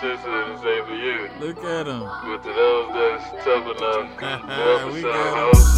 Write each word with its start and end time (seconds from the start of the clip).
sensitive 0.00 0.48
the 0.48 0.56
same 0.62 0.84
for 0.86 0.94
you. 0.94 1.28
Look 1.40 1.58
at 1.64 1.86
him. 1.86 2.00
But 2.24 2.42
to 2.42 2.52
those 2.52 2.88
that's 2.94 3.44
tough 3.44 3.66
enough, 3.66 4.06
the 4.20 4.90
We 4.92 5.02
got 5.02 5.36
'em. 5.36 5.48
host, 5.52 5.70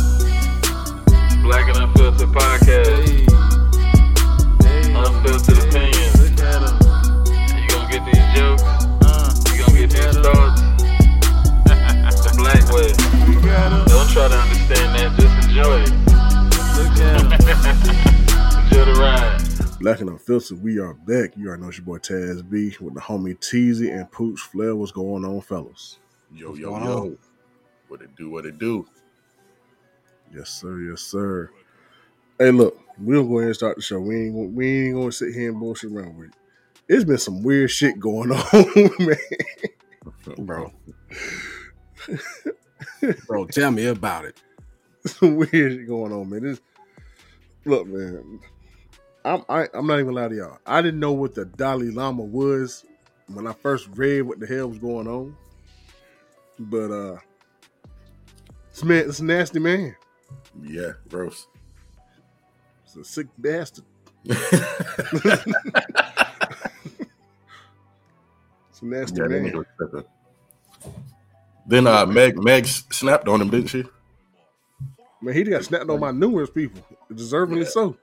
Black 1.42 1.66
and 1.68 1.78
Unfiltered 1.78 2.28
Podcast, 2.28 3.08
Hey. 3.08 3.26
Hey. 4.68 4.94
Unfiltered 4.94 5.58
Hey. 5.58 5.68
opinions. 5.68 6.14
Look 6.20 6.40
at 6.46 6.60
him. 6.62 6.76
you 7.58 7.66
gonna 7.68 7.90
get 7.90 8.02
these 8.06 8.28
jokes, 8.38 8.62
Uh, 8.62 9.34
you 9.52 9.64
gonna 9.64 9.78
get 9.78 9.90
these 9.90 10.16
Look 10.16 10.24
thoughts 10.24 10.60
the 12.22 12.32
black 12.36 12.64
way. 12.72 12.90
we 13.28 13.34
got 13.42 13.72
him. 13.72 13.84
Don't 13.86 14.08
try 14.10 14.28
to 14.28 14.38
understand 14.38 14.88
that, 14.96 15.08
just 15.18 15.36
enjoy 15.48 15.82
it. 15.82 15.92
Look 16.78 16.94
at 17.00 17.14
him. 17.20 17.28
enjoy 18.70 18.84
the 18.84 19.00
ride. 19.00 19.41
Black 19.82 20.00
and 20.00 20.10
Unfiltered, 20.10 20.62
we 20.62 20.78
are 20.78 20.94
back. 20.94 21.36
You 21.36 21.48
already 21.48 21.62
know 21.62 21.68
it's 21.68 21.78
your 21.78 21.84
boy 21.84 21.98
Taz 21.98 22.48
B 22.48 22.72
with 22.80 22.94
the 22.94 23.00
homie 23.00 23.36
Teasy 23.40 23.92
and 23.92 24.08
Pooch 24.12 24.38
Flair. 24.38 24.76
What's 24.76 24.92
going 24.92 25.24
on, 25.24 25.40
fellas? 25.40 25.98
Yo, 26.32 26.50
What's 26.50 26.60
yo, 26.60 26.70
yo. 26.78 26.98
on? 26.98 27.18
What 27.88 28.00
it 28.00 28.14
do, 28.14 28.30
what 28.30 28.46
it 28.46 28.60
do. 28.60 28.86
Yes, 30.32 30.50
sir. 30.50 30.78
Yes, 30.82 31.00
sir. 31.00 31.50
Hey, 32.38 32.52
look, 32.52 32.78
we'll 32.96 33.24
go 33.26 33.38
ahead 33.38 33.48
and 33.48 33.56
start 33.56 33.74
the 33.74 33.82
show. 33.82 33.98
We 33.98 34.26
ain't 34.26 34.34
gonna, 34.36 34.46
we 34.46 34.86
ain't 34.86 34.94
gonna 34.94 35.10
sit 35.10 35.34
here 35.34 35.50
and 35.50 35.58
bullshit 35.58 35.90
around 35.90 36.16
with 36.16 36.28
it. 36.28 36.34
It's 36.88 37.02
been 37.02 37.18
some 37.18 37.42
weird 37.42 37.72
shit 37.72 37.98
going 37.98 38.30
on, 38.30 38.90
man. 39.00 40.46
bro. 40.46 40.72
bro, 43.26 43.46
tell 43.46 43.72
me 43.72 43.86
about 43.86 44.26
it. 44.26 44.40
Some 45.06 45.34
weird 45.34 45.50
shit 45.52 45.88
going 45.88 46.12
on, 46.12 46.30
man. 46.30 46.44
This, 46.44 46.60
look, 47.64 47.88
man. 47.88 48.38
I'm 49.24 49.44
I, 49.48 49.68
I'm 49.74 49.86
not 49.86 50.00
even 50.00 50.14
lie 50.14 50.28
to 50.28 50.34
y'all. 50.36 50.58
I 50.66 50.82
didn't 50.82 51.00
know 51.00 51.12
what 51.12 51.34
the 51.34 51.44
Dalai 51.44 51.90
Lama 51.90 52.22
was 52.24 52.84
when 53.28 53.46
I 53.46 53.52
first 53.52 53.88
read 53.94 54.22
what 54.22 54.40
the 54.40 54.46
hell 54.46 54.68
was 54.68 54.78
going 54.78 55.06
on. 55.08 55.36
But 56.58 56.90
uh, 56.90 57.16
this 58.70 58.84
man, 58.84 59.08
it's 59.08 59.20
a 59.20 59.24
nasty 59.24 59.58
man. 59.60 59.96
Yeah, 60.62 60.92
gross. 61.08 61.46
It's 62.84 62.96
a 62.96 63.04
sick 63.04 63.28
bastard. 63.38 63.84
It's 68.70 68.82
a 68.82 68.86
nasty 68.86 69.20
Yeah, 69.20 69.24
man. 69.24 69.52
nigga 69.52 69.56
was 69.58 69.66
tripping. 69.78 70.04
Then 71.66 71.86
uh, 71.86 72.06
Meg 72.06 72.42
Meg 72.42 72.66
snapped 72.66 73.28
on 73.28 73.40
him, 73.40 73.50
didn't 73.50 73.68
she? 73.68 73.84
Man, 75.22 75.34
he 75.34 75.44
got 75.44 75.64
snapped 75.64 75.90
on 75.90 76.00
by 76.00 76.12
numerous 76.12 76.50
people, 76.50 76.82
deservingly 77.12 77.64
Yeah. 77.64 77.70
so. 77.70 77.96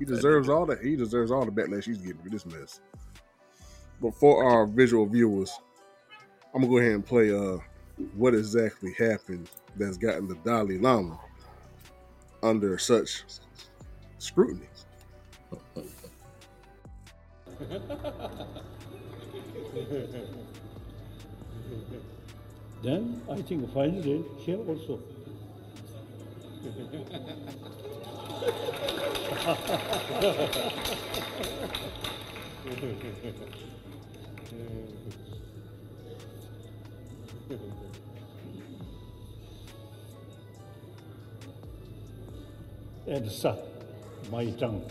He 0.00 0.06
deserves 0.06 0.48
all 0.48 0.64
that. 0.64 0.80
He 0.80 0.96
deserves 0.96 1.30
all 1.30 1.44
the 1.44 1.52
backlash 1.52 1.84
he's 1.84 1.98
getting 1.98 2.22
for 2.22 2.30
this 2.30 2.46
mess. 2.46 2.80
But 4.00 4.14
for 4.14 4.42
our 4.42 4.66
visual 4.66 5.04
viewers, 5.04 5.52
I'm 6.54 6.62
gonna 6.62 6.72
go 6.72 6.78
ahead 6.78 6.92
and 6.92 7.04
play 7.04 7.30
uh 7.30 7.58
what 8.14 8.34
exactly 8.34 8.94
happened 8.98 9.50
that's 9.76 9.98
gotten 9.98 10.26
the 10.26 10.36
Dalai 10.36 10.78
Lama 10.78 11.20
under 12.42 12.78
such 12.78 13.24
scrutiny. 14.18 14.66
Then 22.82 23.20
I 23.30 23.42
think 23.42 23.70
finally 23.74 24.24
here 24.38 24.56
also. 24.66 24.98
And 43.06 43.30
suck 43.30 43.58
my 44.30 44.50
tongue. 44.52 44.84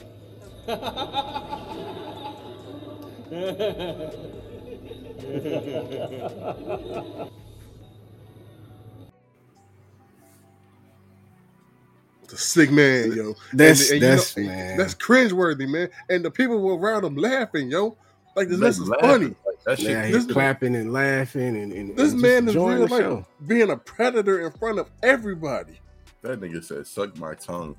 Sick 12.40 12.72
man, 12.72 13.12
yo. 13.14 13.36
That's 13.54 13.90
And- 13.90 13.92
and 13.96 14.02
you 14.02 14.08
that's 14.10 14.38
know, 14.38 14.44
man. 14.44 14.78
That's 14.78 14.96
cringeworthy, 14.96 15.68
man. 15.68 15.90
And 16.10 16.24
the 16.26 16.32
people 16.32 16.60
were 16.62 16.78
around 16.78 17.04
him 17.06 17.16
laughing, 17.16 17.70
yo. 17.70 17.98
Like 18.36 18.48
this, 18.50 18.60
this 18.60 18.80
is 18.80 18.88
laughing. 18.88 19.10
funny. 19.10 19.26
Like, 19.46 19.64
that 19.66 19.80
shit. 19.80 19.90
yeah, 19.92 20.08
this- 20.12 20.24
he's 20.26 20.34
clapping 20.34 20.76
and 20.76 20.94
laughing 20.94 21.56
and, 21.58 21.72
and 21.74 21.96
This 21.98 22.14
and 22.14 22.22
man 22.22 22.48
is 22.48 22.56
real 22.56 22.88
like 22.88 23.02
show. 23.02 23.26
being 23.48 23.70
a 23.72 23.78
predator 23.78 24.46
in 24.46 24.52
front 24.54 24.80
of 24.80 24.90
everybody. 25.04 25.80
That 26.22 26.40
nigga 26.42 26.64
said, 26.64 26.86
"Suck 26.88 27.18
my 27.18 27.34
tongue." 27.34 27.76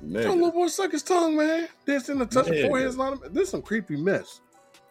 Tell 0.00 0.34
little 0.34 0.50
boy 0.50 0.66
suck 0.66 0.90
his 0.92 1.02
tongue, 1.04 1.36
man. 1.36 1.68
This 1.84 2.08
in 2.08 2.18
the 2.18 2.26
touch 2.26 2.48
of 2.48 2.54
Man. 2.54 2.66
forehead's 2.68 2.96
not. 2.96 3.32
This 3.32 3.50
some 3.50 3.62
creepy 3.62 3.96
mess. 3.96 4.40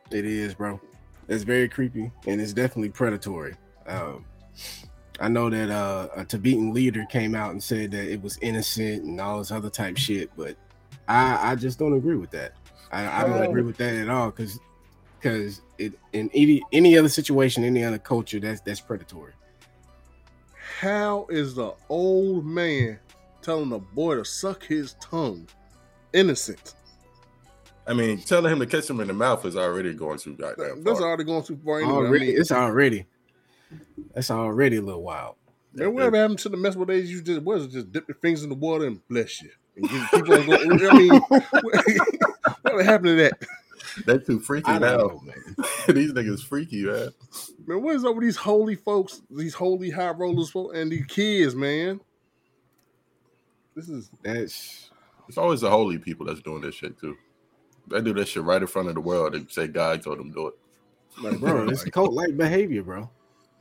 It 0.09 0.25
is, 0.25 0.53
bro. 0.53 0.79
It's 1.27 1.44
very 1.44 1.67
creepy 1.69 2.11
and 2.27 2.39
it's 2.41 2.53
definitely 2.53 2.89
predatory. 2.89 3.55
Um, 3.88 4.25
I 5.21 5.27
know 5.27 5.49
that 5.49 5.69
uh, 5.69 6.07
a 6.15 6.25
Tibetan 6.25 6.73
leader 6.73 7.05
came 7.09 7.35
out 7.35 7.51
and 7.51 7.61
said 7.63 7.91
that 7.91 8.11
it 8.11 8.21
was 8.21 8.37
innocent 8.41 9.03
and 9.03 9.21
all 9.21 9.37
this 9.39 9.51
other 9.51 9.69
type 9.69 9.95
shit, 9.97 10.31
but 10.35 10.55
I, 11.07 11.51
I 11.51 11.55
just 11.55 11.77
don't 11.79 11.93
agree 11.93 12.15
with 12.15 12.31
that. 12.31 12.53
I, 12.91 13.21
I 13.21 13.23
don't 13.23 13.37
Oh. 13.39 13.49
agree 13.49 13.61
with 13.61 13.77
that 13.77 13.93
at 13.95 14.09
all 14.09 14.31
because 14.31 14.59
because 15.19 15.61
it 15.77 15.93
in 16.13 16.29
any 16.33 16.61
any 16.73 16.97
other 16.97 17.07
situation, 17.09 17.63
any 17.63 17.83
other 17.83 17.99
culture, 17.99 18.39
that's 18.39 18.61
that's 18.61 18.81
predatory. 18.81 19.33
How 20.79 21.27
is 21.29 21.53
the 21.55 21.73
old 21.89 22.45
man 22.45 22.99
telling 23.41 23.69
the 23.69 23.79
boy 23.79 24.15
to 24.15 24.25
suck 24.25 24.63
his 24.63 24.95
tongue? 24.99 25.47
Innocent. 26.13 26.73
I 27.88 27.93
mean, 27.93 28.19
telling 28.19 28.51
him 28.51 28.59
to 28.59 28.65
kiss 28.65 28.89
him 28.89 28.99
in 28.99 29.07
the 29.07 29.13
mouth 29.13 29.45
is 29.45 29.55
already 29.55 29.93
going 29.93 30.17
too 30.19 30.35
goddamn 30.35 30.83
That's 30.83 30.99
far. 30.99 31.07
already 31.07 31.23
going 31.23 31.43
too 31.43 31.59
far 31.63 31.79
anyway. 31.81 31.93
already, 31.93 32.25
I 32.25 32.27
mean, 32.31 32.39
it's 32.41 32.51
already 32.51 33.05
that's 34.13 34.31
already 34.31 34.77
a 34.77 34.81
little 34.81 35.03
wild. 35.03 35.35
man, 35.73 35.93
whatever 35.93 36.17
happened 36.17 36.39
to 36.39 36.49
the 36.49 36.57
mess 36.57 36.75
where 36.75 36.85
they 36.85 36.99
used 36.99 37.25
to 37.25 37.39
was 37.39 37.67
just 37.67 37.91
dip 37.91 38.07
your 38.07 38.15
fingers 38.15 38.43
in 38.43 38.49
the 38.49 38.55
water 38.55 38.85
and 38.85 39.05
bless 39.07 39.41
you 39.41 39.49
and 39.75 39.89
just 39.89 40.11
keep 40.11 40.29
on 40.29 40.45
going. 40.45 40.89
I 40.89 40.93
mean, 40.93 41.21
what 42.63 42.85
happened 42.85 43.05
to 43.07 43.15
that? 43.15 43.33
They're 44.05 44.19
too 44.19 44.39
freaky 44.39 44.71
I 44.71 44.79
now. 44.79 44.97
know, 44.97 45.21
man. 45.23 45.55
These 45.95 46.13
niggas 46.13 46.43
freaky, 46.45 46.83
man. 46.83 47.09
Man, 47.65 47.81
what 47.81 47.95
is 47.95 48.05
up 48.05 48.15
with 48.15 48.23
these 48.23 48.37
holy 48.37 48.75
folks, 48.75 49.21
these 49.29 49.53
holy 49.53 49.89
high 49.89 50.11
rollers, 50.11 50.49
folk, 50.49 50.73
and 50.73 50.91
these 50.91 51.05
kids, 51.07 51.55
man? 51.55 51.99
This 53.75 53.89
is 53.89 54.09
That's 54.23 54.91
It's 55.27 55.38
always 55.38 55.61
the 55.61 55.69
holy 55.69 55.97
people 55.97 56.25
that's 56.25 56.41
doing 56.41 56.61
this 56.61 56.75
shit 56.75 56.99
too. 56.99 57.17
They 57.88 58.01
do 58.01 58.13
that 58.13 58.27
shit 58.27 58.43
right 58.43 58.61
in 58.61 58.67
front 58.67 58.89
of 58.89 58.95
the 58.95 59.01
world. 59.01 59.33
They 59.33 59.45
say 59.49 59.67
God 59.67 60.01
told 60.01 60.19
them 60.19 60.29
to 60.29 60.33
do 60.33 60.47
it. 60.47 60.53
like, 61.21 61.39
bro, 61.39 61.67
it's 61.67 61.83
cult 61.85 62.13
like 62.13 62.38
behavior, 62.38 62.83
bro. 62.83 63.09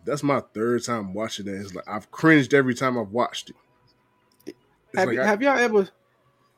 That's 0.05 0.23
my 0.23 0.41
third 0.55 0.85
time 0.85 1.13
watching 1.15 1.47
it. 1.49 1.53
It's 1.55 1.75
like 1.75 1.89
I've 1.89 2.11
cringed 2.11 2.55
every 2.55 2.75
time 2.75 2.99
I've 2.99 3.11
watched 3.11 3.51
it. 3.51 3.57
It's 4.47 4.57
Have, 4.99 5.09
like 5.09 5.19
y- 5.19 5.25
I- 5.25 5.27
have 5.27 5.43
y'all 5.43 5.59
ever 5.59 5.89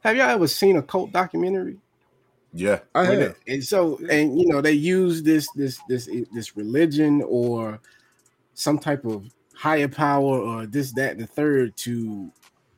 have 0.04 0.16
y'all 0.16 0.28
ever 0.30 0.48
seen 0.48 0.76
a 0.76 0.82
cult 0.82 1.12
documentary? 1.12 1.78
Yeah, 2.54 2.80
I 2.94 3.02
Where 3.08 3.20
have. 3.20 3.36
they- 3.46 3.54
and 3.54 3.64
so 3.64 3.98
and 4.10 4.38
you 4.40 4.46
know 4.48 4.60
they 4.60 4.72
use 4.72 5.22
this 5.22 5.48
this 5.52 5.78
this 5.88 6.08
this 6.32 6.56
religion 6.56 7.22
or 7.26 7.80
some 8.54 8.78
type 8.78 9.04
of 9.04 9.24
higher 9.54 9.88
power 9.88 10.38
or 10.38 10.66
this 10.66 10.92
that 10.92 11.12
and 11.12 11.20
the 11.20 11.26
third 11.26 11.76
to 11.78 12.30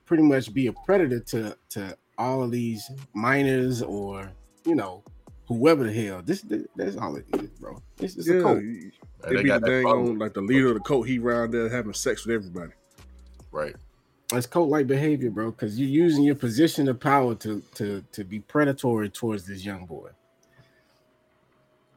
pretty 0.06 0.22
much 0.22 0.52
be 0.52 0.66
a 0.68 0.72
predator 0.72 1.18
to 1.20 1.56
to 1.70 1.96
all 2.18 2.42
of 2.42 2.50
these 2.50 2.88
minors 3.14 3.82
or 3.82 4.30
you 4.64 4.74
know 4.74 5.02
whoever 5.48 5.84
the 5.84 5.92
hell 5.92 6.22
this, 6.24 6.42
this 6.42 6.64
that's 6.76 6.96
all 6.96 7.16
it 7.16 7.24
is 7.34 7.48
bro 7.60 7.80
it's 8.00 8.14
just 8.14 8.28
a 8.28 8.40
cult 8.40 8.62
you- 8.62 8.80
And 8.80 8.92
they, 9.28 9.36
they 9.36 9.42
be 9.42 9.50
the 9.50 9.60
got 9.60 9.64
that 9.64 9.70
dang 9.70 9.86
on 9.86 10.18
like 10.18 10.34
the 10.34 10.42
leader 10.42 10.68
of 10.68 10.74
the 10.74 10.80
cult. 10.80 11.06
He 11.08 11.18
round 11.18 11.52
there 11.54 11.68
having 11.68 11.94
sex 11.94 12.26
with 12.26 12.34
everybody. 12.34 12.72
right. 13.52 13.76
That's 14.30 14.46
cult 14.46 14.70
like 14.70 14.86
behavior 14.86 15.30
bro 15.30 15.50
because 15.52 15.78
you're 15.78 15.88
using 15.88 16.24
your 16.24 16.34
position 16.34 16.88
of 16.88 17.00
power 17.00 17.34
to 17.36 17.62
to 17.76 18.04
to 18.12 18.24
be 18.24 18.40
predatory 18.40 19.10
towards 19.10 19.46
this 19.46 19.64
young 19.64 19.86
boy 19.86 20.10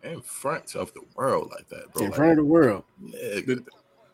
In 0.03 0.21
front 0.21 0.75
of 0.75 0.94
the 0.94 1.01
world 1.15 1.51
like 1.56 1.69
that, 1.69 1.91
bro. 1.94 2.03
in 2.03 2.12
Like, 2.12 2.15
front 2.15 2.31
of 2.31 2.38
the 2.38 2.45
world 2.45 2.83
nigga, 3.01 3.65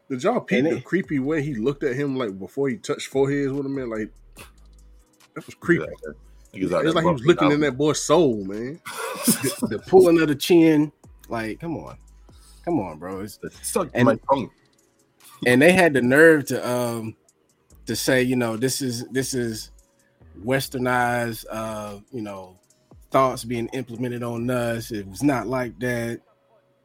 Did 0.09 0.23
y'all 0.23 0.39
peep 0.41 0.63
the 0.63 0.81
creepy 0.81 1.19
way 1.19 1.41
he 1.41 1.55
looked 1.55 1.83
at 1.83 1.95
him 1.95 2.17
like 2.17 2.37
before 2.39 2.69
he 2.69 2.77
touched 2.77 3.07
foreheads 3.07 3.51
with 3.51 3.65
him? 3.65 3.75
Man, 3.75 3.89
like 3.89 4.11
that 5.35 5.45
was 5.45 5.55
creepy. 5.55 5.85
Niggas 6.53 6.73
out 6.73 6.85
It's 6.85 6.95
like 6.95 7.05
he 7.05 7.11
was 7.11 7.21
bumping 7.21 7.27
looking 7.27 7.51
in 7.51 7.59
that 7.61 7.77
boy's 7.77 8.01
soul, 8.01 8.43
man. 8.45 8.79
the 9.25 9.83
pulling 9.87 10.21
of 10.21 10.27
the 10.27 10.35
chin 10.35 10.91
like 11.29 11.59
come 11.59 11.77
on 11.77 11.97
come 12.63 12.79
on 12.79 12.97
bro 12.99 13.19
it's 13.21 13.39
Suck 13.61 13.89
And- 13.93 14.05
my 14.05 14.17
tongue. 14.29 14.49
and 15.45 15.61
they 15.61 15.71
had 15.71 15.93
the 15.93 16.01
nerve 16.01 16.45
to 16.45 16.67
um 16.69 17.15
to 17.85 17.95
say 17.95 18.21
you 18.23 18.35
know 18.35 18.55
this 18.57 18.81
is 18.81 19.05
this 19.09 19.33
is 19.33 19.71
westernized 20.43 21.45
uh 21.49 21.99
you 22.11 22.21
know 22.21 22.57
thoughts 23.11 23.43
being 23.43 23.67
implemented 23.73 24.23
on 24.23 24.49
us 24.49 24.91
it 24.91 25.07
was 25.07 25.21
not 25.21 25.47
like 25.47 25.77
that 25.79 26.19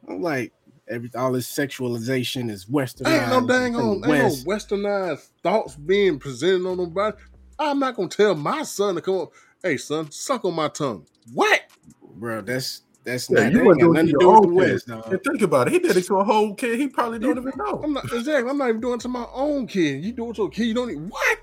I'm 0.07 0.21
like 0.21 0.53
every 0.87 1.09
all 1.15 1.31
this 1.31 1.47
sexualization 1.47 2.49
is 2.49 2.67
western. 2.67 3.07
Ain't 3.07 3.29
no 3.29 3.45
dang 3.45 3.75
on, 3.75 3.95
ain't 3.95 4.07
no 4.07 4.29
westernized 4.51 5.27
thoughts 5.43 5.75
being 5.75 6.17
presented 6.19 6.65
on 6.67 6.77
nobody. 6.77 7.17
I'm 7.59 7.79
not 7.79 7.95
gonna 7.95 8.09
tell 8.09 8.33
my 8.35 8.63
son 8.63 8.95
to 8.95 9.01
come 9.01 9.19
up. 9.19 9.31
Hey, 9.61 9.77
son, 9.77 10.09
suck 10.11 10.45
on 10.45 10.55
my 10.55 10.69
tongue. 10.69 11.05
What? 11.33 11.61
bro. 12.01 12.41
That's 12.41 12.81
that's 13.03 13.29
Yeah, 13.29 13.43
not. 13.43 13.51
you 13.51 13.57
that 13.59 13.65
wouldn't 13.65 13.81
ain't 13.81 13.81
do 13.81 13.87
got 13.87 13.89
it 13.89 13.93
nothing 13.93 14.07
to 14.07 14.19
do 14.19 14.27
with 14.27 14.37
own 14.37 14.49
the. 14.49 14.55
West, 14.55 14.87
dog. 14.87 15.13
And 15.13 15.23
think 15.23 15.41
about 15.41 15.67
it. 15.67 15.73
He 15.73 15.79
did 15.79 15.97
it 15.97 16.05
to 16.05 16.15
a 16.17 16.23
whole 16.23 16.53
kid. 16.55 16.79
He 16.79 16.87
probably 16.87 17.19
don't 17.19 17.37
even 17.37 17.51
know. 17.57 17.81
I'm 17.83 17.93
not 17.93 18.05
exactly. 18.05 18.49
I'm 18.49 18.57
not 18.57 18.69
even 18.69 18.81
doing 18.81 18.95
it 18.95 19.01
to 19.01 19.07
my 19.09 19.25
own 19.33 19.67
kid. 19.67 20.03
You 20.03 20.11
do 20.13 20.29
it 20.31 20.35
to 20.35 20.43
a 20.43 20.49
kid. 20.51 20.65
You 20.65 20.73
don't 20.73 20.89
even 20.91 21.09
what? 21.09 21.39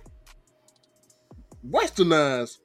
Westernized. 1.69 2.59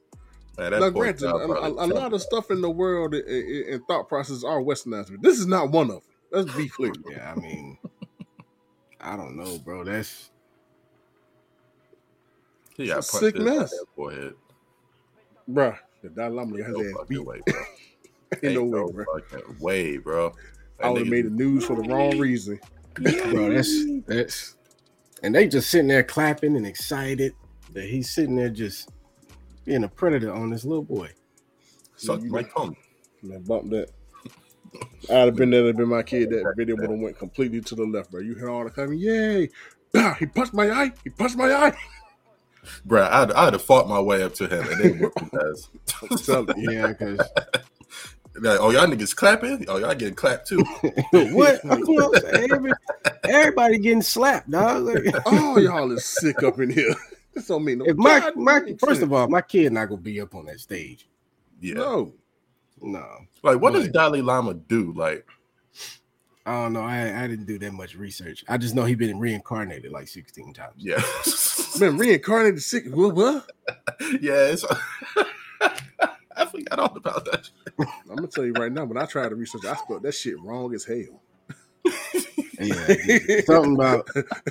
Man, 0.58 0.72
Now, 0.72 0.90
granted, 0.90 1.24
a, 1.28 1.34
a- 1.34 1.86
a 1.86 1.88
lot 1.88 2.12
of 2.12 2.20
stuff 2.20 2.50
in 2.50 2.60
the 2.60 2.70
world 2.70 3.14
and- 3.14 3.82
thought 3.88 4.08
processes 4.08 4.44
are 4.44 4.60
westernized. 4.60 5.10
But 5.10 5.22
this 5.22 5.38
is 5.40 5.46
not 5.46 5.70
one 5.70 5.86
of 5.90 6.02
them. 6.02 6.02
Let's 6.30 6.54
be 6.56 6.68
clear. 6.68 6.92
Yeah, 7.10 7.32
I 7.34 7.40
mean, 7.40 7.78
I 9.00 9.16
don't 9.16 9.36
know, 9.36 9.58
bro. 9.58 9.84
That's 9.84 10.30
He 12.76 12.86
got 12.86 12.98
a 12.98 13.02
sick 13.02 13.36
mess. 13.36 13.74
forehead. 13.96 14.34
Bruh, 15.50 15.76
the 16.02 16.10
Dalai 16.10 16.34
Lama 16.34 16.56
No 16.58 16.80
ass 17.00 17.06
beat. 17.08 17.24
way, 17.24 17.40
bro. 17.46 17.62
Ain't 18.42 18.54
no 18.54 18.62
Ain't 18.62 18.94
way, 18.94 19.04
bro. 19.30 19.42
way, 19.60 19.96
bro. 19.98 20.32
I 20.82 20.88
would 20.90 21.02
have 21.02 21.08
made 21.08 21.26
the 21.26 21.30
news 21.30 21.64
for 21.64 21.76
the 21.76 21.88
wrong 21.88 22.18
reason. 22.18 22.58
bro. 22.94 23.52
That's 23.54 23.84
that's, 24.06 24.56
and 25.22 25.34
they 25.34 25.46
just 25.48 25.70
sitting 25.70 25.88
there 25.88 26.02
clapping 26.02 26.56
and 26.56 26.66
excited 26.66 27.34
that 27.72 27.84
he's 27.84 28.10
sitting 28.12 28.36
there 28.36 28.48
just 28.50 28.90
being 29.64 29.84
a 29.84 29.88
predator 29.88 30.32
on 30.32 30.50
this 30.50 30.64
little 30.64 30.82
boy. 30.84 31.10
Suck 31.96 32.20
You 32.22 32.30
my 32.30 32.40
know- 32.42 32.48
tongue. 32.48 32.76
Man, 33.22 33.42
bump 33.42 33.70
that. 33.70 33.88
I'd 35.10 35.14
have 35.26 35.36
been 35.36 35.50
there 35.50 35.62
to 35.64 35.74
been 35.74 35.88
my 35.88 36.02
kid. 36.02 36.30
That 36.30 36.54
video 36.56 36.74
would 36.76 36.90
have 36.90 36.98
went 36.98 37.18
completely 37.18 37.60
to 37.60 37.74
the 37.76 37.84
left, 37.84 38.10
bro. 38.10 38.20
You 38.20 38.34
hear 38.34 38.48
all 38.50 38.64
the 38.64 38.70
coming, 38.70 38.98
yay! 38.98 39.48
Ah, 39.94 40.16
he 40.18 40.26
punched 40.26 40.54
my 40.54 40.70
eye. 40.70 40.92
He 41.04 41.10
punched 41.10 41.36
my 41.36 41.52
eye. 41.52 41.76
Bruh, 42.86 43.08
I'd, 43.10 43.30
I'd 43.32 43.52
have 43.52 43.62
fought 43.62 43.88
my 43.88 44.00
way 44.00 44.22
up 44.22 44.34
to 44.36 44.46
him 44.48 44.66
and 44.72 44.82
then 44.82 44.98
whooped 44.98 45.20
his 45.20 45.30
ass. 46.10 46.28
I'm. 46.28 46.48
Yeah, 46.56 46.88
because 46.88 47.20
Like, 48.34 48.58
oh, 48.60 48.70
y'all 48.70 48.86
niggas 48.86 49.14
clapping? 49.14 49.66
Oh, 49.68 49.76
y'all 49.78 49.94
getting 49.94 50.14
clapped 50.14 50.48
too. 50.48 50.58
what? 51.12 51.62
You 51.64 51.70
know, 51.70 51.76
what 51.84 52.24
I'm 52.24 52.32
saying? 52.34 52.52
Every- 52.52 52.72
everybody 53.24 53.78
getting 53.78 54.02
slapped, 54.02 54.50
dog. 54.50 54.84
Like, 54.84 55.14
Oh, 55.26 55.58
y'all 55.58 55.90
is 55.92 56.04
sick 56.04 56.42
up 56.42 56.58
in 56.60 56.70
here. 56.70 56.94
This 57.34 57.46
don't 57.46 57.64
mean 57.64 57.78
no. 57.78 57.86
if 57.86 57.96
my 57.96 58.30
my 58.36 58.60
first 58.78 58.96
shit. 59.00 59.04
of 59.04 59.12
all, 59.14 59.26
my 59.26 59.40
kid 59.40 59.72
not 59.72 59.88
gonna 59.88 60.02
be 60.02 60.20
up 60.20 60.34
on 60.34 60.44
that 60.44 60.60
stage. 60.60 61.08
Yeah. 61.62 61.74
no. 61.76 62.12
No, 62.82 63.06
Like, 63.42 63.58
what 63.58 63.72
does 63.72 63.84
Right. 63.84 63.92
Dalai 63.92 64.20
Lama 64.20 64.52
do? 64.52 64.92
Like, 64.92 65.24
I 66.44 66.52
don't 66.62 66.74
know. 66.74 66.82
I 66.82 67.24
I 67.24 67.26
didn't 67.28 67.46
do 67.46 67.58
that 67.60 67.72
much 67.72 67.94
research. 67.94 68.44
I 68.48 68.58
just 68.58 68.74
know 68.74 68.84
he 68.84 68.94
been 68.96 69.18
reincarnated 69.18 69.92
like 69.92 70.08
16 70.08 70.52
times. 70.52 70.74
yeah. 70.76 71.00
been 71.78 71.96
reincarnated 71.96 72.60
six. 72.62 72.86
What? 72.90 73.14
what? 73.14 73.50
yeah, 74.20 74.52
it's, 74.52 74.64
I 76.36 76.46
forgot 76.46 76.78
all 76.78 76.96
about 76.96 77.24
that. 77.26 77.48
I'm 77.78 78.16
gonna 78.16 78.26
tell 78.28 78.44
you 78.44 78.52
right 78.52 78.72
now. 78.72 78.84
When 78.84 78.98
I 78.98 79.06
tried 79.06 79.30
to 79.30 79.34
research, 79.34 79.64
I 79.64 79.74
spelled 79.76 80.02
that 80.02 80.12
shit 80.14 80.40
wrong 80.40 80.74
as 80.74 80.84
hell. 80.84 81.20
Yeah, 82.60 83.40
something 83.44 83.74
about 83.74 84.06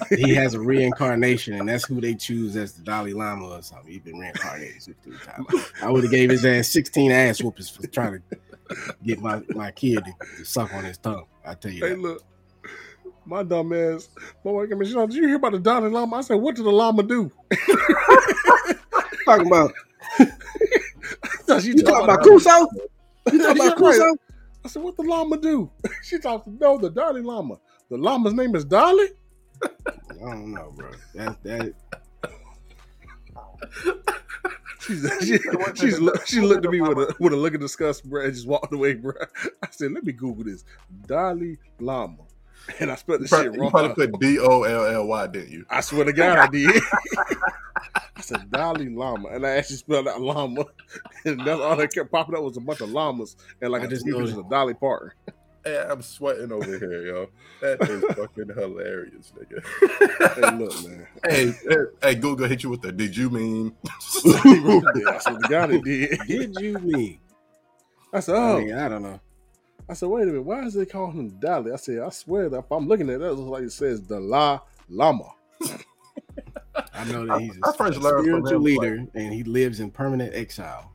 he 0.09 0.33
has 0.35 0.53
a 0.53 0.59
reincarnation, 0.59 1.53
and 1.53 1.69
that's 1.69 1.85
who 1.85 2.01
they 2.01 2.13
choose 2.13 2.57
as 2.57 2.73
the 2.73 2.83
Dalai 2.83 3.13
Lama 3.13 3.47
or 3.47 3.61
something. 3.61 3.89
He's 3.91 4.01
been 4.01 4.19
reincarnated 4.19 4.81
16 4.81 5.13
times. 5.19 5.71
I 5.81 5.89
would 5.89 6.03
have 6.03 6.11
gave 6.11 6.29
his 6.29 6.45
ass 6.45 6.67
16 6.69 7.09
ass 7.11 7.39
whoopers 7.41 7.69
for 7.73 7.87
trying 7.87 8.21
to 8.21 8.91
get 9.03 9.21
my, 9.21 9.41
my 9.49 9.71
kid 9.71 10.03
to, 10.03 10.13
to 10.37 10.45
suck 10.45 10.73
on 10.73 10.83
his 10.83 10.97
tongue. 10.97 11.25
I 11.45 11.53
tell 11.53 11.71
you 11.71 11.85
Hey, 11.85 11.91
that. 11.91 11.99
look, 11.99 12.23
my 13.25 13.43
dumb 13.43 13.71
ass. 13.71 14.09
My 14.43 14.51
wife 14.51 14.69
came 14.69 14.81
in, 14.81 14.87
Did 15.07 15.13
you 15.13 15.27
hear 15.27 15.35
about 15.37 15.53
the 15.53 15.59
Dalai 15.59 15.89
Lama? 15.89 16.17
I 16.17 16.21
said, 16.21 16.35
What 16.35 16.55
did 16.57 16.65
the 16.65 16.71
Lama 16.71 17.03
do? 17.03 17.31
Talking 19.25 19.47
about 19.47 19.71
I 21.49 21.59
she 21.59 21.73
you 21.73 21.83
talking 21.83 22.03
about 22.03 22.21
Dalai- 22.21 22.23
Crusoe? 22.23 22.67
You 23.31 23.41
talking 23.43 23.63
Yeah, 23.63 23.67
about 23.67 23.77
Crusoe? 23.77 24.15
I 24.63 24.67
said, 24.67 24.83
What 24.83 24.95
the 24.97 25.03
llama 25.03 25.37
do? 25.37 25.71
she 26.03 26.19
talked 26.19 26.45
to 26.45 26.51
no, 26.51 26.77
the 26.77 26.89
Dalai 26.89 27.21
Lama. 27.21 27.57
The 27.89 27.97
llama's 27.97 28.33
name 28.33 28.55
is 28.55 28.65
Dolly. 28.65 29.07
I 29.63 29.67
don't 30.19 30.53
know, 30.53 30.71
bro. 30.75 30.91
That 31.15 31.41
that 31.43 31.73
She's, 34.79 35.07
she, 35.21 35.37
she's, 35.75 35.99
she 36.25 36.41
looked 36.41 36.65
at 36.65 36.71
me 36.71 36.81
with 36.81 36.97
a 36.97 37.15
with 37.19 37.33
a 37.33 37.35
look 37.35 37.53
of 37.53 37.61
disgust, 37.61 38.09
bro, 38.09 38.23
and 38.25 38.33
just 38.33 38.47
walked 38.47 38.73
away, 38.73 38.95
bro. 38.95 39.13
I 39.61 39.67
said, 39.69 39.91
"Let 39.91 40.03
me 40.03 40.11
Google 40.13 40.43
this, 40.43 40.65
Dalai 41.07 41.57
Lama," 41.79 42.23
and 42.79 42.91
I 42.91 42.95
spelled 42.95 43.21
the 43.21 43.25
You 43.25 43.27
shit 43.27 43.53
probably, 43.53 43.65
you 43.65 43.69
probably 43.69 44.07
put 44.07 44.19
D 44.19 44.39
O 44.39 44.63
L 44.63 44.85
L 44.85 45.07
Y, 45.07 45.27
didn't 45.27 45.51
you? 45.51 45.65
I 45.69 45.81
swear 45.81 46.05
to 46.05 46.13
God, 46.13 46.39
I 46.39 46.47
did. 46.47 46.81
I 48.15 48.21
said 48.21 48.51
Dalai 48.51 48.89
Lama, 48.89 49.29
and 49.29 49.45
I 49.45 49.51
actually 49.57 49.77
spelled 49.77 50.07
out 50.07 50.21
llama, 50.21 50.65
and 51.25 51.39
that's 51.45 51.59
all 51.61 51.75
that 51.75 51.93
kept 51.93 52.11
popping 52.11 52.35
up 52.35 52.43
was 52.43 52.57
a 52.57 52.61
bunch 52.61 52.81
of 52.81 52.89
llamas 52.89 53.35
and 53.61 53.71
like 53.71 53.81
I 53.81 53.85
a 53.85 53.87
just 53.87 54.05
just 54.05 54.17
know 54.17 54.19
of 54.23 54.35
that- 54.35 54.49
Dolly 54.49 54.73
Parton. 54.73 55.11
Hey, 55.63 55.77
I'm 55.87 56.01
sweating 56.01 56.51
over 56.51 56.65
here, 56.79 57.05
yo. 57.05 57.27
That 57.61 57.87
is 57.87 58.01
fucking 58.15 58.47
hilarious, 58.55 59.31
nigga. 59.37 60.33
Hey, 60.33 60.57
look, 60.57 60.89
man. 60.89 61.07
hey, 61.23 61.53
hey, 61.69 61.75
hey, 62.01 62.15
Google 62.15 62.47
hit 62.47 62.63
you 62.63 62.71
with 62.71 62.81
the 62.81 62.91
did 62.91 63.15
you 63.15 63.29
mean? 63.29 63.75
I 63.85 63.91
swear 63.99 64.41
to 64.41 65.39
God, 65.47 65.71
it 65.71 65.83
did. 65.83 66.19
did 66.27 66.55
you 66.59 66.79
mean? 66.79 67.19
I 68.11 68.21
said, 68.21 68.37
oh. 68.37 68.39
I, 68.39 68.51
"Oh," 68.53 68.57
mean, 68.65 68.73
I 68.73 68.89
don't 68.89 69.03
know. 69.03 69.19
I 69.87 69.93
said, 69.93 70.09
"Wait 70.09 70.23
a 70.23 70.25
minute, 70.25 70.41
why 70.41 70.63
is 70.63 70.73
they 70.73 70.87
calling 70.87 71.13
him 71.15 71.29
Dolly?" 71.39 71.71
I 71.71 71.75
said, 71.75 71.99
"I 71.99 72.09
swear 72.09 72.49
that 72.49 72.57
if 72.57 72.71
I'm 72.71 72.87
looking 72.87 73.11
at 73.11 73.19
that, 73.19 73.27
it 73.29 73.33
looks 73.33 73.49
like 73.51 73.63
it 73.63 73.71
says 73.71 73.99
Dalai 74.01 74.57
Lama." 74.89 75.29
I 76.93 77.03
know 77.05 77.25
that 77.25 77.41
he's 77.41 77.57
a, 77.57 77.67
I 77.67 77.75
first 77.75 77.97
a 77.97 78.01
learned 78.01 78.25
from 78.27 78.45
spiritual 78.45 78.57
him, 78.57 78.63
leader 78.63 79.05
and 79.15 79.33
he 79.33 79.43
lives 79.43 79.79
in 79.79 79.91
permanent 79.91 80.33
exile. 80.33 80.93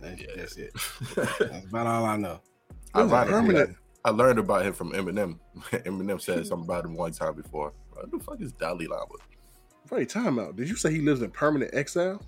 That's, 0.00 0.20
Yeah. 0.20 0.26
that's 0.36 0.56
it. 0.56 0.72
That's 1.14 1.66
about 1.66 1.86
all 1.86 2.04
I 2.04 2.16
know. 2.16 2.40
It 2.94 3.04
was 3.04 3.28
permanent. 3.28 3.76
I 4.04 4.10
learned 4.10 4.38
about 4.40 4.66
him 4.66 4.72
from 4.72 4.92
Eminem. 4.92 5.38
Eminem 5.70 6.20
said 6.20 6.46
something 6.46 6.64
about 6.64 6.84
him 6.84 6.94
one 6.94 7.12
time 7.12 7.34
before. 7.34 7.72
What 7.92 8.10
the 8.10 8.18
fuck 8.18 8.40
is 8.40 8.52
Dalai 8.52 8.86
Lama? 8.88 9.06
Wait, 9.90 10.08
time 10.08 10.38
out. 10.38 10.56
Did 10.56 10.68
you 10.68 10.74
say 10.76 10.90
he 10.90 11.00
lives 11.00 11.22
in 11.22 11.30
permanent 11.30 11.70
exile? 11.74 12.20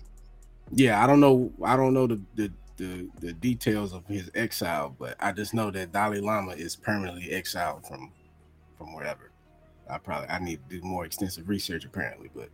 Yeah, 0.70 1.02
I 1.02 1.06
don't 1.06 1.20
know. 1.20 1.52
I 1.64 1.76
don't 1.76 1.94
know 1.94 2.06
the 2.06 2.20
the, 2.36 2.52
the 2.76 3.08
the 3.20 3.32
details 3.32 3.92
of 3.92 4.06
his 4.06 4.30
exile, 4.34 4.94
but 4.98 5.16
I 5.18 5.32
just 5.32 5.52
know 5.54 5.70
that 5.72 5.90
Dalai 5.92 6.20
Lama 6.20 6.52
is 6.52 6.76
permanently 6.76 7.30
exiled 7.30 7.86
from 7.86 8.12
from 8.78 8.94
wherever. 8.94 9.30
I 9.88 9.98
probably 9.98 10.28
I 10.28 10.38
need 10.38 10.60
to 10.68 10.80
do 10.80 10.86
more 10.86 11.04
extensive 11.04 11.48
research 11.48 11.84
apparently, 11.84 12.30
but 12.34 12.48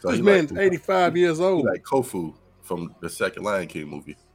So 0.00 0.08
this 0.08 0.16
he 0.18 0.22
man's 0.22 0.50
like, 0.52 0.60
85 0.60 1.16
years 1.16 1.40
old. 1.40 1.64
like 1.66 1.82
Kovu 1.84 2.34
from 2.62 2.94
the 3.00 3.08
second 3.08 3.42
Lion 3.44 3.66
King 3.68 3.88
movie. 3.88 4.16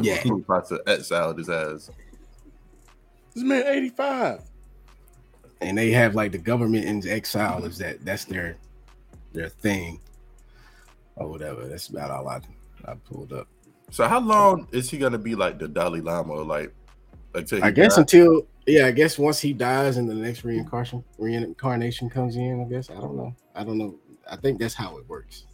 Yeah. 0.00 0.22
About 0.28 0.68
to 0.68 0.80
exile 0.86 1.34
his 1.36 1.50
ass. 1.50 1.90
This 3.34 3.42
man 3.42 3.64
85. 3.66 4.42
and 5.60 5.76
they 5.76 5.90
have 5.90 6.14
like 6.14 6.30
the 6.32 6.38
government 6.38 6.84
in 6.84 7.06
exile 7.08 7.64
is 7.64 7.78
that 7.78 8.04
that's 8.04 8.24
their 8.24 8.56
their 9.32 9.48
thing 9.48 10.00
or 11.16 11.28
whatever. 11.28 11.66
That's 11.66 11.88
about 11.88 12.10
all 12.12 12.28
I 12.28 12.40
I 12.84 12.94
pulled 12.94 13.32
up. 13.32 13.48
So 13.90 14.06
how 14.06 14.20
long 14.20 14.68
is 14.70 14.88
he 14.90 14.96
gonna 14.98 15.18
be 15.18 15.34
like 15.34 15.58
the 15.58 15.66
Dalai 15.66 16.00
Lama? 16.00 16.34
Like, 16.34 16.72
like 17.34 17.52
I 17.54 17.70
guess 17.72 17.96
dies? 17.96 17.98
until 17.98 18.46
yeah, 18.70 18.86
I 18.86 18.90
guess 18.90 19.18
once 19.18 19.40
he 19.40 19.52
dies 19.52 19.96
and 19.96 20.08
the 20.08 20.14
next 20.14 20.44
reincarnation 20.44 21.04
reincarnation 21.18 22.10
comes 22.10 22.36
in, 22.36 22.60
I 22.60 22.64
guess 22.64 22.90
I 22.90 22.94
don't 22.94 23.16
know. 23.16 23.34
I 23.54 23.64
don't 23.64 23.78
know. 23.78 23.98
I 24.30 24.36
think 24.36 24.58
that's 24.58 24.74
how 24.74 24.96
it 24.98 25.08
works. 25.08 25.44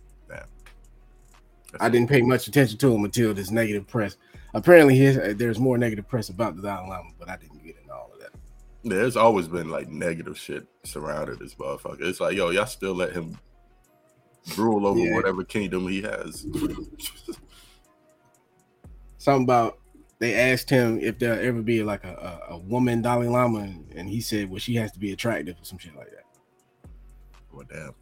I 1.81 1.89
didn't 1.89 2.09
pay 2.09 2.23
much 2.23 2.49
attention 2.49 2.79
to 2.79 2.95
him 2.95 3.05
until 3.05 3.35
this 3.35 3.51
negative 3.51 3.87
press. 3.87 4.17
Apparently, 4.55 4.97
his, 4.97 5.19
uh, 5.19 5.35
there's 5.37 5.59
more 5.59 5.77
negative 5.77 6.09
press 6.09 6.29
about 6.31 6.57
the 6.57 6.63
Dalai 6.63 6.89
Lama, 6.89 7.11
but 7.19 7.29
I 7.29 7.37
didn't 7.37 7.63
get 7.63 7.77
into 7.77 7.93
all 7.93 8.11
of 8.15 8.21
that. 8.21 8.31
There's 8.85 9.17
always 9.17 9.47
been 9.49 9.69
like 9.69 9.89
negative 9.89 10.39
shit 10.39 10.67
surrounded 10.85 11.39
this 11.39 11.55
motherfucker. 11.57 12.01
It's 12.03 12.21
like, 12.21 12.37
yo, 12.37 12.51
y'all 12.51 12.67
still 12.67 12.95
let 12.95 13.13
him 13.13 13.39
rule 14.57 14.87
over 14.87 14.99
Yeah. 14.99 15.15
whatever 15.15 15.45
kingdom 15.45 15.87
he 15.89 16.01
has. 16.03 16.47
Something 19.19 19.45
about 19.45 19.79
they 20.19 20.35
asked 20.35 20.71
him 20.71 20.99
if 21.01 21.19
there'll 21.19 21.39
ever 21.45 21.63
be 21.63 21.83
like 21.83 22.05
a, 22.05 22.41
a, 22.51 22.55
a 22.55 22.59
woman 22.59 23.03
Dalai 23.03 23.29
Lama, 23.29 23.59
and, 23.61 23.93
and 23.95 24.09
he 24.09 24.21
said, 24.21 24.49
"Well, 24.51 24.59
she 24.59 24.75
has 24.77 24.93
to 24.93 24.99
be 24.99 25.13
attractive 25.13 25.57
or 25.61 25.65
some 25.65 25.79
shit 25.79 25.95
like 25.97 26.11
that." 26.11 26.25
What 27.51 27.67
well, 27.73 27.85
damn. 27.87 27.95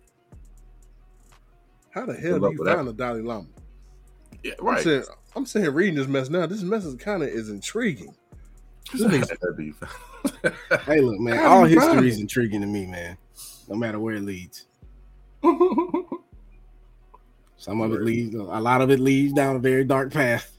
How 1.90 2.06
the 2.06 2.14
Good 2.14 2.22
hell 2.22 2.34
do 2.34 2.40
luck 2.40 2.52
you 2.52 2.58
with 2.58 2.66
that. 2.68 2.76
find 2.76 2.88
the 2.88 2.92
Dalai 2.92 3.22
Lama? 3.22 3.46
Yeah, 4.42 4.52
right. 4.60 4.78
I'm 4.78 4.82
saying, 4.84 5.04
I'm 5.36 5.46
saying 5.46 5.70
reading 5.70 5.94
this 5.96 6.06
mess 6.08 6.28
now. 6.28 6.46
This 6.46 6.62
mess 6.62 6.84
is 6.84 6.94
kind 6.96 7.22
of 7.22 7.28
is 7.28 7.50
intriguing. 7.50 8.14
This 8.92 9.02
nigga's- 9.02 9.28
That'd 9.40 9.56
be- 9.56 9.72
Hey, 10.84 11.00
look, 11.00 11.18
man, 11.20 11.36
How 11.36 11.58
all 11.58 11.68
you 11.68 11.78
find 11.80 11.92
history 11.92 12.08
it? 12.08 12.12
is 12.14 12.20
intriguing 12.20 12.60
to 12.60 12.66
me, 12.66 12.86
man. 12.86 13.16
No 13.68 13.76
matter 13.76 13.98
where 13.98 14.14
it 14.16 14.22
leads. 14.22 14.66
Some 17.56 17.80
of 17.80 17.92
it 17.94 18.02
leads, 18.02 18.34
a 18.34 18.42
lot 18.42 18.82
of 18.82 18.90
it 18.90 19.00
leads 19.00 19.32
down 19.32 19.56
a 19.56 19.58
very 19.58 19.84
dark 19.84 20.12
path. 20.12 20.53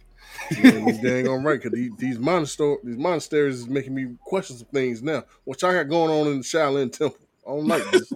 Man, 0.61 0.87
you 0.87 1.01
dang 1.01 1.27
on 1.27 1.43
right, 1.43 1.61
because 1.61 1.77
these, 1.77 1.91
these 1.97 2.17
these 2.17 2.97
monasteries 2.97 3.59
is 3.59 3.67
making 3.67 3.95
me 3.95 4.15
question 4.23 4.57
some 4.57 4.67
things 4.67 5.01
now. 5.01 5.23
What 5.43 5.61
y'all 5.61 5.73
got 5.73 5.89
going 5.89 6.11
on 6.11 6.27
in 6.27 6.37
the 6.39 6.43
Shaolin 6.43 6.91
Temple? 6.91 7.19
I 7.47 7.51
don't 7.51 7.67
like 7.67 7.83
this. 7.91 8.11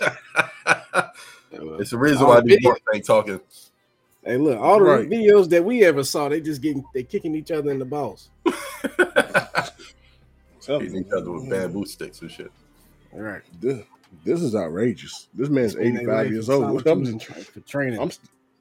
it's 1.80 1.90
the 1.90 1.98
reason 1.98 2.26
why 2.26 2.36
the 2.36 2.42
these 2.42 2.56
video- 2.56 2.70
boys 2.72 2.80
ain't 2.94 3.04
talking. 3.04 3.40
Hey, 4.24 4.36
look, 4.36 4.58
all 4.60 4.78
the 4.78 4.84
Right. 4.84 5.08
videos 5.08 5.48
that 5.48 5.64
we 5.64 5.82
ever 5.84 6.04
saw, 6.04 6.28
they 6.28 6.40
just 6.40 6.60
getting 6.60 6.84
they 6.92 7.02
kicking 7.02 7.34
each 7.34 7.50
other 7.50 7.70
in 7.70 7.78
the 7.78 7.86
balls. 7.86 8.28
Hitting 10.66 10.94
oh. 10.94 11.00
each 11.00 11.12
other 11.16 11.30
with 11.32 11.48
bamboo 11.48 11.86
sticks 11.86 12.20
and 12.20 12.30
shit. 12.30 12.52
All 13.14 13.20
right. 13.20 13.42
This, 13.60 13.82
this 14.24 14.42
is 14.42 14.54
outrageous. 14.54 15.28
This 15.34 15.48
man's 15.48 15.76
85 15.76 16.30
years 16.30 16.50
old. 16.50 16.84
solitude 16.84 17.12
I'm, 17.14 17.18
tra- 17.18 17.62
training. 17.62 18.00
I'm, 18.00 18.10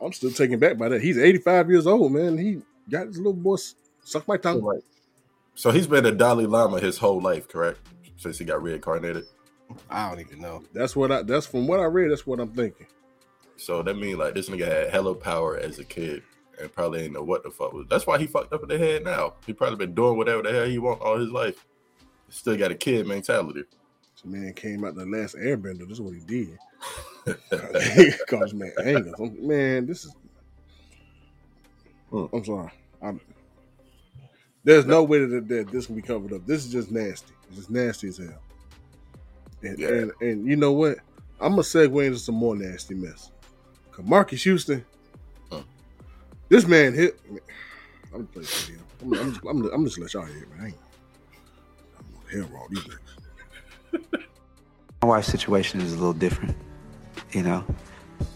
I'm 0.02 0.14
still 0.14 0.32
taken 0.32 0.60
back 0.60 0.78
by 0.78 0.90
that. 0.90 1.02
He's 1.02 1.18
85 1.18 1.70
years 1.70 1.88
old, 1.88 2.14
man. 2.14 2.38
He 2.38 2.62
got 2.90 3.08
his 3.08 3.18
little 3.18 3.34
boy 3.34 3.56
s- 3.56 3.76
suck 4.04 4.28
my 4.28 4.36
So, 4.36 4.42
tongue. 4.42 4.62
like, 4.64 4.82
so 5.56 5.72
he's 5.72 5.88
been 5.88 6.06
a 6.06 6.12
Dalai 6.12 6.46
Lama 6.46 6.80
his 6.80 6.98
whole 6.98 7.22
life, 7.22 7.48
correct? 7.48 7.80
Since 8.18 8.38
he 8.40 8.46
got 8.46 8.62
reincarnated. 8.62 9.26
I 9.90 10.10
don't 10.10 10.20
even 10.20 10.42
know. 10.42 10.64
That's 10.74 10.96
what 10.96 11.12
I. 11.12 11.22
That's 11.22 11.46
from 11.46 11.68
what 11.68 11.80
I 11.80 11.84
read. 11.84 12.12
That's 12.12 12.26
what 12.26 12.40
I'm 12.40 12.50
thinking. 12.50 12.88
So 13.58 13.84
that 13.84 13.96
means 13.98 14.18
like 14.18 14.34
this 14.34 14.50
nigga 14.50 14.66
had 14.66 14.90
hella 14.90 15.14
power 15.16 15.58
as 15.58 15.80
a 15.80 15.84
kid 15.86 16.24
and 16.60 16.72
probably 16.74 17.04
ain't 17.04 17.14
know 17.14 17.24
what 17.24 17.44
the 17.44 17.52
fuck 17.52 17.74
was. 17.74 17.86
That's 17.90 18.08
why 18.08 18.18
he 18.18 18.26
fucked 18.26 18.52
up 18.54 18.64
in 18.64 18.70
the 18.70 18.78
head 18.78 19.04
now. 19.04 19.34
He 19.46 19.54
probably 19.54 19.78
been 19.78 19.94
doing 19.94 20.18
whatever 20.18 20.42
the 20.42 20.52
hell 20.52 20.66
he 20.66 20.80
want 20.80 21.02
all 21.02 21.18
his 21.18 21.30
life. 21.30 21.66
Still 22.30 22.58
got 22.58 22.72
a 22.72 22.76
kid 22.76 23.06
mentality. 23.08 23.64
This 24.16 24.26
man 24.26 24.54
came 24.54 24.84
out 24.86 24.96
the 24.96 25.06
last 25.06 25.36
Airbender. 25.36 25.80
This 25.88 26.00
is 26.00 26.02
what 26.02 26.14
he 26.16 26.22
did. 26.22 26.58
Cause 28.28 28.54
man 28.54 28.72
anger. 28.84 29.14
Man, 29.20 29.86
this 29.86 30.06
is. 30.06 30.16
Hmm. 32.12 32.26
I'm 32.34 32.46
sorry. 32.46 32.72
I'm, 33.02 33.22
there's 34.64 34.86
no 34.86 35.04
way 35.04 35.26
that, 35.26 35.48
that 35.48 35.68
this 35.72 35.86
can 35.86 35.96
be 35.96 36.02
covered 36.02 36.34
up. 36.34 36.46
This 36.46 36.66
is 36.66 36.72
just 36.72 36.92
nasty. 36.92 37.34
It's 37.48 37.58
just 37.58 37.70
nasty 37.70 38.10
as 38.10 38.18
hell. 38.18 38.42
And, 39.64 39.80
Yeah. 39.80 39.88
and 39.90 40.12
and 40.22 40.48
you 40.48 40.56
know 40.56 40.72
what? 40.74 40.98
I'm 41.40 41.52
gonna 41.52 41.62
segue 41.64 42.06
into 42.06 42.20
some 42.20 42.36
more 42.36 42.56
nasty 42.56 42.94
mess. 42.96 43.32
Cause 43.92 44.06
Marques 44.06 44.44
Houston, 44.44 44.86
Huh. 45.52 45.62
this 46.50 46.66
man 46.68 46.94
hit. 46.94 47.20
I'm 47.28 48.12
gonna 48.12 48.24
play 48.26 48.42
this 48.42 48.66
video. 48.66 48.82
I'm, 49.02 49.14
I'm, 49.14 49.32
just, 49.34 49.46
I'm, 49.48 49.66
I'm 49.74 49.86
just 49.86 50.00
let 50.00 50.14
y'all 50.14 50.26
hear 50.26 50.44
it, 50.44 50.50
man. 50.52 50.62
I 50.62 50.66
ain't, 50.68 50.76
I'm 51.98 52.40
hell 52.40 52.50
wrong 52.54 52.68
these 52.70 52.84
niggas. 52.84 54.24
My 55.02 55.08
wife's 55.08 55.28
situation 55.28 55.80
is 55.82 55.94
a 55.94 55.96
little 55.96 56.14
different, 56.14 56.56
you 57.32 57.42
know, 57.44 57.64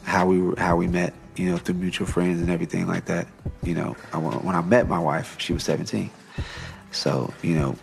how 0.04 0.26
we 0.26 0.56
how 0.58 0.78
we 0.78 0.88
met, 0.88 1.14
you 1.36 1.50
know, 1.50 1.58
through 1.58 1.76
mutual 1.76 2.08
friends 2.08 2.42
and 2.42 2.50
everything 2.50 2.88
like 2.88 3.06
that. 3.06 3.28
You 3.64 3.74
know, 3.74 3.96
I, 4.12 4.18
when 4.18 4.56
I 4.56 4.62
met 4.62 4.88
my 4.88 5.00
wife, 5.00 5.36
she 5.40 5.54
was 5.54 5.64
17, 5.64 6.10
so 6.92 7.34
you 7.42 7.56
know, 7.56 7.76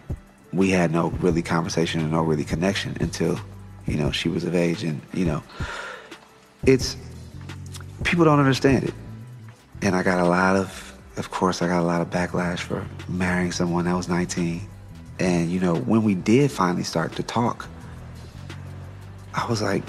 we 0.52 0.70
had 0.70 0.90
no 0.90 1.08
really 1.20 1.42
conversation 1.42 2.00
and 2.00 2.10
no 2.10 2.22
really 2.22 2.44
connection 2.44 2.96
until, 3.00 3.38
you 3.86 3.96
know, 3.96 4.10
she 4.10 4.28
was 4.28 4.44
of 4.44 4.54
age, 4.54 4.84
and 4.84 5.00
you 5.12 5.24
know, 5.24 5.42
it's 6.64 6.96
people 8.04 8.24
don't 8.24 8.38
understand 8.38 8.84
it, 8.84 8.94
and 9.82 9.94
I 9.94 10.02
got 10.02 10.20
a 10.20 10.28
lot 10.28 10.56
of, 10.56 10.98
of 11.16 11.30
course, 11.30 11.62
I 11.62 11.68
got 11.68 11.80
a 11.80 11.86
lot 11.86 12.00
of 12.00 12.10
backlash 12.10 12.60
for 12.60 12.86
marrying 13.08 13.52
someone 13.52 13.84
that 13.86 13.96
was 13.96 14.08
19, 14.08 14.60
and 15.18 15.50
you 15.50 15.60
know, 15.60 15.74
when 15.74 16.02
we 16.02 16.14
did 16.14 16.50
finally 16.50 16.84
start 16.84 17.16
to 17.16 17.22
talk. 17.22 17.66
I 19.32 19.46
was 19.46 19.62
like, 19.62 19.84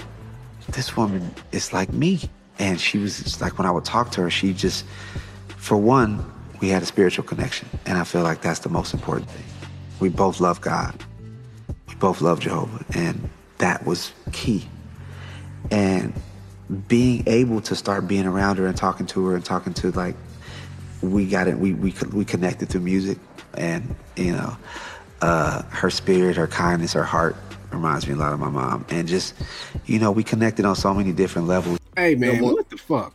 this 0.68 0.96
woman 0.96 1.34
is 1.50 1.72
like 1.72 1.92
me. 1.92 2.20
And 2.58 2.80
she 2.80 2.98
was 2.98 3.40
like, 3.40 3.58
when 3.58 3.66
I 3.66 3.70
would 3.70 3.84
talk 3.84 4.10
to 4.12 4.22
her, 4.22 4.30
she 4.30 4.52
just, 4.52 4.84
for 5.56 5.76
one, 5.76 6.24
we 6.60 6.68
had 6.68 6.82
a 6.82 6.86
spiritual 6.86 7.24
connection. 7.24 7.68
And 7.86 7.98
I 7.98 8.04
feel 8.04 8.22
like 8.22 8.40
that's 8.42 8.60
the 8.60 8.68
most 8.68 8.94
important 8.94 9.28
thing. 9.30 9.44
We 10.00 10.08
both 10.08 10.40
love 10.40 10.60
God, 10.60 10.94
we 11.88 11.94
both 11.96 12.20
love 12.20 12.40
Jehovah. 12.40 12.84
And 12.94 13.28
that 13.58 13.84
was 13.86 14.12
key. 14.32 14.66
And 15.70 16.12
being 16.88 17.24
able 17.26 17.60
to 17.62 17.74
start 17.74 18.08
being 18.08 18.26
around 18.26 18.58
her 18.58 18.66
and 18.66 18.76
talking 18.76 19.06
to 19.06 19.26
her 19.26 19.36
and 19.36 19.44
talking 19.44 19.74
to 19.74 19.90
like, 19.92 20.16
we 21.00 21.26
got 21.26 21.48
it, 21.48 21.58
we, 21.58 21.72
we, 21.72 21.94
we 22.12 22.24
connected 22.24 22.68
through 22.68 22.80
music 22.82 23.18
and, 23.54 23.94
you 24.16 24.32
know, 24.32 24.56
uh, 25.20 25.62
her 25.64 25.90
spirit, 25.90 26.36
her 26.36 26.46
kindness, 26.46 26.92
her 26.92 27.04
heart 27.04 27.36
reminds 27.72 28.06
me 28.06 28.14
a 28.14 28.16
lot 28.16 28.32
of 28.32 28.40
my 28.40 28.48
mom. 28.48 28.84
And 28.90 29.06
just, 29.08 29.34
you 29.86 29.98
know, 29.98 30.10
we 30.10 30.22
connected 30.24 30.64
on 30.64 30.76
so 30.76 30.92
many 30.94 31.12
different 31.12 31.48
levels. 31.48 31.78
Hey 31.96 32.14
man, 32.14 32.42
what? 32.42 32.54
what 32.54 32.70
the 32.70 32.76
fuck? 32.78 33.14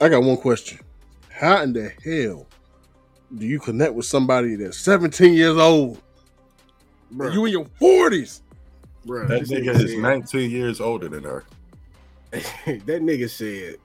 I 0.00 0.08
got 0.08 0.22
one 0.22 0.36
question. 0.36 0.78
How 1.30 1.62
in 1.62 1.72
the 1.72 1.90
hell 2.04 2.46
do 3.36 3.46
you 3.46 3.58
connect 3.58 3.94
with 3.94 4.06
somebody 4.06 4.54
that's 4.56 4.78
17 4.78 5.34
years 5.34 5.56
old? 5.56 6.00
Bro, 7.10 7.32
You 7.32 7.44
in 7.46 7.52
your 7.52 7.64
40s. 7.80 8.40
bro, 9.04 9.26
That 9.26 9.42
nigga 9.42 9.74
nigga 9.74 9.84
is 9.84 9.96
19 9.96 10.50
years 10.50 10.80
older 10.80 11.08
than 11.08 11.24
her. 11.24 11.44
that 12.30 13.02
nigga 13.02 13.28
said 13.28 13.76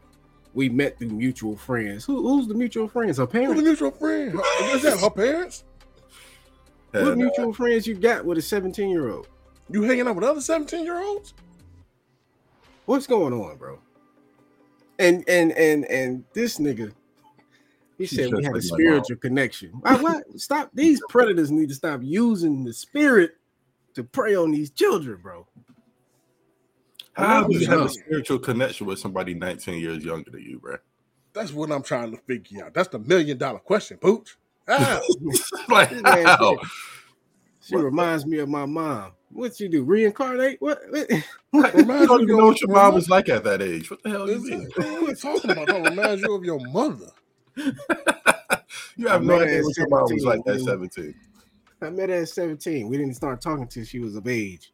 we 0.54 0.70
met 0.70 0.98
through 0.98 1.10
mutual 1.10 1.56
friends. 1.58 2.06
Who, 2.06 2.22
who's 2.28 2.48
the 2.48 2.54
mutual 2.54 2.88
friends? 2.88 3.18
Her 3.18 3.26
Who's 3.26 3.34
the 3.34 3.40
parents? 3.40 3.64
mutual 3.64 3.92
friend? 3.92 4.32
Her- 4.34 4.76
Is 4.76 4.84
that 4.84 5.00
her 5.00 5.10
parents? 5.10 5.64
What 6.92 7.18
mutual 7.18 7.54
friends 7.54 7.86
you 7.86 7.96
got 7.96 8.26
with 8.26 8.38
a 8.38 8.42
17 8.42 8.90
year 8.90 9.10
old? 9.10 9.28
You 9.70 9.84
hanging 9.84 10.08
out 10.08 10.16
with 10.16 10.24
other 10.24 10.42
17 10.42 10.84
year 10.84 11.00
olds? 11.00 11.34
What's 12.86 13.08
going 13.08 13.34
on, 13.34 13.58
bro? 13.58 13.80
And 15.00 15.24
and 15.28 15.52
and 15.52 15.86
and 15.86 16.24
this 16.34 16.58
nigga, 16.58 16.94
he 17.98 18.06
She 18.06 18.16
said 18.16 18.32
we 18.32 18.42
just 18.42 18.44
had 18.44 18.54
a 18.54 18.54
like 18.54 18.54
my 18.54 18.60
spiritual 18.62 19.18
connection. 19.18 19.70
Why, 19.82 19.96
why? 19.96 20.22
Stop! 20.38 20.72
These 20.74 21.02
predators 21.10 21.52
need 21.52 21.70
to 21.70 21.76
stop 21.76 22.00
using 22.02 22.64
the 22.64 22.74
spirit 22.74 23.36
to 23.96 24.04
prey 24.04 24.36
on 24.36 24.52
these 24.52 24.72
children, 24.72 25.20
bro. 25.22 25.46
How 27.14 27.44
do 27.46 27.58
you 27.58 27.68
have 27.68 27.82
a 27.82 27.90
spiritual 27.90 28.40
connection 28.40 28.86
with 28.86 29.00
somebody 29.00 29.34
19 29.34 29.80
years 29.80 30.06
younger 30.06 30.30
than 30.30 30.42
you, 30.42 30.60
bro? 30.60 30.78
That's 31.34 31.52
what 31.52 31.72
I'm 31.72 31.84
trying 31.84 32.12
to 32.12 32.18
figure 32.18 32.64
out. 32.64 32.74
That's 32.74 32.90
the 32.90 33.00
million 33.00 33.38
dollar 33.38 33.60
question, 33.60 33.98
Pooch. 33.98 34.38
How? 34.68 35.02
like, 35.70 35.90
how? 36.04 36.58
She 37.62 37.76
reminds 37.76 38.26
me 38.26 38.40
of 38.40 38.50
my 38.50 38.66
mom. 38.66 39.14
What 39.30 39.60
you 39.60 39.70
do? 39.70 39.84
Reincarnate? 39.84 40.58
What? 40.62 40.80
what? 41.52 41.76
You 41.76 41.86
don't 41.86 42.22
even 42.24 42.38
know 42.38 42.46
what 42.48 42.62
your 42.62 42.70
mom 42.72 42.94
was 42.96 43.10
like 43.10 43.30
at 43.30 43.44
that 43.44 43.62
age. 43.62 43.90
What 43.92 44.02
the 44.04 44.10
hell 44.10 44.28
you 44.28 44.36
Is 44.36 44.44
mean? 44.44 44.62
it- 44.64 44.78
what 44.78 44.88
are 44.88 45.06
we 45.06 45.14
talking 45.16 45.52
about? 45.52 45.68
That 45.68 45.90
reminds 45.90 46.22
you 46.24 46.34
of 46.34 46.44
your 46.46 46.60
mother. 46.72 47.10
You 49.00 49.08
have 49.08 49.24
no 49.24 49.40
idea 49.40 49.60
at 49.60 49.64
what 49.64 49.78
your 49.78 49.88
mom 49.90 50.04
was 50.12 50.26
like 50.26 50.42
at 50.48 50.60
17. 50.60 51.14
I 51.84 51.90
met 51.92 52.10
her 52.10 52.16
at 52.24 52.30
17. 52.30 52.88
We 52.90 52.98
didn't 52.98 53.14
start 53.14 53.40
talking 53.42 53.68
till 53.68 53.86
she 53.86 54.00
was 54.00 54.16
of 54.16 54.28
age. 54.28 54.74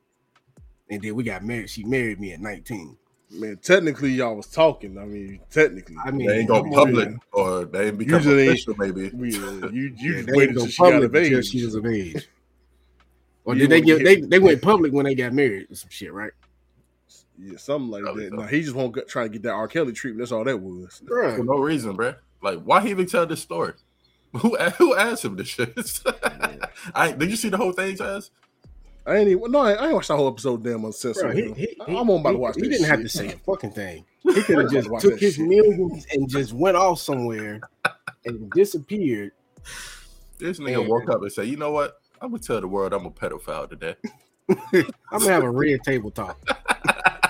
And 0.90 1.02
then 1.02 1.14
we 1.16 1.24
got 1.24 1.44
married. 1.44 1.70
She 1.70 1.84
married 1.84 2.20
me 2.22 2.32
at 2.32 2.40
19. 2.40 2.98
Man, 3.32 3.58
technically 3.58 4.12
y'all 4.12 4.36
was 4.36 4.48
talking. 4.48 4.98
I 4.98 5.04
mean, 5.06 5.42
technically. 5.52 5.98
I 6.06 6.12
mean, 6.12 6.28
They 6.28 6.40
ain't 6.40 6.48
go 6.48 6.64
public 6.64 7.10
or 7.34 7.66
they 7.66 7.88
ain't 7.88 7.98
become 7.98 8.16
Usually- 8.24 8.48
official, 8.48 8.76
maybe. 8.78 9.10
we, 9.10 9.34
you 9.36 9.70
you 9.72 9.94
Yeah, 9.98 10.22
just 10.22 10.30
waited 10.38 10.54
till 10.56 10.68
she 10.68 10.82
got 10.82 11.04
of 11.04 11.16
age. 11.16 11.46
she 11.50 11.66
was 11.66 11.76
of 11.76 11.86
age. 11.86 12.30
Or 13.46 13.56
did 13.56 13.70
they 13.70 13.82
get 13.82 14.00
get- 14.00 14.04
they, 14.06 14.16
they 14.22 14.40
went 14.40 14.62
public 14.62 14.94
when 14.94 15.06
they 15.06 15.16
got 15.16 15.34
married 15.34 15.68
or 15.72 15.76
some 15.76 15.90
shit, 15.90 16.14
right? 16.14 16.32
Yeah, 17.38 17.58
something 17.58 17.90
like 17.90 18.04
Probably 18.04 18.26
that. 18.26 18.30
so. 18.32 18.36
No, 18.38 18.44
he 18.44 18.62
just 18.62 18.76
won't 18.76 18.98
try 19.08 19.24
to 19.24 19.30
get 19.30 19.42
that 19.44 19.52
R. 19.54 19.68
Kelly 19.68 19.92
treatment. 19.92 20.20
That's 20.22 20.32
all 20.32 20.44
that 20.44 20.58
was. 20.62 21.02
For 21.08 21.44
no 21.44 21.58
reason, 21.60 21.98
bruh. 21.98 22.16
Like, 22.42 22.60
why 22.62 22.82
he 22.82 22.90
even 22.92 23.06
tell 23.08 23.26
this 23.26 23.42
story? 23.42 23.74
Who 24.34 24.56
who 24.56 24.96
asked 24.96 25.26
him 25.26 25.36
this 25.36 25.48
shit? 25.50 25.76
I 26.96 27.12
did 27.12 27.30
you 27.30 27.36
see 27.36 27.50
the 27.50 27.58
whole 27.58 27.72
thing, 27.72 27.96
Jazz? 27.96 28.32
I 29.06 29.18
ain't 29.18 29.28
even 29.30 29.52
no, 29.52 29.60
I, 29.60 29.74
I 29.74 29.86
ain't 29.86 29.94
watched 29.94 30.08
the 30.08 30.16
whole 30.16 30.28
episode. 30.30 30.64
Damn 30.64 30.86
uncensored. 30.86 31.24
bro 31.24 31.34
he, 31.34 31.54
he, 31.54 31.76
I'm 31.88 32.10
on 32.10 32.22
about 32.22 32.32
to 32.32 32.38
watch 32.38 32.56
He 32.56 32.62
that 32.62 32.70
didn't 32.70 32.86
have 32.88 33.02
to 33.02 33.10
shit. 33.10 33.12
say 33.12 33.28
a 33.34 33.38
fucking 33.38 33.72
thing. 33.72 34.06
He 34.24 34.42
could 34.42 34.58
have 34.58 34.72
just 34.72 34.90
Watch 34.90 35.02
took 35.02 35.20
his 35.20 35.36
shit. 35.36 35.46
millions 35.48 36.06
and 36.14 36.28
just 36.30 36.54
went 36.54 36.78
off 36.78 37.00
somewhere 37.00 37.60
and 38.26 38.50
disappeared. 38.54 39.34
This 40.40 40.60
nigga 40.60 40.80
And- 40.82 40.88
woke 40.90 41.10
up 41.10 41.22
and 41.22 41.32
said, 41.32 41.48
"You 41.48 41.58
know 41.58 41.72
what? 41.72 42.00
I'm 42.24 42.32
gonna 42.32 42.40
tell 42.40 42.62
the 42.62 42.68
world 42.70 42.94
I'm 42.94 43.06
a 43.06 43.12
pedophile 43.12 43.70
today." 43.70 43.96
I'm 44.50 45.20
gonna 45.20 45.32
have 45.32 45.44
a 45.44 45.52
red 45.52 45.84
table 45.84 46.10
talk. 46.10 46.42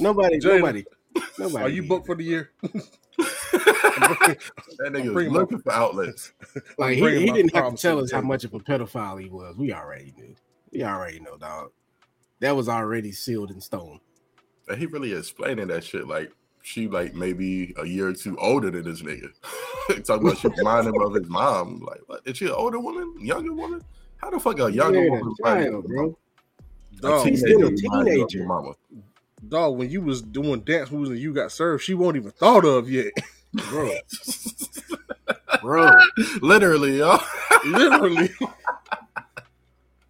Nobody, 0.00 0.38
nobody, 0.38 0.84
nobody. 1.38 1.64
Are 1.64 1.68
you 1.68 1.82
booked 1.82 2.06
for 2.06 2.14
the 2.14 2.24
year? 2.24 2.50
That 3.18 4.92
nigga 4.92 5.12
was 5.12 5.26
looking 5.26 5.58
for 5.58 5.72
outlets. 5.72 6.32
Like 6.76 6.98
he, 6.98 7.26
he 7.26 7.32
didn't 7.32 7.52
have 7.54 7.74
to 7.74 7.80
tell 7.80 7.98
us 7.98 8.12
how 8.12 8.20
much 8.20 8.44
of 8.44 8.54
a 8.54 8.60
pedophile 8.60 9.20
he 9.20 9.28
was. 9.28 9.56
We 9.56 9.72
already 9.72 10.14
knew. 10.16 10.36
We 10.70 10.84
already 10.84 11.18
know, 11.18 11.36
dog. 11.36 11.70
That 12.40 12.54
was 12.54 12.68
already 12.68 13.10
sealed 13.10 13.50
in 13.50 13.60
stone. 13.60 13.98
And 14.68 14.78
he 14.78 14.86
really 14.86 15.12
explaining 15.14 15.66
that 15.68 15.82
shit 15.82 16.06
like 16.06 16.30
she 16.68 16.86
like 16.86 17.14
maybe 17.14 17.74
a 17.78 17.86
year 17.86 18.08
or 18.08 18.12
two 18.12 18.36
older 18.38 18.70
than 18.70 18.84
this 18.84 19.00
nigga. 19.02 19.30
Talking 20.04 20.26
about 20.28 20.38
she 20.38 20.48
reminded 20.48 20.94
him 20.94 21.00
of 21.02 21.14
his 21.14 21.28
mom. 21.28 21.80
Like, 21.80 22.00
what? 22.06 22.20
Is 22.26 22.36
she 22.36 22.44
an 22.44 22.52
older 22.52 22.78
woman? 22.78 23.14
Younger 23.18 23.52
woman? 23.54 23.82
How 24.18 24.30
the 24.30 24.38
fuck 24.38 24.58
a 24.60 24.70
younger 24.70 25.02
Yeah, 25.02 25.10
woman? 25.10 25.34
child, 25.42 25.64
you 25.64 25.76
of 25.78 25.84
bro. 25.86 26.02
mama? 26.02 26.14
Dog, 27.00 27.26
He's 27.28 27.40
still 27.40 27.62
a 27.62 27.70
remind 27.70 27.80
you 27.80 27.88
of 27.88 28.06
your 28.06 28.26
teenager. 28.26 28.44
Mama. 28.46 28.72
dog, 29.48 29.78
when 29.78 29.88
you 29.90 30.02
was 30.02 30.20
doing 30.20 30.60
dance 30.60 30.90
moves 30.90 31.08
and 31.10 31.18
you 31.18 31.32
got 31.32 31.52
served, 31.52 31.82
she 31.84 31.94
won't 31.94 32.16
even 32.16 32.32
thought 32.32 32.64
of 32.66 32.90
yet. 32.90 33.12
bro, 33.70 33.90
bro. 35.62 35.90
Literally, 36.42 36.98
y'all. 36.98 37.20
Literally. 37.64 38.28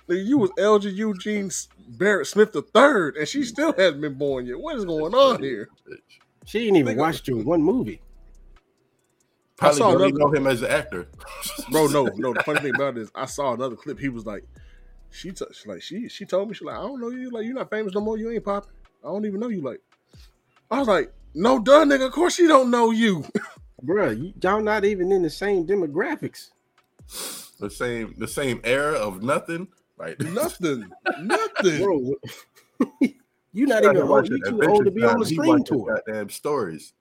You 0.08 0.38
was 0.38 0.50
Elgin 0.58 0.94
Eugene 0.96 1.50
Barrett 1.86 2.26
Smith 2.26 2.52
the 2.52 2.62
third, 2.62 3.16
and 3.16 3.28
she 3.28 3.44
still 3.44 3.72
hasn't 3.74 4.00
been 4.00 4.14
born 4.14 4.46
yet. 4.46 4.58
What 4.58 4.76
is 4.76 4.84
going 4.86 5.14
on 5.14 5.42
here? 5.42 5.68
She 6.48 6.66
ain't 6.66 6.78
even 6.78 6.96
Nigga. 6.96 7.00
watched 7.00 7.28
your 7.28 7.44
one 7.44 7.62
movie. 7.62 8.00
Probably 9.56 9.78
saw 9.78 9.92
don't 9.92 10.00
another- 10.02 10.18
know 10.18 10.32
him 10.32 10.46
as 10.46 10.62
an 10.62 10.70
actor. 10.70 11.06
Bro, 11.70 11.88
no, 11.88 12.04
no. 12.16 12.32
The 12.32 12.42
funny 12.42 12.60
thing 12.60 12.74
about 12.74 12.96
it 12.96 13.02
is, 13.02 13.10
I 13.14 13.26
saw 13.26 13.52
another 13.52 13.76
clip. 13.76 13.98
He 13.98 14.08
was 14.08 14.24
like, 14.24 14.44
she 15.10 15.30
touched, 15.30 15.66
like 15.66 15.82
she, 15.82 16.08
she 16.08 16.24
told 16.24 16.48
me, 16.48 16.54
she 16.54 16.64
like, 16.64 16.76
I 16.76 16.80
don't 16.80 17.00
know 17.00 17.10
you, 17.10 17.30
like 17.30 17.44
you're 17.44 17.54
not 17.54 17.68
famous 17.68 17.92
no 17.94 18.00
more. 18.00 18.16
You 18.16 18.30
ain't 18.30 18.44
popping. 18.44 18.70
I 19.04 19.08
don't 19.08 19.26
even 19.26 19.40
know 19.40 19.48
you. 19.48 19.60
Like, 19.60 19.80
I 20.70 20.78
was 20.78 20.88
like, 20.88 21.12
no, 21.34 21.58
duh, 21.58 21.84
nigga. 21.84 22.06
Of 22.06 22.12
course 22.12 22.34
she 22.36 22.46
don't 22.46 22.70
know 22.70 22.92
you. 22.92 23.24
Bro, 23.82 24.10
you, 24.10 24.32
y'all 24.42 24.62
not 24.62 24.84
even 24.86 25.12
in 25.12 25.22
the 25.22 25.30
same 25.30 25.66
demographics. 25.66 26.50
the 27.60 27.68
same, 27.70 28.14
the 28.16 28.26
same 28.28 28.60
era 28.64 28.94
of 28.94 29.22
nothing. 29.22 29.68
Like 29.98 30.18
nothing, 30.32 30.90
nothing. 31.20 31.82
Bro, 31.82 32.14
you 33.58 33.66
not 33.66 33.84
even 33.84 33.98
old. 33.98 34.08
watching 34.08 34.32
You 34.36 34.42
too 34.44 34.48
Adventure 34.54 34.70
old 34.70 34.84
to 34.84 34.90
be 34.90 35.04
on 35.04 35.18
the 35.18 35.26
he 35.26 35.34
stream 35.34 35.48
watching 35.48 35.64
tour. 35.64 36.02
Goddamn 36.06 36.30
stories. 36.30 36.92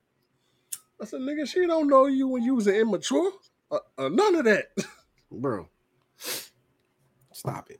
I 0.99 1.05
said, 1.05 1.21
nigga, 1.21 1.47
she 1.47 1.67
don't 1.67 1.87
know 1.87 2.07
you 2.07 2.27
when 2.27 2.43
you 2.43 2.55
was 2.55 2.65
an 2.67 2.75
immature. 2.75 3.31
Uh, 3.69 3.79
uh, 3.97 4.09
none 4.09 4.35
of 4.35 4.45
that. 4.45 4.65
Bro, 5.31 5.67
stop 7.31 7.69
it. 7.69 7.79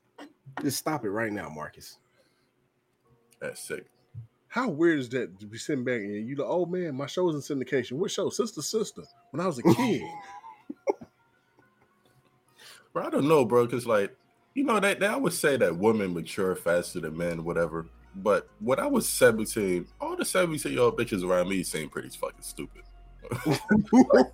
Just 0.62 0.78
stop 0.78 1.04
it 1.04 1.10
right 1.10 1.32
now, 1.32 1.48
Marques. 1.48 1.98
That's 3.40 3.60
sick. 3.60 3.86
How 4.48 4.68
weird 4.68 5.00
is 5.00 5.08
that 5.10 5.38
to 5.40 5.46
be 5.46 5.58
sitting 5.58 5.84
back 5.84 6.00
and 6.00 6.26
you 6.26 6.36
like, 6.36 6.48
oh 6.48 6.66
man, 6.66 6.94
my 6.94 7.06
show 7.06 7.24
was 7.24 7.50
in 7.50 7.58
syndication. 7.58 7.92
What 7.92 8.10
show? 8.10 8.30
Sister, 8.30 8.62
sister. 8.62 9.02
When 9.30 9.40
I 9.40 9.46
was 9.46 9.58
a 9.58 9.62
kid. 9.74 10.02
Bro, 12.92 13.06
I 13.06 13.10
don't 13.10 13.28
know, 13.28 13.44
bro, 13.44 13.66
because 13.66 13.86
like 13.86 14.16
you 14.54 14.64
know 14.64 14.80
that 14.80 15.02
I 15.02 15.16
would 15.16 15.32
say 15.32 15.56
that 15.56 15.76
women 15.76 16.14
mature 16.14 16.54
faster 16.54 17.00
than 17.00 17.16
men, 17.16 17.44
whatever. 17.44 17.86
But 18.16 18.48
when 18.60 18.78
I 18.78 18.86
was 18.86 19.08
17, 19.08 19.86
all 20.00 20.16
the 20.16 20.24
17 20.24 20.72
year 20.72 20.82
old 20.82 20.98
bitches 20.98 21.24
around 21.24 21.48
me 21.48 21.62
seemed 21.62 21.92
pretty 21.92 22.08
fucking 22.08 22.42
stupid. 22.42 22.82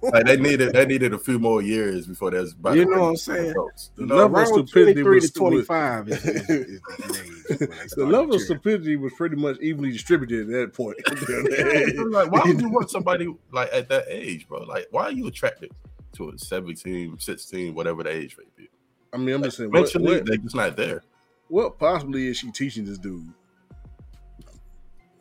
like 0.02 0.24
they 0.26 0.36
needed 0.36 0.72
they 0.72 0.86
needed 0.86 1.14
a 1.14 1.18
few 1.18 1.38
more 1.38 1.60
years 1.62 2.06
before 2.06 2.30
there's 2.30 2.52
about 2.52 2.76
You 2.76 2.84
know 2.84 3.00
what 3.00 3.08
I'm 3.08 3.16
saying? 3.16 3.50
adults, 3.50 3.90
The 3.96 4.06
level 4.06 4.60
of 4.60 4.68
stupidity 4.68 5.02
was 5.02 5.32
25 5.32 6.08
is, 6.10 6.24
is, 6.24 6.50
is, 6.50 6.50
is 6.50 6.80
the 6.80 7.54
age 7.54 7.58
when 7.58 7.58
they 7.58 7.66
the 7.66 7.88
start 7.88 8.08
level 8.08 8.34
of 8.34 8.40
stupidity 8.42 8.96
was 8.96 9.12
pretty 9.14 9.36
much 9.36 9.58
evenly 9.60 9.90
distributed 9.90 10.48
at 10.48 10.52
that 10.52 10.74
point. 10.74 10.96
like, 12.12 12.30
why 12.30 12.42
would 12.44 12.60
you 12.60 12.68
want 12.68 12.90
somebody 12.90 13.34
like 13.52 13.70
at 13.72 13.88
that 13.88 14.04
age, 14.08 14.46
bro? 14.46 14.62
Like, 14.62 14.86
why 14.90 15.04
are 15.04 15.12
you 15.12 15.26
attracted 15.26 15.72
to 16.12 16.30
a 16.30 16.38
17, 16.38 17.18
16, 17.18 17.74
whatever 17.74 18.04
the 18.04 18.10
age 18.10 18.36
may 18.38 18.44
be? 18.56 18.68
I 19.12 19.16
mean, 19.16 19.34
I'm 19.34 19.42
just 19.42 19.56
saying, 19.56 19.70
what, 19.70 19.90
what, 19.94 20.26
they're 20.26 20.36
just 20.36 20.54
not 20.54 20.76
there. 20.76 21.02
what 21.48 21.78
possibly 21.78 22.28
is 22.28 22.36
she 22.36 22.50
teaching 22.52 22.84
this 22.84 22.98
dude? 22.98 23.32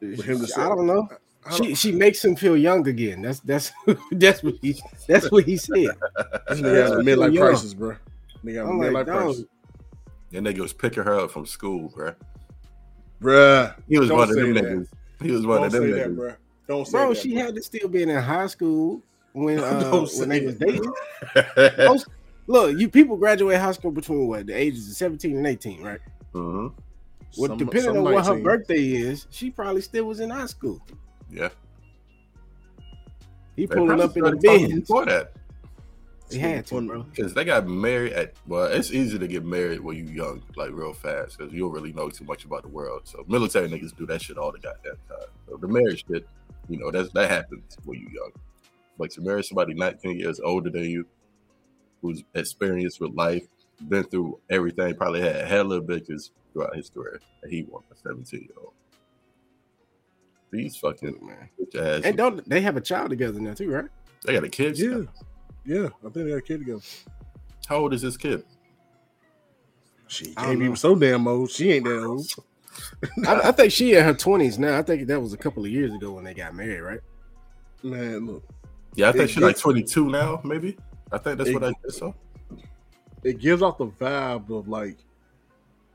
I 0.04 0.70
don't 0.70 0.86
know. 0.88 1.08
I 1.46 1.50
don't- 1.50 1.66
She 1.68 1.76
she 1.76 1.92
makes 1.92 2.24
him 2.24 2.36
feel 2.36 2.56
young 2.58 2.88
again. 2.88 3.22
That's 3.22 3.40
that's 3.42 3.72
that's 4.12 4.42
what 4.44 4.56
he 4.62 4.82
that's 5.08 5.30
what 5.32 5.44
he 5.46 5.58
said. 5.58 5.76
This 6.50 6.60
nigga 6.62 6.82
has 6.82 6.92
a 6.92 6.96
midlife 6.98 7.34
young. 7.34 7.48
crisis, 7.48 7.74
bro. 7.74 7.96
Nigga 8.46 8.56
has 8.56 8.58
a 8.58 8.62
I'm 8.70 8.80
midlife 8.80 8.94
like, 8.94 9.06
crisis. 9.08 9.46
And 10.34 10.48
nigga 10.48 10.60
was 10.60 10.74
picking 10.74 11.04
her 11.04 11.20
up 11.20 11.32
from 11.32 11.46
school, 11.46 11.90
bro. 11.90 12.14
Bruh. 13.22 13.76
He 13.88 13.98
was 14.00 14.10
Don't 14.10 14.18
one 14.20 14.30
of 14.30 14.36
them 14.36 14.54
that. 14.54 14.64
niggas. 14.64 14.88
He 15.22 15.32
was 15.32 15.46
one 15.46 15.58
Don't 15.58 15.66
of 15.68 15.72
them 15.74 15.84
say 15.84 15.90
niggas. 15.90 16.04
that, 16.04 16.16
bro. 16.16 16.34
Don't 16.68 16.86
say 16.88 16.92
bro, 16.92 17.10
that. 17.10 17.18
she 17.18 17.34
bro. 17.34 17.44
had 17.44 17.56
to 17.56 17.62
still 17.64 17.88
be 17.90 18.04
in 18.04 18.10
high 18.10 18.48
school 18.48 19.02
when 19.34 19.60
uh, 19.64 19.80
Don't 19.92 20.12
when 20.18 20.30
they 20.30 20.46
was 20.46 20.56
dating. 20.56 20.94
Most, 21.80 22.08
look, 22.48 22.78
you 22.78 22.90
people 22.90 23.18
graduate 23.18 23.60
high 23.60 23.72
school 23.74 23.92
between 23.92 24.28
what 24.28 24.48
the 24.48 24.54
ages 24.54 24.88
of 24.90 24.96
17 24.96 25.38
and 25.38 25.48
18, 25.48 25.82
right? 25.84 26.00
hmm 26.34 26.68
Well, 27.38 27.50
Some- 27.50 27.58
depending 27.58 27.84
some 27.96 27.98
on 27.98 28.14
what 28.14 28.26
her 28.26 28.40
birthday 28.40 28.84
is, 28.84 29.28
she 29.30 29.50
probably 29.50 29.82
still 29.82 30.06
was 30.06 30.20
in 30.20 30.30
high 30.30 30.46
school. 30.46 30.82
Yeah. 31.32 31.50
He 33.56 33.66
They 33.66 33.76
pulling 33.76 34.02
up 34.02 34.16
in 34.18 34.24
the 34.24 34.36
Benz. 34.36 34.82
before 34.82 35.06
that. 35.06 35.34
He 36.32 36.40
had 36.40 36.66
to, 36.68 36.82
bro. 36.82 37.04
Because 37.04 37.34
they 37.34 37.44
got 37.46 37.68
married 37.68 38.14
at 38.14 38.34
well, 38.48 38.66
it's 38.66 38.92
easy 38.92 39.20
to 39.20 39.28
get 39.28 39.46
married 39.46 39.80
when 39.82 39.98
you 39.98 40.06
young, 40.06 40.42
like 40.56 40.72
real 40.72 40.94
fast, 40.94 41.38
because 41.38 41.54
you 41.54 41.60
don't 41.60 41.72
really 41.72 41.94
know 41.94 42.10
too 42.10 42.26
much 42.26 42.46
about 42.46 42.64
the 42.64 42.70
world. 42.70 43.02
So 43.04 43.24
military 43.28 43.70
niggas 43.70 43.96
do 43.96 44.06
that 44.08 44.22
shit 44.22 44.38
all 44.38 44.52
the 44.52 44.58
goddamn 44.60 44.96
time. 45.08 45.28
So 45.48 45.58
the 45.58 45.68
marriage 45.68 46.06
shit, 46.08 46.28
you 46.70 46.80
know, 46.80 46.90
that's 46.90 47.12
that 47.14 47.30
happens 47.30 47.78
when 47.86 48.00
you 48.00 48.08
young. 48.12 48.32
Like 48.98 49.12
to 49.12 49.22
marry 49.22 49.44
somebody 49.44 49.74
19 49.76 50.18
years 50.20 50.40
older 50.40 50.70
than 50.72 50.86
you, 50.86 51.06
who's 52.02 52.24
experienced 52.34 53.00
with 53.00 53.14
life, 53.14 53.44
been 53.88 54.04
through 54.04 54.40
everything, 54.50 54.96
probably 54.96 55.22
had 55.22 55.46
hella 55.48 55.82
bitches 55.82 56.32
throughout 56.54 56.76
his 56.76 56.90
career, 56.90 57.20
and 57.42 57.52
he 57.52 57.64
won 57.64 57.84
a 57.92 57.96
17 57.96 58.42
year 58.42 58.50
old. 58.58 58.74
These 60.52 60.78
fucking 60.78 61.18
Man. 61.26 61.50
bitch 61.60 61.76
ass, 61.76 62.04
And 62.06 62.16
don't 62.16 62.48
they 62.48 62.62
have 62.62 62.78
a 62.78 62.82
child 62.82 63.10
together 63.10 63.40
now 63.40 63.54
too, 63.54 63.72
right? 63.72 63.86
they 64.26 64.34
got 64.34 64.44
a 64.44 64.50
kid. 64.50 64.78
Yeah. 64.78 64.88
still. 64.90 65.08
Yeah. 65.66 65.86
I 66.00 66.10
think 66.10 66.14
they 66.14 66.30
got 66.30 66.36
a 66.38 66.42
kid 66.42 66.60
together. 66.60 66.82
How 67.68 67.78
old 67.78 67.94
is 67.94 68.02
this 68.02 68.18
kid? 68.18 68.44
She 70.08 70.34
I 70.38 70.46
don't 70.46 70.60
can't 70.60 70.72
be 70.74 70.76
so 70.78 70.96
damn 70.96 71.28
old. 71.28 71.50
She 71.50 71.72
ain't 71.72 71.86
that 71.86 72.04
old. 72.04 72.28
I, 73.28 73.50
I 73.50 73.52
think 73.52 73.72
she 73.72 73.96
in 73.96 74.04
her 74.04 74.14
twenties 74.14 74.60
now. 74.60 74.78
I 74.78 74.82
think 74.84 75.08
that 75.08 75.20
was 75.20 75.34
a 75.34 75.38
couple 75.38 75.64
of 75.66 75.72
years 75.72 75.94
ago 75.94 76.12
when 76.14 76.24
they 76.24 76.34
got 76.34 76.54
married, 76.56 76.82
right? 76.82 77.00
Man, 77.82 78.28
look. 78.28 78.44
Yeah, 78.96 79.10
I 79.10 79.12
think 79.12 79.30
she's 79.30 79.42
like 79.42 79.58
22 79.58 80.10
now, 80.10 80.40
maybe. 80.44 80.78
I 81.12 81.18
think 81.18 81.38
that's 81.40 81.50
It- 81.50 81.54
what 81.56 81.64
I 81.64 81.74
just 81.84 81.98
saw. 81.98 82.14
It 83.24 83.40
gives 83.40 83.62
off 83.64 83.78
the 83.80 83.88
vibe 83.88 84.50
of 84.52 84.68
like, 84.68 84.98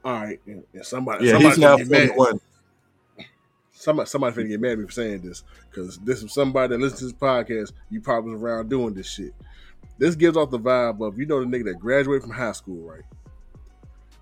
all 0.04 0.12
right, 0.12 0.40
and, 0.46 0.64
and 0.72 0.86
somebody, 0.86 1.26
Yeah, 1.26 1.32
somebody 1.32 1.48
he's 1.48 1.58
now 1.58 1.76
finna 1.76 1.78
get 1.78 2.08
mad. 2.08 2.16
41. 2.16 2.40
Somebody, 3.72 4.08
somebody 4.08 4.36
finna 4.36 4.48
get 4.48 4.60
mad 4.60 4.72
at 4.72 4.78
me 4.78 4.86
for 4.86 4.92
saying 4.92 5.20
this 5.20 5.44
because 5.70 5.98
this 5.98 6.22
is 6.22 6.32
somebody 6.32 6.74
that 6.74 6.80
listens 6.80 7.00
to 7.00 7.04
this 7.06 7.14
podcast. 7.14 7.72
You 7.90 8.00
probably 8.00 8.32
was 8.32 8.42
around 8.42 8.68
doing 8.68 8.94
this 8.94 9.08
shit. 9.08 9.32
This 9.98 10.14
gives 10.14 10.36
off 10.36 10.50
the 10.50 10.58
vibe 10.58 11.06
of 11.06 11.18
you 11.18 11.26
know 11.26 11.40
the 11.40 11.46
nigga 11.46 11.64
that 11.66 11.78
graduated 11.78 12.22
from 12.22 12.32
high 12.32 12.52
school, 12.52 12.88
right? 12.88 13.04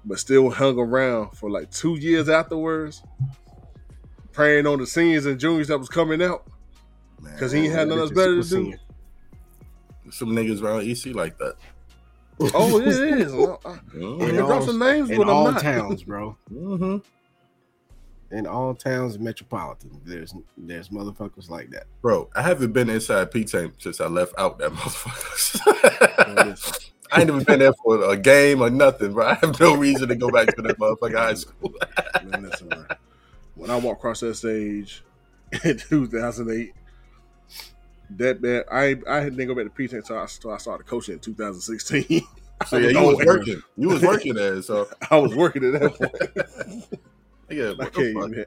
But 0.04 0.18
still 0.18 0.50
hung 0.50 0.78
around 0.78 1.30
for 1.30 1.50
like 1.50 1.70
two 1.70 1.96
years 1.96 2.28
afterwards, 2.28 3.02
preying 4.32 4.66
on 4.66 4.78
the 4.78 4.86
seniors 4.86 5.26
and 5.26 5.38
juniors 5.40 5.68
that 5.68 5.78
was 5.78 5.88
coming 5.88 6.22
out 6.22 6.46
because 7.22 7.52
he 7.52 7.64
ain't 7.64 7.72
had 7.72 7.88
nothing 7.88 8.00
else 8.02 8.10
better 8.10 8.42
to 8.42 8.48
do. 8.48 8.74
Some 10.10 10.30
niggas 10.30 10.62
around 10.62 10.82
EC 10.82 11.14
like 11.14 11.36
that. 11.38 11.56
Oh, 12.40 12.80
it 12.80 12.88
is. 12.88 13.32
I- 13.34 13.56
I-. 13.64 13.72
I 13.72 13.78
In 14.28 14.40
all- 14.40 14.62
some 14.62 14.78
names, 14.78 15.10
In 15.10 15.16
but 15.18 15.28
I'm 15.28 15.34
all 15.34 15.52
not. 15.52 15.60
towns, 15.62 16.02
bro. 16.02 16.36
Mhm. 16.52 17.02
In 18.32 18.44
all 18.46 18.74
towns 18.74 19.18
metropolitan, 19.20 20.00
there's 20.04 20.34
there's 20.58 20.88
motherfuckers 20.88 21.48
like 21.48 21.70
that. 21.70 21.84
Bro, 22.02 22.28
I 22.34 22.42
haven't 22.42 22.72
been 22.72 22.90
inside 22.90 23.30
P 23.30 23.44
Tank 23.44 23.74
since 23.78 24.00
I 24.00 24.08
left 24.08 24.34
out 24.36 24.58
that 24.58 24.72
motherfucker. 25.70 26.90
I 27.12 27.20
ain't 27.20 27.30
even 27.30 27.44
been 27.44 27.60
there 27.60 27.72
for 27.84 28.02
a 28.10 28.16
game 28.16 28.60
or 28.62 28.68
nothing, 28.68 29.12
bro. 29.12 29.26
I 29.28 29.34
have 29.34 29.60
no 29.60 29.76
reason 29.76 30.08
to 30.08 30.16
go 30.16 30.28
back 30.28 30.54
to 30.56 30.62
that 30.62 30.76
motherfucker 30.78 31.16
high 31.16 31.34
school. 31.34 31.72
Man, 32.24 32.42
listen. 32.42 32.68
When 33.54 33.70
I 33.70 33.76
walked 33.76 34.00
across 34.00 34.20
that 34.20 34.34
stage 34.34 35.04
in 35.64 35.78
2008, 35.78 36.74
that 38.10 38.40
bad, 38.40 38.64
I 38.70 38.96
I 39.08 39.24
didn't 39.24 39.46
go 39.46 39.54
back 39.54 39.64
to 39.64 39.70
P 39.70 39.88
Tech 39.88 39.98
until 39.98 40.18
I, 40.18 40.22
until 40.22 40.52
I 40.52 40.58
started 40.58 40.86
coaching 40.86 41.14
in 41.14 41.20
2016. 41.20 42.22
So 42.66 42.78
yeah, 42.78 42.88
you 42.88 43.06
was 43.06 43.26
working. 43.26 43.62
You 43.76 43.88
was 43.88 44.00
working 44.00 44.32
there, 44.32 44.62
so 44.62 44.88
I 45.10 45.18
was 45.18 45.34
working 45.34 45.62
at 45.62 45.78
that 45.78 45.94
point. 45.94 47.00
yeah, 47.50 47.64
I 47.64 47.74
what 47.74 47.92
the 47.92 48.00
can't 48.00 48.14
fuck? 48.14 48.30
even. 48.30 48.46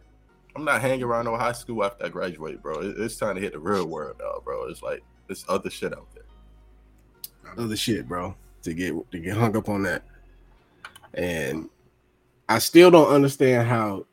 I'm 0.55 0.65
not 0.65 0.81
hanging 0.81 1.03
around 1.03 1.25
no 1.25 1.37
high 1.37 1.51
school 1.51 1.83
after 1.83 2.07
I 2.07 2.09
graduate, 2.09 2.59
bro. 2.61 2.79
It's 2.81 3.17
time 3.17 3.35
to 3.35 3.41
hit 3.41 3.53
the 3.53 3.59
real 3.59 3.85
world 3.85 4.15
now, 4.19 4.41
bro. 4.43 4.67
It's 4.67 4.81
like 4.81 5.03
there's 5.27 5.45
other 5.47 5.69
shit 5.69 5.93
out 5.93 6.07
there. 6.15 6.23
Other 7.63 7.77
shit, 7.77 8.07
bro. 8.07 8.35
To 8.63 8.73
get 8.73 8.93
to 9.11 9.19
get 9.19 9.37
hung 9.37 9.55
up 9.55 9.69
on 9.69 9.83
that. 9.83 10.01
And 11.13 11.69
I 12.49 12.57
still 12.57 12.89
don't 12.89 13.13
understand 13.13 13.67
how 13.67 14.07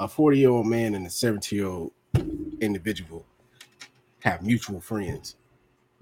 a 0.00 0.08
40 0.08 0.38
year 0.38 0.48
old 0.48 0.66
man 0.66 0.94
and 0.94 1.06
a 1.06 1.10
70 1.10 1.54
year 1.54 1.66
old 1.66 1.92
individual 2.60 3.26
have 4.26 4.42
mutual 4.42 4.80
friends. 4.80 5.36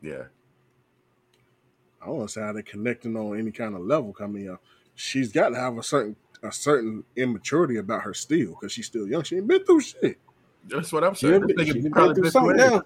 Yeah. 0.01 0.25
I 2.03 2.07
don't 2.07 2.31
say 2.31 2.41
how 2.41 2.53
they're 2.53 2.63
connecting 2.63 3.17
on 3.17 3.39
any 3.39 3.51
kind 3.51 3.75
of 3.75 3.83
level 3.83 4.13
coming 4.13 4.49
up. 4.49 4.57
Uh, 4.57 4.67
she's 4.95 5.31
got 5.33 5.51
to 5.51 5.57
have 5.57 5.77
a 5.79 5.83
certain 5.83 6.17
a 6.43 6.53
certain 6.53 7.03
immaturity 7.17 7.77
about 7.79 8.03
her 8.03 8.13
still 8.13 8.51
because 8.51 8.71
she's 8.73 8.87
still 8.87 9.07
young. 9.09 9.23
She 9.23 9.37
ain't 9.37 9.47
been 9.47 9.65
through 9.65 9.81
shit. 9.81 10.19
That's 10.69 10.93
what 10.93 11.03
I'm 11.05 11.15
saying. 11.15 11.47
This 11.47 11.57
been- 11.57 11.67
she 11.67 11.73
nigga 11.81 11.93
probably 11.93 12.09
been 12.09 12.15
through 12.15 12.23
been 12.23 12.31
something 12.33 12.59
through 12.59 12.71
now. 12.71 12.83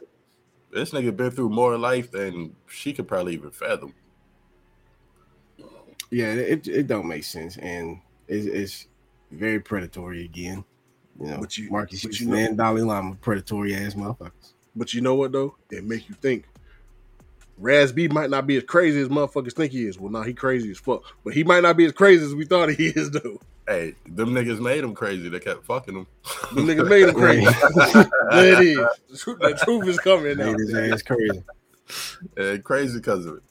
This 0.72 0.90
nigga 0.90 1.16
been 1.16 1.31
through 1.31 1.48
more 1.51 1.77
life 1.79 2.11
than 2.11 2.55
she 2.68 2.92
could 2.92 3.09
probably 3.09 3.35
even 3.35 3.51
fathom. 3.51 3.94
Yeah, 6.11 6.33
it, 6.33 6.66
it 6.68 6.87
don't 6.87 7.07
make 7.07 7.24
sense, 7.24 7.57
and 7.59 8.01
it's, 8.29 8.46
it's 8.46 8.87
very 9.31 9.61
predatory 9.61 10.24
again. 10.24 10.64
You 11.20 11.27
know, 11.27 11.38
But 11.40 11.59
you- 11.59 11.70
Marques 11.70 12.03
but 12.03 12.11
Houston 12.14 12.29
you 12.29 12.35
know- 12.35 12.38
and 12.48 12.57
Dalai 12.59 12.83
Lama 12.83 13.14
predatory 13.16 13.74
ass 13.74 13.94
motherfuckers. 13.94 14.53
But 14.79 14.95
you 14.95 15.01
know 15.01 15.17
what 15.17 15.33
though? 15.33 15.57
It 15.71 15.85
make 15.85 16.09
you 16.09 16.14
think. 16.14 16.45
Raz 17.59 17.91
B 17.91 18.07
might 18.07 18.31
not 18.31 18.47
be 18.47 18.57
as 18.57 18.62
crazy 18.62 19.01
as 19.01 19.09
motherfuckers 19.09 19.53
think 19.53 19.73
he 19.73 19.85
is. 19.85 19.99
Well, 19.99 20.12
now 20.12 20.23
he 20.23 20.33
crazy 20.33 20.71
as 20.71 20.79
fuck, 20.79 21.03
but 21.25 21.35
he 21.35 21.43
might 21.43 21.64
not 21.64 21.77
be 21.77 21.85
as 21.85 21.93
crazy 21.93 22.25
as 22.25 22.35
we 22.35 22.45
thought 22.45 22.71
he 22.71 22.87
is 22.87 23.11
though. 23.11 23.41
Hey, 23.67 23.97
them 24.07 24.31
niggas 24.31 24.61
made 24.61 24.85
him 24.85 24.95
crazy. 24.95 25.29
They 25.29 25.41
kept 25.41 25.64
fucking 25.64 25.95
him. 25.95 26.07
The 26.55 26.62
niggas 26.62 26.88
made 26.88 27.09
him 27.09 27.14
crazy. 27.14 27.45
there 28.31 28.62
it 28.62 28.67
is. 28.67 28.87
The 29.11 29.19
truth, 29.19 29.38
the 29.41 29.61
truth 29.64 29.88
is 29.88 29.99
coming 29.99 30.41
out. 30.41 30.47
Made 30.47 30.59
his 30.59 30.75
ass 30.75 31.03
crazy. 31.03 31.43
and 32.37 32.64
crazy 32.64 32.99
because 32.99 33.27
of 33.27 33.38
it. 33.38 33.43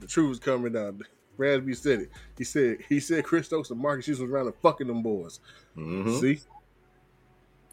The 0.00 0.06
truth 0.06 0.32
is 0.32 0.38
coming 0.38 0.76
out. 0.76 0.94
Raz 1.36 1.60
B 1.60 1.74
said 1.74 2.00
it. 2.00 2.10
He 2.38 2.44
said 2.44 2.78
he 2.88 3.00
said 3.00 3.24
Chris 3.24 3.46
Stokes 3.46 3.70
and 3.70 3.80
Marques 3.80 4.06
Houston 4.06 4.26
was 4.26 4.32
around 4.32 4.46
and 4.46 4.56
fucking 4.56 4.86
them 4.86 5.02
boys. 5.02 5.40
Mhm. 5.76 6.20
See, 6.20 6.40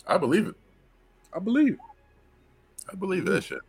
I 0.06 0.18
believe 0.18 0.48
it. 0.48 0.56
I 1.34 1.40
believe. 1.40 1.74
it. 1.74 1.80
I 2.92 2.96
believe 2.96 3.26
that 3.26 3.44
shit. 3.46 3.60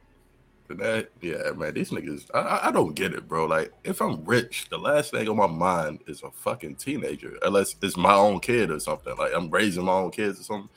But 0.69 0.79
that, 0.79 1.11
yeah, 1.21 1.53
man, 1.57 1.75
these 1.75 1.91
niggas, 1.91 2.31
I- 2.35 2.39
I, 2.41 2.69
I 2.69 2.73
don't 2.73 2.95
get 2.95 3.15
it, 3.15 3.29
bro. 3.29 3.47
Like, 3.47 3.73
if 3.85 4.03
I'm 4.03 4.25
rich, 4.25 4.69
the 4.71 4.79
last 4.79 5.13
thing 5.13 5.29
on 5.29 5.37
my 5.37 5.47
mind 5.49 6.01
is 6.07 6.23
a 6.23 6.31
fucking 6.31 6.77
teenager, 6.77 7.39
unless 7.43 7.77
it's 7.83 7.97
my 7.97 8.15
own 8.15 8.41
kid 8.41 8.71
or 8.71 8.81
something. 8.81 9.17
Like, 9.17 9.33
I'm 9.35 9.51
raising 9.51 9.85
my 9.85 9.93
own 9.95 10.11
kids 10.13 10.41
or 10.41 10.45
something. 10.45 10.71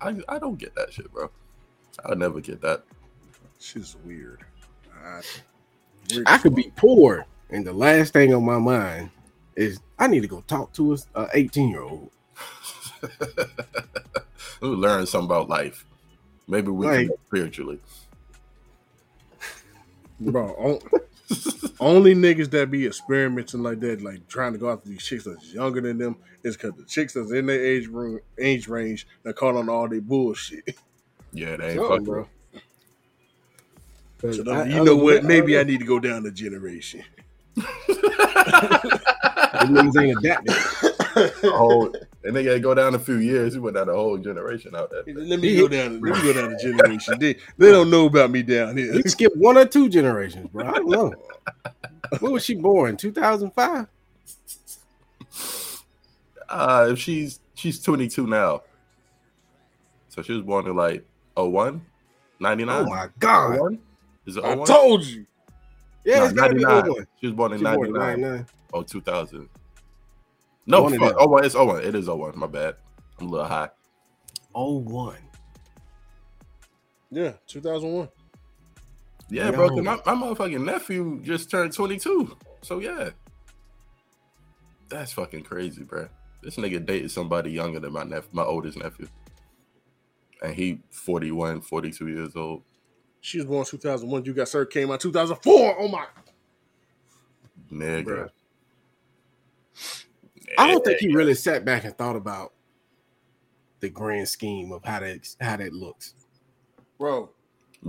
I, 0.00 0.16
I 0.28 0.38
don't 0.38 0.58
get 0.58 0.74
that 0.76 0.92
shit, 0.92 1.12
bro. 1.12 1.30
I'll 2.04 2.16
never 2.16 2.40
get 2.40 2.62
that. 2.62 2.84
Shit's 3.60 3.96
weird. 4.04 4.44
I, 5.04 5.22
I 6.26 6.38
could 6.38 6.54
be 6.56 6.72
poor, 6.76 7.26
and 7.50 7.66
the 7.66 7.72
last 7.72 8.12
thing 8.14 8.34
on 8.34 8.44
my 8.44 8.58
mind 8.58 9.10
is 9.56 9.80
I 9.98 10.08
need 10.08 10.20
to 10.22 10.28
go 10.28 10.42
talk 10.48 10.72
to 10.74 10.96
a 11.14 11.28
18 11.34 11.70
year 11.70 11.82
old. 11.82 12.10
We'll 14.60 14.72
learn 14.78 15.06
something 15.06 15.26
about 15.26 15.48
life. 15.48 15.86
Maybe 16.52 16.70
we 16.70 16.86
Like- 16.86 17.08
can 17.08 17.16
spiritually. 17.26 17.80
bro. 20.20 20.48
on- 20.58 20.80
only 21.80 22.14
niggas 22.14 22.50
that 22.50 22.70
be 22.70 22.86
experimenting 22.86 23.62
like 23.62 23.80
that, 23.80 24.02
like 24.02 24.28
trying 24.28 24.52
to 24.52 24.58
go 24.58 24.70
after 24.70 24.90
these 24.90 25.02
chicks 25.02 25.24
that's 25.24 25.54
younger 25.54 25.80
than 25.80 25.96
them, 25.96 26.14
is 26.42 26.58
because 26.58 26.74
the 26.76 26.84
chicks 26.84 27.14
that's 27.14 27.32
in 27.32 27.46
their 27.46 27.58
age 27.64 27.86
room, 27.86 28.20
age 28.38 28.68
range, 28.68 29.06
that 29.22 29.34
caught 29.34 29.56
on 29.56 29.70
all 29.70 29.88
their 29.88 30.02
bullshit. 30.02 30.76
Yeah, 31.32 31.56
they 31.56 31.70
ain't 31.70 31.76
Something, 31.80 31.88
fucking, 31.88 32.04
bro. 32.04 32.28
So 34.32 34.52
I- 34.52 34.66
you 34.66 34.80
I 34.82 34.84
know 34.84 34.94
was- 34.96 35.04
what? 35.22 35.24
Maybe 35.24 35.58
I 35.58 35.62
need 35.62 35.80
to 35.80 35.86
go 35.86 35.98
down 35.98 36.26
a 36.26 36.30
generation. 36.30 37.02
Them 37.56 37.64
niggas 39.74 40.02
ain't 40.02 40.18
adapting. 40.18 40.54
A 41.50 41.50
whole, 41.56 41.90
oh, 41.96 42.00
and 42.24 42.36
they 42.36 42.44
gotta 42.44 42.60
go 42.60 42.74
down 42.74 42.94
a 42.94 42.98
few 42.98 43.16
years. 43.16 43.54
He 43.54 43.58
went 43.60 43.76
down 43.76 43.88
a 43.88 43.92
whole 43.92 44.16
generation 44.18 44.74
out 44.74 44.90
there. 44.90 45.02
Let 45.14 45.40
me 45.40 45.56
go 45.56 45.68
down. 45.68 46.00
Let 46.00 46.16
me 46.16 46.22
go 46.22 46.32
down 46.32 46.52
a 46.52 46.58
generation. 46.58 47.18
They, 47.18 47.34
they 47.58 47.70
don't 47.72 47.90
know 47.90 48.06
about 48.06 48.30
me 48.30 48.42
down 48.42 48.76
here. 48.76 48.92
He 48.92 49.02
skipped 49.02 49.36
one 49.36 49.58
or 49.58 49.64
two 49.64 49.88
generations, 49.88 50.48
bro. 50.50 50.66
I 50.66 50.72
don't 50.74 50.88
know. 50.88 51.14
when 52.20 52.32
was 52.32 52.44
she 52.44 52.54
born? 52.54 52.96
2005? 52.96 53.86
Uh, 56.48 56.88
if 56.90 56.98
she's 56.98 57.40
she's 57.54 57.80
22 57.82 58.26
now, 58.26 58.62
so 60.08 60.22
she 60.22 60.32
was 60.32 60.42
born 60.42 60.66
in 60.66 60.76
like 60.76 61.04
01, 61.34 61.80
99. 62.40 62.84
Oh 62.86 62.88
my 62.88 63.08
God. 63.18 63.58
01? 63.58 63.78
Is 64.26 64.36
it 64.36 64.44
I 64.44 64.54
told 64.64 65.04
you. 65.04 65.26
Yeah, 66.04 66.18
Nah, 66.18 66.24
it's 66.24 66.32
be 66.34 66.40
99. 66.40 66.90
01. 66.92 67.06
She 67.20 67.26
was 67.26 67.34
born 67.34 67.52
in 67.52 67.58
She 67.58 67.64
born 67.64 67.86
in 67.86 67.92
99 67.94 68.20
99. 68.20 68.46
or 68.72 68.84
2000. 68.84 69.48
No, 70.66 70.82
One 70.82 70.92
of 70.94 71.00
fuck. 71.00 71.08
them. 71.10 71.18
Oh, 71.20 71.26
well, 71.28 71.44
it's 71.44 71.54
01. 71.54 71.82
It 71.84 71.94
is 71.94 72.06
01. 72.08 72.38
My 72.38 72.46
bad. 72.46 72.76
I'm 73.18 73.26
a 73.26 73.30
little 73.30 73.46
high. 73.46 73.68
01. 74.54 75.16
Yeah, 77.10 77.32
2001. 77.46 78.08
Yeah, 79.28 79.50
bro. 79.50 79.68
'cause 79.68 79.76
Yo. 79.78 79.82
my, 79.82 79.96
my 80.06 80.14
motherfucking 80.14 80.64
nephew 80.64 81.20
just 81.22 81.50
turned 81.50 81.72
22. 81.72 82.36
So 82.62 82.78
yeah, 82.80 83.10
that's 84.88 85.12
fucking 85.12 85.42
crazy, 85.44 85.82
bro. 85.84 86.08
This 86.42 86.56
nigga 86.56 86.84
dated 86.84 87.10
somebody 87.10 87.50
younger 87.50 87.80
than 87.80 87.92
my 87.92 88.04
nephew, 88.04 88.28
my 88.32 88.42
oldest 88.44 88.76
nephew, 88.78 89.08
and 90.42 90.54
he 90.54 90.80
41, 90.90 91.60
42 91.62 92.08
years 92.08 92.36
old. 92.36 92.62
She 93.20 93.38
was 93.38 93.46
born 93.46 93.64
2001. 93.64 94.24
You 94.24 94.34
got 94.34 94.48
Sir 94.48 94.64
came 94.66 94.90
out 94.90 95.00
2004. 95.00 95.76
Oh 95.78 95.88
my. 95.88 96.04
Nigga. 97.72 98.04
Bruh. 98.04 98.28
I 100.58 100.68
eh, 100.68 100.72
don't 100.72 100.84
think 100.84 101.02
eh, 101.02 101.06
he 101.08 101.14
really 101.14 101.34
sat 101.34 101.64
back 101.64 101.84
and 101.84 101.96
thought 101.96 102.16
about 102.16 102.52
the 103.80 103.88
grand 103.88 104.28
scheme 104.28 104.72
of 104.72 104.84
how 104.84 105.00
that 105.00 105.28
how 105.40 105.56
that 105.56 105.72
looks. 105.72 106.14
Bro. 106.98 107.30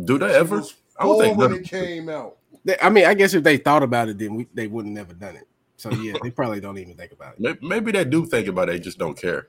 Do 0.06 0.18
they 0.18 0.34
ever? 0.36 0.62
I 1.00 1.04
don't 1.04 1.20
think 1.20 1.38
when 1.38 1.54
it 1.54 1.64
came 1.66 2.10
out. 2.10 2.38
They- 2.66 2.78
I 2.82 2.90
mean, 2.90 3.06
I 3.06 3.14
guess 3.14 3.34
if 3.34 3.44
they 3.44 3.58
thought 3.58 3.84
about 3.84 4.10
it, 4.10 4.18
then 4.18 4.36
we, 4.36 4.48
they 4.54 4.68
wouldn't 4.68 4.94
never 4.94 5.14
done 5.14 5.36
it. 5.36 5.48
So 5.78 5.92
yeah, 5.92 6.14
they 6.24 6.32
probably 6.32 6.62
don't 6.62 6.78
even 6.78 6.96
think 6.96 7.12
about 7.12 7.36
it. 7.38 7.62
Maybe 7.62 7.92
they 7.92 8.06
do 8.06 8.26
think 8.26 8.48
about 8.48 8.70
it, 8.70 8.74
they 8.74 8.80
just 8.80 8.98
don't 8.98 9.18
care. 9.18 9.48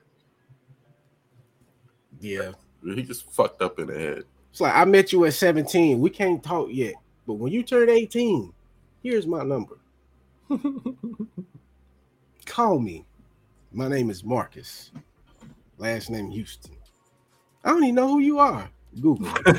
Yeah, 2.19 2.51
He 2.83 3.03
just 3.03 3.31
fucked 3.31 3.61
up 3.61 3.79
in 3.79 3.87
the 3.87 3.93
head. 3.97 4.23
it's 4.51 4.61
like 4.61 4.73
I 4.75 4.83
met 4.85 5.11
you 5.11 5.25
at 5.25 5.33
17. 5.33 5.99
We 5.99 6.09
can't 6.09 6.43
talk 6.43 6.69
yet, 6.71 6.95
but 7.27 7.33
when 7.35 7.51
you 7.51 7.61
turn 7.63 7.89
18, 7.89 8.51
here's 9.03 9.27
my 9.27 9.43
number. 9.43 9.77
Call 12.55 12.79
me. 12.79 13.05
My 13.73 13.89
name 13.89 14.09
is 14.09 14.23
Marques. 14.23 14.91
Last 15.77 16.09
name 16.09 16.31
Houston. 16.31 16.77
I 17.65 17.71
don't 17.71 17.83
even 17.83 17.95
know 17.95 18.07
who 18.07 18.19
you 18.19 18.39
are. 18.39 18.69
Google. 19.01 19.27
it. 19.45 19.57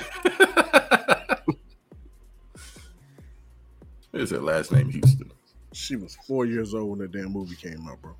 Her 4.31 4.39
last 4.39 4.73
name 4.73 4.89
Houston. 4.89 5.31
She 5.75 5.97
was 5.97 6.17
four 6.27 6.47
years 6.47 6.73
old 6.73 6.89
when 6.89 7.01
that 7.01 7.13
damn 7.13 7.35
movie 7.35 7.55
came 7.55 7.87
out, 7.87 8.01
bro. 8.01 8.17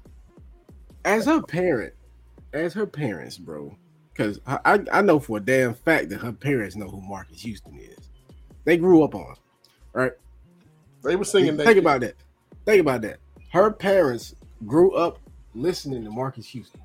as 1.07 1.25
her 1.25 1.41
parent, 1.41 1.95
as 2.53 2.75
her 2.75 2.85
parents, 2.85 3.39
bro, 3.39 3.75
because 4.13 4.41
I, 4.47 4.59
I 4.63 4.81
I 4.93 5.01
know 5.01 5.19
for 5.19 5.39
a 5.39 5.41
damn 5.41 5.73
fact 5.73 6.11
that 6.11 6.19
her 6.19 6.33
parents 6.33 6.77
know 6.77 6.89
who 6.89 7.01
Marques 7.01 7.41
Houston 7.41 7.79
is. 7.79 8.11
They 8.65 8.77
grew 8.77 9.05
up 9.05 9.15
on, 9.15 9.23
him, 9.23 9.37
right? 9.95 10.13
They 11.03 11.17
were 11.17 11.25
singing 11.25 11.57
that. 11.57 11.65
Think 11.65 11.79
about 11.79 12.03
that. 12.03 12.17
Think 12.67 12.83
about 12.83 13.01
that. 13.01 13.21
Her 13.51 13.71
parents 13.71 14.35
grew 14.67 14.93
up 14.95 15.19
listening 15.55 16.05
to 16.05 16.11
Marques 16.11 16.47
Houston. 16.49 16.81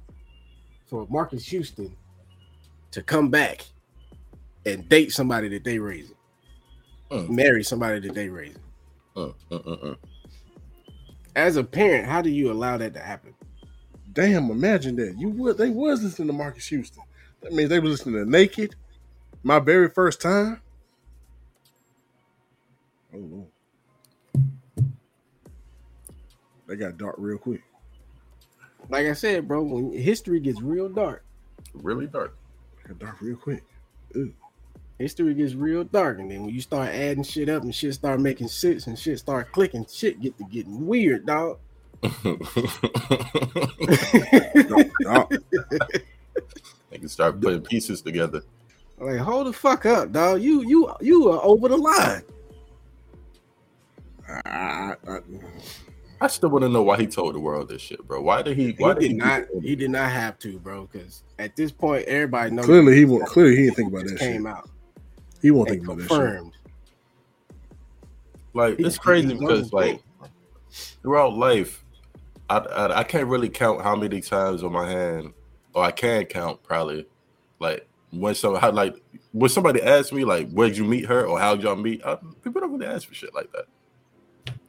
For 0.88 1.08
Marques 1.10 1.46
Houston 1.48 1.96
to 2.92 3.02
come 3.04 3.30
back 3.30 3.66
and 4.66 4.88
date 4.90 5.12
somebody 5.12 5.50
that 5.50 5.64
they 5.64 5.80
raising, 5.80 6.16
Mm. 7.12 7.30
marry 7.30 7.64
somebody 7.64 8.00
that 8.02 8.16
they 8.16 8.30
raising. 8.30 8.62
Uh, 9.16 9.32
uh. 9.52 9.96
As 11.36 11.58
a 11.58 11.64
parent, 11.64 12.06
how 12.08 12.22
do 12.22 12.30
you 12.30 12.52
allow 12.52 12.78
that 12.78 12.94
to 12.94 13.00
happen? 13.00 13.34
Damn, 14.14 14.52
imagine 14.52 14.96
that. 14.98 15.18
You 15.18 15.30
would 15.30 15.58
they 15.58 15.70
was 15.70 16.04
listening 16.04 16.28
to 16.30 16.34
Marques 16.34 16.68
Houston. 16.68 17.04
That 17.42 17.54
means 17.54 17.70
they 17.70 17.80
was 17.80 17.92
listening 17.92 18.24
to 18.26 18.30
Naked. 18.30 18.76
My 19.44 19.60
very 19.60 19.90
first 19.90 20.22
time. 20.22 20.62
Oh 23.14 23.18
Lord. 23.18 23.48
They 26.68 26.76
got 26.76 26.98
dark 26.98 27.16
real 27.18 27.38
quick. 27.38 27.62
Like 28.92 29.08
I 29.08 29.14
said, 29.14 29.48
bro, 29.48 29.64
when 29.64 29.92
history 29.94 30.40
gets 30.42 30.62
real 30.62 30.90
dark, 30.90 31.24
Really 31.74 32.08
dark. 32.08 32.36
Dark 33.00 33.22
real 33.22 33.38
quick. 33.38 33.64
history 35.00 35.34
gets 35.34 35.54
real 35.54 35.86
dark, 35.86 36.20
and 36.20 36.30
then 36.30 36.42
when 36.44 36.54
you 36.54 36.60
start 36.60 36.90
adding 36.90 37.24
shit 37.24 37.48
up 37.48 37.64
and 37.64 37.74
shit 37.74 37.94
start 37.94 38.20
making 38.20 38.50
sense 38.50 38.88
and 38.88 39.00
shit 39.00 39.18
start 39.20 39.52
clicking, 39.54 39.86
shit 39.90 40.20
get 40.20 40.38
to 40.38 40.44
getting 40.44 40.86
weird, 40.86 41.26
dog. 41.26 41.60
Dark. 45.04 45.30
they 46.90 46.98
can 46.98 47.08
start 47.08 47.40
putting 47.40 47.62
pieces 47.62 48.02
together. 48.02 48.42
like, 49.00 49.20
hold 49.20 49.48
the 49.48 49.54
fuck 49.54 49.86
up, 49.86 50.12
dog. 50.12 50.42
You 50.42 50.68
you 50.68 50.92
you 51.00 51.30
are 51.32 51.40
over 51.44 51.70
the 51.70 51.78
line. 51.78 52.24
I, 54.28 54.42
I, 54.46 54.96
I 55.08 55.20
still 56.28 56.50
want 56.50 56.64
to 56.64 56.70
know 56.70 56.84
why 56.84 56.98
he 56.98 57.08
told 57.08 57.34
the 57.34 57.40
world 57.40 57.70
this 57.70 57.82
shit, 57.82 58.06
bro. 58.08 58.22
Why 58.22 58.42
did 58.44 58.56
he? 58.56 58.74
He 58.74 58.84
Why 58.84 58.94
did 58.94 59.16
not. 59.16 59.46
He 59.62 59.76
did 59.76 59.90
not 59.90 60.12
have 60.12 60.38
to, 60.40 60.60
bro. 60.60 60.88
Because 60.92 61.24
at 61.40 61.56
this 61.56 61.72
point, 61.72 62.06
everybody 62.06 62.52
knows. 62.52 62.66
clearly 62.66 62.96
he 62.96 63.06
won't. 63.06 63.26
Clearly 63.26 63.56
he 63.56 63.64
didn't 63.64 63.76
think 63.76 63.90
about 63.90 64.04
just 64.04 64.16
that 64.16 64.20
shit. 64.20 64.34
came 64.34 64.46
out 64.46 64.70
He 65.42 65.52
won't 65.52 65.70
and 65.70 65.78
think 65.78 65.86
about 65.86 65.98
that 65.98 66.04
shit. 66.04 66.10
confirmed. 66.10 66.54
Like 68.54 68.80
it's 68.80 68.98
crazy 68.98 69.30
he 69.30 69.34
because 69.34 69.72
knows 69.72 69.74
like 69.74 70.04
throughout 71.02 71.36
life, 71.36 71.84
I, 72.50 72.58
I 72.58 73.00
I 73.00 73.04
can't 73.04 73.28
really 73.28 73.50
count 73.50 73.82
how 73.82 73.96
many 73.96 74.22
times 74.22 74.64
on 74.64 74.74
my 74.74 74.90
hand, 74.90 75.34
or 75.74 75.84
I 75.84 75.92
can 75.92 76.26
count 76.26 76.62
probably, 76.62 77.08
like 77.60 77.88
when 78.12 78.36
some 78.36 78.56
how 78.56 78.72
like 78.72 79.02
when 79.32 79.50
somebody 79.50 79.82
asks 79.82 80.12
me 80.12 80.26
like 80.26 80.52
where'd 80.52 80.76
you 80.76 80.84
meet 80.84 81.06
her 81.06 81.26
or 81.26 81.40
how'd 81.40 81.64
y'all 81.64 81.76
meet, 81.76 82.06
I, 82.06 82.18
people 82.44 82.62
don't 82.62 82.74
really 82.74 82.86
ask 82.86 83.08
for 83.08 83.14
shit 83.14 83.34
like 83.34 83.52
that. 83.54 83.66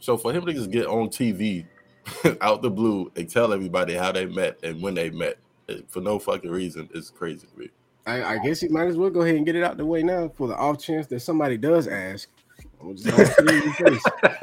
So 0.00 0.16
for 0.16 0.32
him 0.32 0.44
to 0.46 0.52
just 0.52 0.70
get 0.70 0.86
on 0.86 1.08
TV 1.08 1.66
out 2.40 2.62
the 2.62 2.70
blue 2.70 3.10
and 3.16 3.28
tell 3.28 3.52
everybody 3.52 3.94
how 3.94 4.12
they 4.12 4.26
met 4.26 4.58
and 4.62 4.80
when 4.82 4.94
they 4.94 5.10
met 5.10 5.38
eh, 5.68 5.78
for 5.88 6.00
no 6.00 6.18
fucking 6.18 6.50
reason 6.50 6.88
is 6.94 7.10
crazy 7.10 7.46
to 7.46 7.58
me. 7.58 7.70
I, 8.06 8.34
I 8.34 8.38
guess 8.38 8.60
he 8.60 8.68
might 8.68 8.88
as 8.88 8.96
well 8.96 9.10
go 9.10 9.22
ahead 9.22 9.36
and 9.36 9.46
get 9.46 9.54
it 9.54 9.62
out 9.62 9.76
the 9.76 9.86
way 9.86 10.02
now 10.02 10.28
for 10.28 10.48
the 10.48 10.56
off 10.56 10.82
chance 10.82 11.06
that 11.08 11.20
somebody 11.20 11.56
does 11.56 11.86
ask. 11.86 12.28
I'm 12.80 12.96
just 12.96 13.08
gonna 13.08 13.26
see 13.26 13.56
in 13.56 13.62
your 13.62 13.74
face. 13.74 14.02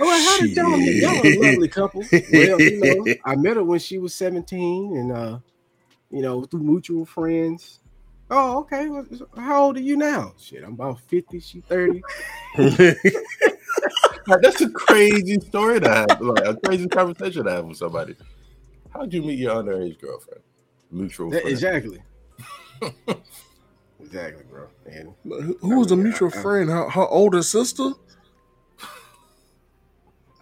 Well, 0.00 0.20
how 0.20 0.40
did 0.40 0.56
y'all 0.56 0.76
meet? 0.76 1.02
Y'all 1.02 1.26
a 1.26 1.50
lovely 1.50 1.68
couple. 1.68 2.02
Well, 2.10 2.60
you 2.60 3.04
know, 3.04 3.14
I 3.24 3.36
met 3.36 3.56
her 3.56 3.64
when 3.64 3.78
she 3.78 3.98
was 3.98 4.14
17, 4.14 4.96
and 4.96 5.12
uh, 5.12 5.38
you 6.10 6.20
know, 6.20 6.44
through 6.44 6.62
mutual 6.62 7.06
friends. 7.06 7.80
Oh, 8.30 8.60
okay. 8.60 8.88
Well, 8.88 9.06
How 9.36 9.64
old 9.64 9.76
are 9.76 9.80
you 9.80 9.96
now? 9.96 10.34
Shit, 10.38 10.64
I'm 10.64 10.74
about 10.74 11.00
50. 11.00 11.40
She 11.40 11.60
30. 11.60 12.02
Like, 14.26 14.40
that's 14.42 14.60
a 14.60 14.70
crazy 14.70 15.40
story 15.40 15.80
to 15.80 15.88
have, 15.88 16.20
like 16.20 16.44
a 16.44 16.56
crazy 16.56 16.88
conversation 16.88 17.44
to 17.44 17.50
have 17.50 17.64
with 17.64 17.76
somebody. 17.78 18.14
How'd 18.92 19.12
you 19.12 19.22
meet 19.22 19.38
your 19.38 19.54
underage 19.54 20.00
girlfriend? 20.00 20.42
Mutual 20.90 21.30
That- 21.30 21.42
friend. 21.42 21.52
exactly. 21.52 22.02
exactly, 24.00 24.44
bro. 24.50 24.66
And 24.90 25.14
Who 25.24 25.56
who 25.60 25.78
was 25.78 25.90
a 25.92 25.96
mutual 25.96 26.30
friend? 26.30 26.68
Her, 26.70 26.88
her 26.90 27.06
older 27.06 27.42
sister? 27.42 27.92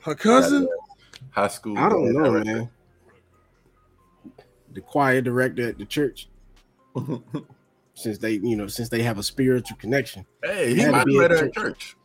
Her 0.02 0.14
cousin? 0.14 0.66
High 1.30 1.48
school. 1.48 1.78
I 1.78 1.88
don't 1.88 2.12
know, 2.12 2.24
director. 2.24 2.54
man. 2.54 2.70
The 4.72 4.80
choir 4.80 5.20
director 5.20 5.68
at 5.68 5.78
the 5.78 5.84
church, 5.84 6.28
since 7.94 8.18
they, 8.18 8.32
you 8.34 8.56
know, 8.56 8.66
since 8.68 8.88
they 8.88 9.02
have 9.02 9.18
a 9.18 9.22
spiritual 9.22 9.76
connection. 9.78 10.24
Hey, 10.42 10.74
he 10.74 10.86
might 10.88 11.04
be 11.06 11.18
met 11.18 11.32
at 11.32 11.38
at 11.38 11.54
church. 11.54 11.54
church. 11.54 11.96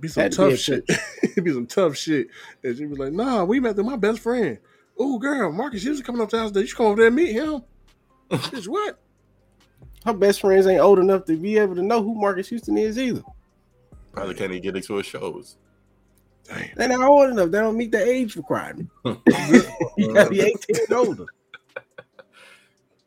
Be 0.00 0.08
some 0.08 0.22
Had 0.22 0.32
to 0.32 0.38
be 0.38 0.44
tough 0.44 0.52
a 0.54 0.56
shit. 0.56 0.84
It'd 1.22 1.44
be 1.44 1.52
some 1.52 1.66
tough 1.66 1.96
shit. 1.96 2.28
And 2.64 2.76
she 2.76 2.86
was 2.86 2.98
like, 2.98 3.12
nah, 3.12 3.44
we 3.44 3.60
met 3.60 3.74
through 3.74 3.84
my 3.84 3.96
best 3.96 4.20
friend. 4.20 4.58
Oh, 4.98 5.18
girl, 5.18 5.52
Marques 5.52 5.82
Houston 5.82 6.04
coming 6.04 6.22
up 6.22 6.30
to 6.30 6.36
the 6.36 6.42
house. 6.42 6.54
You 6.54 6.66
should 6.66 6.76
come 6.76 6.86
over 6.86 6.96
there 6.96 7.06
and 7.08 7.16
meet 7.16 7.32
him. 7.32 7.62
Bitch, 8.30 8.68
what? 8.68 8.98
Her 10.04 10.14
best 10.14 10.40
friends 10.40 10.66
ain't 10.66 10.80
old 10.80 10.98
enough 10.98 11.26
to 11.26 11.36
be 11.36 11.58
able 11.58 11.74
to 11.74 11.82
know 11.82 12.02
who 12.02 12.14
Marques 12.14 12.48
Houston 12.48 12.78
is 12.78 12.98
either. 12.98 13.22
Probably 14.12 14.34
can't 14.34 14.50
even 14.50 14.62
get 14.62 14.76
into 14.76 14.96
his 14.96 15.06
shows. 15.06 15.56
Damn. 16.44 16.68
They're 16.76 16.88
not 16.88 17.08
old 17.08 17.30
enough. 17.30 17.50
They 17.50 17.60
don't 17.60 17.76
meet 17.76 17.92
the 17.92 18.02
age 18.02 18.36
requirement. 18.36 18.88
you 19.04 20.14
gotta 20.14 20.30
be 20.30 20.40
18 20.40 20.76
and 20.88 20.92
older. 20.92 21.26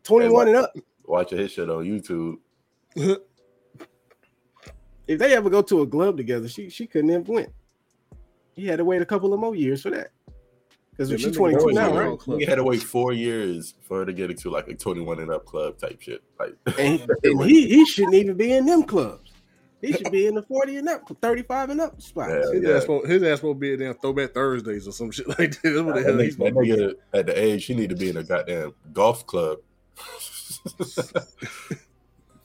21 0.03 0.47
and 0.49 0.57
up. 0.57 0.73
Watching 1.05 1.39
his 1.39 1.51
shit 1.51 1.69
on 1.69 1.83
YouTube. 1.83 2.37
If 5.07 5.19
they 5.19 5.35
ever 5.35 5.49
go 5.49 5.61
to 5.61 5.81
a 5.81 5.87
club 5.87 6.17
together, 6.17 6.47
she 6.47 6.69
she 6.69 6.87
couldn't 6.87 7.09
have 7.09 7.27
went. 7.27 7.49
He 8.55 8.65
had 8.67 8.77
to 8.77 8.85
wait 8.85 9.01
a 9.01 9.05
couple 9.05 9.33
of 9.33 9.39
more 9.39 9.55
years 9.55 9.81
for 9.81 9.89
that. 9.91 10.11
Because 10.91 11.09
Yeah, 11.09 11.17
she's 11.17 11.35
22 11.35 11.71
now, 11.71 11.91
right? 11.97 12.13
a 12.13 12.17
club. 12.17 12.37
We 12.37 12.45
had 12.45 12.55
to 12.55 12.63
wait 12.63 12.83
four 12.83 13.13
years 13.13 13.73
for 13.81 13.99
her 13.99 14.05
to 14.05 14.13
get 14.13 14.29
into 14.29 14.51
like 14.51 14.67
a 14.67 14.75
21 14.75 15.19
and 15.19 15.31
up 15.31 15.43
club 15.45 15.79
type 15.79 15.99
shit. 15.99 16.21
Like, 16.39 16.55
And, 16.79 17.01
and 17.23 17.43
he 17.43 17.67
he 17.67 17.85
shouldn't 17.85 18.13
even 18.13 18.37
be 18.37 18.53
in 18.53 18.65
them 18.65 18.83
clubs. 18.83 19.31
He 19.81 19.91
should 19.91 20.11
be 20.11 20.27
in 20.27 20.35
the 20.35 20.43
40 20.43 20.77
and 20.77 20.87
up, 20.87 21.01
35 21.21 21.71
and 21.71 21.81
up 21.81 22.01
spots. 22.01 22.31
Yeah. 22.31 22.53
His, 22.53 22.69
ass 22.69 22.81
supposed, 22.83 23.09
his 23.09 23.21
ass 23.23 23.39
supposed 23.39 23.57
to 23.57 23.59
be 23.59 23.73
at 23.73 23.79
damn 23.79 23.95
throwback 23.95 24.33
Thursdays 24.33 24.87
or 24.87 24.93
some 24.93 25.11
shit 25.11 25.27
like 25.39 25.61
that. 25.61 25.83
What 25.83 25.95
the 25.95 26.01
that 26.01 26.05
hell 26.05 26.17
he's 26.19 26.37
nigga, 26.37 26.39
that 26.39 26.47
supposed 26.49 26.69
to 26.69 26.75
be. 26.77 26.81
nigga 26.83 27.19
at 27.19 27.25
the 27.25 27.43
age, 27.43 27.65
he 27.65 27.73
need 27.75 27.89
to 27.89 27.95
be 27.97 28.09
in 28.09 28.15
a 28.17 28.23
goddamn 28.23 28.73
golf 28.93 29.25
club. 29.27 29.57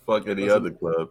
Fucking 0.07 0.37
the 0.37 0.51
other 0.51 0.71
club. 0.71 1.11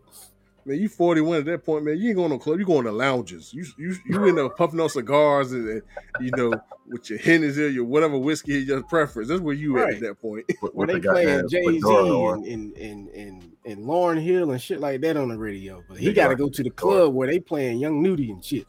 Man, 0.68 0.80
you 0.80 0.90
41 0.90 1.38
at 1.40 1.46
that 1.46 1.64
point, 1.64 1.86
man. 1.86 1.98
You 1.98 2.10
ain't 2.10 2.18
going 2.18 2.30
to 2.30 2.38
club. 2.38 2.60
You 2.60 2.66
going 2.66 2.84
to 2.84 2.92
lounges. 2.92 3.54
You 3.54 3.66
you 3.78 3.96
you 4.06 4.26
in 4.26 4.36
there 4.36 4.50
puffing 4.50 4.82
on 4.82 4.90
cigars 4.90 5.54
and, 5.54 5.70
and, 5.70 5.82
you 6.20 6.30
know 6.32 6.54
with 6.88 7.10
your 7.10 7.20
Hennessy 7.20 7.64
or 7.64 7.68
your 7.70 7.86
whatever 7.86 8.18
whiskey 8.18 8.58
is 8.58 8.66
your 8.66 8.84
preference. 8.84 9.30
That's 9.30 9.40
where 9.40 9.54
you 9.54 9.78
at 9.78 9.84
Right. 9.86 9.94
at 9.96 10.02
that 10.02 10.22
point. 10.22 10.46
With, 10.62 10.74
When 10.74 10.88
with 10.88 11.02
they 11.02 11.08
playing 11.10 11.28
goddamn 11.44 11.50
Jay 11.50 11.80
Z 11.80 11.82
and, 11.86 12.46
and, 12.46 12.78
and, 12.78 13.08
and, 13.10 13.52
and 13.66 13.78
Lauryn 13.86 14.22
Hill 14.22 14.52
and 14.52 14.62
shit 14.62 14.82
like 14.82 15.00
that 15.02 15.16
on 15.16 15.30
the 15.30 15.38
radio. 15.38 15.82
But 15.88 16.00
he 16.00 16.12
got 16.12 16.28
to 16.28 16.36
go 16.36 16.50
to 16.50 16.64
the 16.64 16.70
Fedora. 16.70 16.96
club 17.06 17.14
where 17.14 17.28
they 17.30 17.40
playing 17.40 17.80
Young 17.80 18.02
Nudy 18.04 18.32
and 18.32 18.44
shit. 18.44 18.68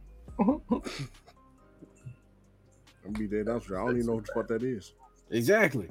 I'm 0.38 0.62
be 3.12 3.26
dead. 3.26 3.46
That's 3.46 3.68
right. 3.68 3.82
I 3.82 3.86
don't 3.86 3.96
even 3.96 4.06
know 4.06 4.14
what 4.14 4.26
the 4.26 4.32
fuck 4.34 4.46
that 4.48 4.62
is. 4.62 4.92
Exactly. 5.30 5.88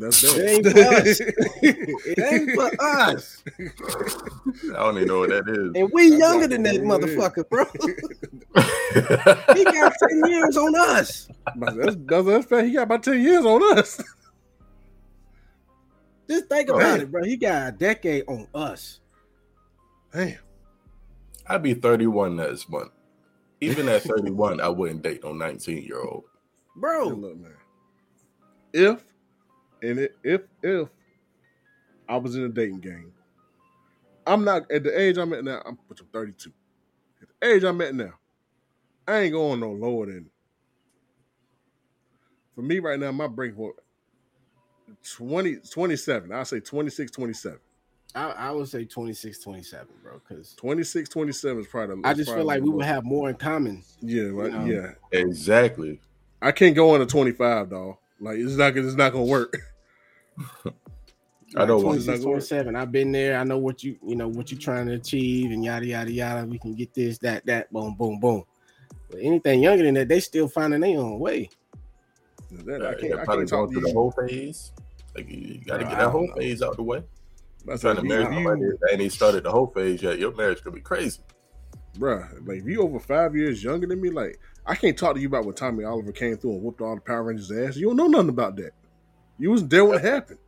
That's 0.00 0.24
It 0.24 0.48
ain't 0.48 0.66
for 0.66 0.78
us. 0.80 1.20
it 1.20 2.18
ain't 2.18 2.50
for 2.52 2.70
us. 2.82 3.42
I 4.70 4.72
don't 4.78 4.96
even 4.96 5.08
know 5.08 5.18
what 5.20 5.28
that 5.28 5.46
is. 5.46 5.72
And 5.78 5.90
we 5.92 6.08
That's 6.08 6.20
younger 6.20 6.48
than 6.48 6.62
that 6.62 6.76
motherfucker, 6.76 7.46
bro. 7.50 7.64
he 9.54 9.64
got 9.64 9.92
10 10.08 10.24
years 10.30 10.56
on 10.56 10.74
us. 10.74 11.28
that's, 11.54 11.96
that's, 12.06 12.26
that's 12.26 12.46
fair. 12.46 12.64
He 12.64 12.72
got 12.72 12.84
about 12.84 13.02
10 13.02 13.20
years 13.20 13.44
on 13.44 13.78
us. 13.78 14.02
Just 16.30 16.46
think 16.48 16.70
Oh, 16.70 16.76
about 16.76 16.82
man. 16.92 17.00
it, 17.02 17.10
bro. 17.12 17.24
He 17.24 17.36
got 17.36 17.68
a 17.68 17.72
decade 17.72 18.24
on 18.26 18.46
us. 18.54 19.00
Damn. 20.14 20.38
I'd 21.46 21.62
be 21.62 21.74
31 21.74 22.36
next 22.36 22.70
month. 22.70 22.92
Even 23.60 23.86
at 23.90 24.02
31, 24.04 24.62
I 24.62 24.68
wouldn't 24.68 25.02
date 25.02 25.22
no 25.24 25.34
19 25.34 25.82
year 25.82 26.00
old. 26.00 26.24
Bro, 26.74 27.08
look, 27.08 27.36
man. 27.36 27.54
If 28.72 29.04
and 29.82 29.98
it, 29.98 30.16
if 30.22 30.42
if 30.62 30.88
I 32.08 32.16
was 32.16 32.36
in 32.36 32.44
a 32.44 32.48
dating 32.48 32.80
game, 32.80 33.12
I'm 34.26 34.44
not 34.44 34.70
at 34.70 34.84
the 34.84 35.00
age 35.00 35.16
I'm 35.16 35.32
at 35.32 35.44
now. 35.44 35.62
I'm 35.64 35.78
which 35.88 36.00
I'm 36.00 36.06
32. 36.12 36.52
At 37.22 37.28
the 37.40 37.54
age 37.54 37.64
I'm 37.64 37.80
at 37.80 37.94
now, 37.94 38.12
I 39.06 39.20
ain't 39.20 39.32
going 39.32 39.60
no 39.60 39.72
lower 39.72 40.06
than. 40.06 40.30
For 42.54 42.62
me 42.62 42.78
right 42.78 42.98
now, 42.98 43.12
my 43.12 43.26
break 43.26 43.56
point 43.56 43.74
20, 45.16 45.56
27. 45.70 46.32
I 46.32 46.42
say 46.42 46.60
26, 46.60 47.10
27. 47.10 47.58
I, 48.14 48.30
I 48.30 48.50
would 48.50 48.68
say 48.68 48.84
26, 48.84 49.38
27, 49.38 49.88
bro. 50.02 50.20
Because 50.28 50.54
26, 50.54 51.08
27 51.08 51.60
is 51.60 51.66
probably. 51.68 52.04
I 52.04 52.10
is 52.12 52.18
just 52.18 52.34
feel 52.34 52.44
like 52.44 52.62
we 52.62 52.70
would 52.70 52.84
have 52.84 53.04
more 53.04 53.28
in 53.30 53.36
common. 53.36 53.84
Yeah, 54.00 54.24
right, 54.24 54.52
know. 54.52 54.64
yeah. 54.64 55.18
Exactly. 55.18 56.00
I 56.42 56.52
can't 56.52 56.74
go 56.74 56.94
on 56.94 57.00
to 57.00 57.06
25, 57.06 57.70
dog. 57.70 57.96
Like 58.20 58.38
it's 58.38 58.56
not. 58.56 58.76
It's 58.76 58.96
not 58.96 59.12
gonna 59.12 59.24
work. 59.24 59.56
I 61.56 61.64
don't 61.66 61.82
want 61.82 62.04
26, 62.04 62.18
to- 62.20 62.24
27. 62.24 62.76
I've 62.76 62.92
been 62.92 63.10
there. 63.10 63.38
I 63.38 63.44
know 63.44 63.58
what 63.58 63.82
you, 63.82 63.96
you 64.06 64.14
know, 64.14 64.28
what 64.28 64.50
you're 64.52 64.60
trying 64.60 64.86
to 64.86 64.94
achieve 64.94 65.50
and 65.50 65.64
yada, 65.64 65.86
yada, 65.86 66.12
yada. 66.12 66.46
We 66.46 66.58
can 66.58 66.74
get 66.74 66.94
this, 66.94 67.18
that, 67.18 67.44
that, 67.46 67.72
boom, 67.72 67.96
boom, 67.96 68.20
boom. 68.20 68.44
But 69.10 69.20
anything 69.20 69.60
younger 69.60 69.82
than 69.82 69.94
that, 69.94 70.08
they 70.08 70.20
still 70.20 70.46
finding 70.46 70.80
their 70.80 70.98
own 70.98 71.18
way. 71.18 71.50
That, 72.50 72.86
I 72.86 72.92
can't. 72.92 73.02
you're 73.02 73.20
I 73.20 73.26
can't 73.26 73.48
talk 73.48 73.50
going 73.50 73.68
to 73.68 73.80
through 73.80 73.88
the 73.88 73.92
whole 73.92 74.12
phase. 74.12 74.72
Like 75.16 75.28
you 75.28 75.60
got 75.64 75.78
to 75.78 75.84
get 75.84 75.98
that 75.98 76.10
whole 76.10 76.28
know. 76.28 76.34
phase 76.34 76.62
out 76.62 76.76
the 76.76 76.82
way. 76.82 77.02
That's 77.64 77.82
Trying 77.82 77.96
to 77.96 78.02
like, 78.02 78.08
marry 78.08 78.22
if 78.24 78.28
somebody 78.32 78.60
you, 78.62 78.78
that 78.80 78.92
ain't 78.92 79.00
even 79.00 79.10
started 79.10 79.44
the 79.44 79.50
whole 79.50 79.66
phase 79.66 80.02
yet. 80.02 80.18
Your 80.18 80.34
marriage 80.34 80.62
could 80.62 80.74
be 80.74 80.80
crazy. 80.80 81.20
bruh, 81.98 82.46
like 82.46 82.58
if 82.58 82.66
you 82.66 82.82
over 82.82 82.98
five 82.98 83.36
years 83.36 83.62
younger 83.62 83.86
than 83.86 84.00
me, 84.00 84.10
like 84.10 84.38
I 84.66 84.74
can't 84.74 84.96
talk 84.96 85.14
to 85.14 85.20
you 85.20 85.26
about 85.26 85.44
what 85.44 85.56
Tommy 85.56 85.84
Oliver 85.84 86.12
came 86.12 86.36
through 86.36 86.52
and 86.52 86.62
whooped 86.62 86.80
all 86.80 86.94
the 86.94 87.00
Power 87.00 87.24
Rangers' 87.24 87.50
ass. 87.50 87.76
You 87.76 87.88
don't 87.88 87.96
know 87.96 88.06
nothing 88.06 88.30
about 88.30 88.56
that. 88.56 88.72
You 89.40 89.50
was 89.50 89.66
there 89.66 89.84
when 89.86 89.98
it 89.98 90.04
happened. 90.04 90.38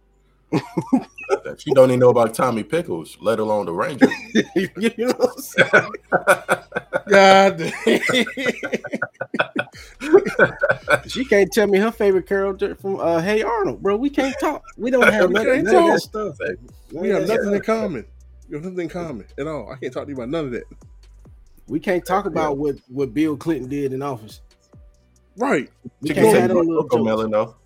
She 1.57 1.72
don't 1.72 1.88
even 1.90 2.00
know 2.00 2.11
about 2.11 2.35
Tommy 2.35 2.62
Pickles, 2.62 3.16
let 3.20 3.38
alone 3.38 3.64
the 3.66 3.72
Ranger. 3.72 4.07
you 4.55 4.92
know 4.98 5.14
what 5.16 5.31
I'm 5.35 5.42
saying? 5.42 5.92
God 7.09 7.72
She 11.09 11.24
can't 11.24 11.50
tell 11.50 11.66
me 11.68 11.78
her 11.78 11.90
favorite 11.90 12.26
character 12.26 12.74
from 12.74 13.00
uh, 13.00 13.20
Hey 13.22 13.42
Arnold, 13.42 13.83
bro. 13.83 13.96
We 13.96 14.11
can't 14.11 14.38
talk. 14.38 14.62
We 14.76 14.90
don't 14.90 15.02
have 15.12 15.28
We 15.28 15.35
none, 15.35 15.46
none 15.64 15.74
of 15.76 15.85
that 15.87 15.90
talk. 15.90 15.98
stuff. 16.00 16.37
we 16.90 17.09
have 17.09 17.26
nothing 17.26 17.55
in 17.55 17.61
common. 17.62 18.05
We 18.48 18.57
have 18.57 18.64
nothing 18.64 18.81
in 18.81 18.88
common 18.90 19.26
at 19.38 19.46
all. 19.46 19.72
I 19.72 19.76
can't 19.76 19.92
talk 19.92 20.05
to 20.05 20.11
you 20.11 20.16
about 20.16 20.28
none 20.28 20.44
of 20.46 20.50
that. 20.52 20.64
We 21.66 21.81
can't 21.81 22.05
talk 22.05 22.26
about 22.26 22.59
what, 22.59 22.76
what 22.88 23.14
Bill 23.14 23.37
Clinton 23.38 23.68
did 23.70 23.94
in 23.94 24.02
office. 24.02 24.42
Right. 25.37 25.70
We 26.02 26.09
She 26.09 26.14
can't 26.14 26.26
can 26.26 26.35
have 26.35 26.42
say 26.42 26.46
them 26.48 26.57
little 26.66 26.83
Coco 26.85 26.96
jokes. 26.98 27.07
Melon 27.07 27.31
though. 27.31 27.57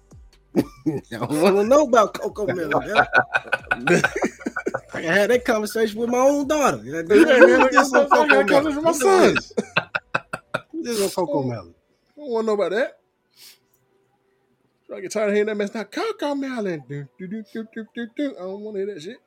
I 0.56 0.62
don't 1.10 1.42
want 1.42 1.56
to 1.56 1.64
know 1.64 1.82
about 1.86 2.14
CoComelon. 2.14 3.06
I 4.94 5.00
had 5.00 5.30
that 5.30 5.44
conversation 5.44 6.00
with 6.00 6.08
my 6.10 6.18
own 6.18 6.48
daughter. 6.48 6.80
Yeah, 6.84 7.02
man, 7.02 7.60
like, 7.60 7.70
This 7.70 7.92
on 7.92 8.06
I 8.06 8.08
got 8.08 8.28
Coco 8.28 8.40
a 8.40 8.44
conversation 8.44 8.46
Melon. 8.46 8.76
with 8.76 8.84
my 8.84 8.92
sons. 8.92 9.52
This 10.72 11.16
on 11.18 11.26
CoComelon. 11.26 11.74
I 12.16 12.20
don't 12.20 12.30
want 12.30 12.44
to 12.44 12.46
know 12.46 12.54
about 12.54 12.70
that. 12.72 12.98
I 14.94 15.00
get 15.00 15.10
tired 15.10 15.28
of 15.28 15.34
hearing 15.34 15.46
that 15.48 15.56
mess 15.56 15.74
now. 15.74 15.84
CoComelon. 15.84 16.86
Do, 16.88 17.06
do, 17.18 17.26
do, 17.26 17.44
do, 17.52 17.66
do, 17.74 17.86
do, 17.94 18.06
do. 18.16 18.36
I 18.36 18.42
don't 18.42 18.60
want 18.60 18.76
to 18.76 18.84
hear 18.86 18.94
that 18.94 19.02
shit. 19.02 19.18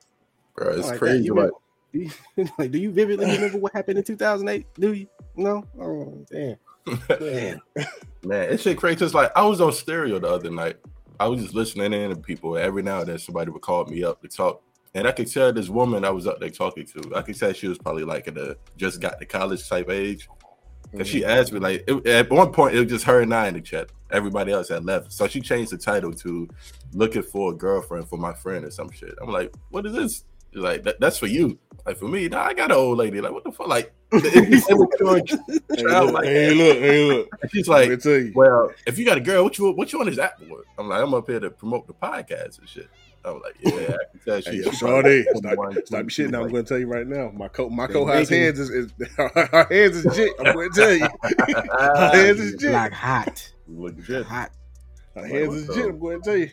Bro, 0.56 0.70
it's 0.74 0.88
Like 0.88 1.00
crazy. 1.00 1.26
You 1.26 1.36
Like, 1.36 1.52
Do 1.92 2.00
you, 2.00 2.10
like, 2.58 2.72
do 2.72 2.80
you 2.80 2.92
vividly 2.92 3.26
remember 3.26 3.58
what 3.58 3.74
happened 3.74 3.98
in 3.98 4.04
2008? 4.04 4.66
Do 4.80 4.94
you? 4.94 5.08
No? 5.36 5.64
Oh, 5.80 6.26
damn. 6.32 6.56
Man. 7.20 7.62
man, 8.24 8.50
it's 8.52 8.64
shit 8.64 8.78
crazy. 8.78 9.04
It's 9.06 9.14
like 9.14 9.32
I 9.36 9.44
was 9.46 9.60
on 9.62 9.72
stereo 9.74 10.18
the 10.20 10.28
other 10.28 10.50
night. 10.50 10.78
I 11.20 11.28
was 11.28 11.42
just 11.42 11.54
listening 11.54 11.94
in 11.94 12.10
to 12.10 12.16
people. 12.16 12.58
Every 12.58 12.82
now 12.82 13.00
and 13.00 13.10
then 13.10 13.20
somebody 13.20 13.52
would 13.52 13.62
call 13.62 13.86
me 13.86 14.04
up 14.04 14.22
to 14.22 14.28
talk. 14.28 14.64
And 14.96 15.08
I 15.08 15.12
could 15.12 15.32
tell 15.32 15.54
this 15.54 15.70
woman 15.70 16.04
I 16.04 16.10
was 16.10 16.26
up 16.26 16.40
there 16.40 16.50
talking 16.50 16.86
to, 16.88 17.16
I 17.16 17.22
could 17.22 17.38
tell 17.38 17.54
she 17.54 17.68
was 17.68 17.78
probably 17.78 18.04
like 18.04 18.28
at 18.28 18.38
a 18.38 18.58
just 18.78 19.00
got 19.02 19.20
to 19.20 19.26
college 19.26 19.68
type 19.68 19.90
age. 19.90 20.28
Cause 20.98 21.08
she 21.08 21.22
mm-hmm. 21.22 21.30
asked 21.30 21.54
me 21.54 21.60
like 21.60 21.84
it, 21.88 22.08
at 22.08 22.32
one 22.32 22.52
point 22.52 22.76
it 22.76 22.80
was 22.80 22.90
just 22.90 23.06
her 23.06 23.22
and 23.22 23.32
I 23.32 23.48
in 23.48 23.54
the 23.54 23.62
chat. 23.62 23.92
Everybody 24.10 24.52
else 24.52 24.70
had 24.70 24.86
left, 24.86 25.14
so 25.14 25.28
she 25.28 25.40
changed 25.40 25.72
the 25.72 25.78
title 25.78 26.12
to 26.14 26.50
"Looking 26.94 27.22
for 27.22 27.52
a 27.52 27.56
Girlfriend 27.56 28.10
for 28.10 28.18
My 28.18 28.34
Friend" 28.34 28.66
or 28.66 28.72
some 28.72 28.90
shit. 28.90 29.14
I'm 29.22 29.30
like, 29.30 29.54
what 29.70 29.86
is 29.86 29.94
this? 29.94 30.24
She's 30.52 30.64
like, 30.64 30.82
that, 30.84 31.00
that's 31.00 31.20
for 31.20 31.28
you. 31.28 31.60
Like 31.86 31.98
for 31.98 32.08
me, 32.08 32.28
nah, 32.28 32.44
I 32.44 32.54
got 32.54 32.72
an 32.72 32.78
old 32.78 32.98
lady. 32.98 33.22
Like 33.22 33.32
what 33.32 33.44
the 33.44 33.52
fuck? 33.52 33.68
Like 33.68 33.94
Hey, 34.12 34.20
look, 34.74 35.00
like 36.14 36.26
hey, 36.26 36.54
look, 36.54 36.78
hey, 36.78 37.06
look. 37.06 37.30
She's 37.52 37.68
like, 37.68 37.90
me 37.90 37.98
tell 37.98 38.12
you. 38.14 38.32
well, 38.36 38.72
if 38.88 38.98
you 38.98 39.06
got 39.06 39.18
a 39.18 39.22
girl, 39.22 39.44
what 39.44 39.58
you 39.58 39.72
what 39.72 39.92
you 39.94 40.00
on 40.00 40.08
this 40.08 40.18
app 40.20 40.40
for? 40.40 40.64
I'm 40.78 40.88
like, 40.90 41.02
I'm 41.02 41.14
up 41.14 41.28
here 41.28 41.40
to 41.40 41.50
promote 41.50 41.88
the 41.88 41.94
podcast 41.94 42.60
and 42.60 42.68
shit. 42.70 42.90
I'm 43.26 43.42
like, 43.42 43.56
yeah, 43.60 43.72
I 43.74 43.78
can 44.12 44.20
tell 44.26 44.36
Hey, 44.36 44.42
she. 44.42 44.64
yo, 44.64 44.72
she 44.72 44.78
Sade, 44.78 45.26
stop, 45.36 45.54
21, 45.56 45.86
stop 45.86 46.00
your 46.02 46.10
shit. 46.10 46.30
Now 46.32 46.44
I'm 46.44 46.50
going 46.52 46.64
to 46.64 46.70
tell 46.70 46.78
you 46.80 46.88
right 46.88 47.06
now. 47.06 47.30
My 47.36 47.50
co 47.50 47.70
my 47.70 47.86
co-house 47.88 48.30
hands 48.30 48.60
is, 48.60 48.70
is 48.70 48.92
her 49.18 49.68
hands 49.70 49.98
is 50.06 50.16
jit. 50.16 50.32
I'm 50.40 50.54
going 50.54 50.72
to 50.72 50.80
tell 50.80 50.94
you, 50.94 51.08
her 51.48 52.10
hands 52.14 52.40
is 52.40 52.56
jit. 52.56 52.72
Like 52.72 52.94
hot, 52.94 53.52
legit. 53.68 54.26
hot. 54.26 54.52
Her 55.16 55.28
hands 55.28 55.48
what 55.50 55.58
is 55.58 55.68
the- 55.68 55.74
jit. 55.74 55.86
I'm 55.88 56.00
going 56.00 56.22
to 56.22 56.30
tell 56.30 56.38
you. 56.38 56.50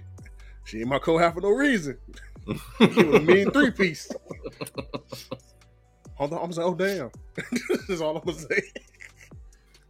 She 0.65 0.81
ain't 0.81 0.89
my 0.89 0.99
co-house 0.99 1.33
for 1.35 1.41
no 1.41 1.51
reason. 1.51 1.97
Give 2.47 2.99
it 2.99 3.15
a 3.15 3.21
mean 3.21 3.51
three 3.51 3.71
piece. 3.71 4.11
Hold 6.15 6.33
on, 6.33 6.43
I'm 6.43 6.53
saying, 6.53 6.69
oh 6.69 6.75
damn. 6.75 7.11
That's 7.89 8.01
all 8.01 8.17
I'm 8.17 8.25
gonna 8.25 8.39
say. 8.39 8.63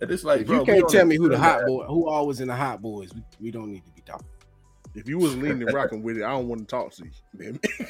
And 0.01 0.11
it's 0.11 0.25
like, 0.25 0.41
If 0.43 0.49
bro, 0.49 0.59
you 0.59 0.65
can't 0.65 0.89
tell 0.89 1.07
me 1.07 1.17
who 1.17 1.29
the 1.29 1.39
hot 1.39 1.65
boy, 1.67 1.85
who 1.85 2.09
always 2.09 2.41
in 2.41 2.49
the 2.49 2.57
hot 2.57 2.83
boys, 2.83 3.15
we, 3.15 3.23
we 3.41 3.51
don't 3.51 3.71
need 3.71 3.85
to 3.85 3.91
be 3.93 4.03
talking. 4.03 4.27
If 4.95 5.09
you 5.09 5.19
was 5.19 5.37
leaning 5.37 5.63
and 5.63 5.73
rocking 5.73 6.03
with 6.03 6.17
it, 6.17 6.25
I 6.25 6.31
don't 6.31 6.49
want 6.49 6.63
to 6.63 6.67
talk 6.67 6.93
to 6.95 7.05
you. 7.05 7.11
Man. 7.35 7.61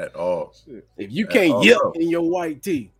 at 0.00 0.14
all. 0.16 0.54
Shit, 0.64 0.88
If 0.96 1.12
you 1.12 1.26
Yeah, 1.26 1.32
can't 1.32 1.64
yip 1.64 1.78
in 1.94 2.08
your 2.08 2.28
white 2.28 2.62
tee, 2.62 2.90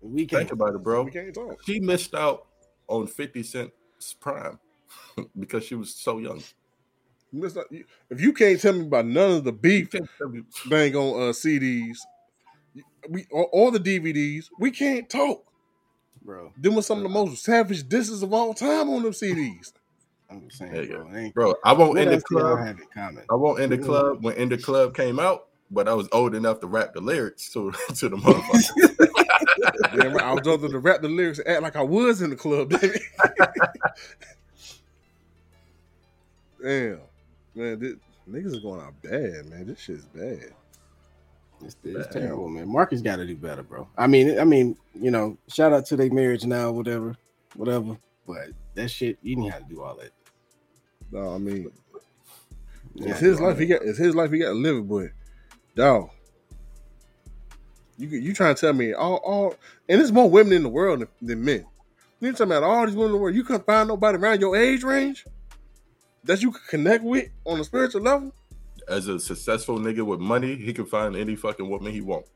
we 0.00 0.26
can't. 0.26 0.40
Think 0.40 0.52
about 0.52 0.74
it, 0.74 0.82
bro. 0.82 1.04
we 1.04 1.10
can't 1.10 1.34
talk. 1.34 1.62
She 1.64 1.80
missed 1.80 2.14
out 2.14 2.46
on 2.88 3.06
50 3.06 3.42
Cent's 3.42 4.14
prime 4.20 4.58
because 5.38 5.64
she 5.64 5.74
was 5.74 5.94
so 5.94 6.18
young. 6.18 6.42
You 7.34 7.40
missed 7.42 7.56
out- 7.56 7.66
If 8.10 8.20
you 8.20 8.32
can't 8.32 8.60
tell 8.60 8.72
me 8.74 8.82
about 8.86 9.06
none 9.06 9.32
of 9.32 9.44
the 9.44 9.50
beef 9.52 9.90
can't 9.90 10.08
tell 10.18 10.28
me- 10.28 10.42
thing 10.68 10.94
on 10.94 11.20
uh, 11.20 11.32
CDs, 11.32 11.98
we 13.08 13.26
or, 13.30 13.48
or 13.52 13.70
the 13.72 13.80
DVDs, 13.80 14.46
we 14.60 14.70
can't 14.70 15.10
talk. 15.10 15.44
bro. 16.22 16.52
Them 16.56 16.76
were 16.76 16.82
some 16.82 16.98
of 16.98 17.02
the 17.02 17.08
most 17.08 17.42
savage 17.42 17.88
disses 17.88 18.22
of 18.22 18.32
all 18.32 18.54
time 18.54 18.88
on 18.88 19.02
them 19.02 19.12
CDs. 19.12 19.72
I'm 20.30 20.42
just 20.46 20.58
saying, 20.58 20.72
There 20.72 20.86
bro. 20.86 21.08
it 21.16 21.34
Bro, 21.34 21.54
I 21.64 21.72
won't 21.72 21.98
end 21.98 22.10
the 22.10 22.14
else 22.14 22.22
do 22.30 22.36
club. 22.36 22.58
have? 22.60 22.78
I 23.30 23.34
won't 23.34 23.60
end 23.60 23.72
the 23.72 23.78
club 23.78 24.22
when 24.24 24.34
end 24.36 24.52
the 24.52 24.58
club 24.58 24.94
came 24.94 25.18
out, 25.18 25.48
but 25.72 25.88
I 25.88 25.94
was 25.94 26.08
old 26.12 26.34
enough 26.36 26.60
to 26.60 26.68
rap 26.68 26.94
the 26.94 27.00
lyrics 27.00 27.50
to 27.52 27.72
to 27.96 28.08
the 28.10 28.16
motherfucker. 28.16 29.00
Damn 30.00 30.14
right, 30.14 30.24
I 30.24 30.32
was 30.34 30.46
able 30.46 30.68
to 30.68 30.78
rap 30.78 31.02
the 31.02 31.08
lyrics 31.08 31.40
and 31.40 31.48
act 31.48 31.62
like 31.62 31.74
I 31.76 31.82
was 31.82 32.22
in 32.22 32.30
the 32.30 32.36
club. 32.36 32.70
Damn, 32.80 32.80
it. 32.84 33.02
Damn. 36.62 37.00
Man, 37.54 37.78
this, 37.78 37.94
niggas 38.28 38.56
are 38.56 38.60
going 38.60 38.80
out 38.80 39.00
bad, 39.02 39.46
man. 39.46 39.66
This 39.66 39.80
shit's 39.80 40.06
bad. 40.06 40.52
It's, 41.64 41.76
it's 41.84 42.06
Damn. 42.08 42.22
terrible, 42.22 42.48
man. 42.48 42.68
Marques 42.68 43.00
got 43.00 43.16
to 43.16 43.26
do 43.26 43.36
better, 43.36 43.62
bro. 43.62 43.88
I 43.96 44.06
mean, 44.06 44.38
I 44.38 44.44
mean, 44.44 44.76
you 44.94 45.10
know, 45.10 45.38
shout 45.48 45.72
out 45.72 45.86
to 45.86 45.96
their 45.96 46.10
marriage 46.12 46.44
now, 46.44 46.72
whatever, 46.72 47.16
whatever. 47.54 47.96
But 48.26 48.48
that 48.74 48.88
shit, 48.90 49.18
you 49.22 49.36
didn't 49.36 49.52
have 49.52 49.68
to 49.68 49.74
do 49.74 49.82
all 49.82 49.96
that. 49.96 50.10
No, 51.12 51.34
I 51.34 51.38
mean, 51.38 51.70
You 52.94 53.06
it's 53.08 53.20
his 53.20 53.38
do 53.38 53.44
all 53.44 53.50
life. 53.50 53.58
He 53.58 53.66
got 53.66 53.82
it's 53.82 53.98
his 53.98 54.14
life. 54.14 54.32
He 54.32 54.38
got 54.38 54.48
to 54.48 54.54
live 54.54 54.78
it, 54.78 54.88
but 54.88 55.08
dog, 55.76 56.10
you 57.98 58.08
you 58.08 58.34
trying 58.34 58.54
to 58.54 58.60
tell 58.60 58.72
me 58.72 58.92
all 58.92 59.16
all 59.16 59.54
and 59.88 60.00
there's 60.00 60.12
more 60.12 60.28
women 60.28 60.54
in 60.54 60.62
the 60.64 60.68
world 60.68 61.00
than, 61.00 61.08
than 61.22 61.44
men. 61.44 61.64
You 62.20 62.32
talking 62.32 62.46
about 62.46 62.62
all 62.62 62.86
these 62.86 62.96
women 62.96 63.10
in 63.10 63.12
the 63.12 63.18
world? 63.18 63.36
You 63.36 63.44
couldn't 63.44 63.66
find 63.66 63.88
nobody 63.88 64.18
around 64.18 64.40
your 64.40 64.56
age 64.56 64.82
range 64.82 65.24
that 66.24 66.42
you 66.42 66.50
could 66.52 66.66
connect 66.66 67.04
with 67.04 67.28
on 67.44 67.60
a 67.60 67.64
spiritual 67.64 68.02
level. 68.02 68.32
As 68.88 69.08
a 69.08 69.18
successful 69.18 69.78
nigga 69.78 70.04
with 70.04 70.20
money, 70.20 70.56
he 70.56 70.72
can 70.72 70.86
find 70.86 71.16
any 71.16 71.36
fucking 71.36 71.68
woman 71.68 71.92
he 71.92 72.00
want. 72.00 72.26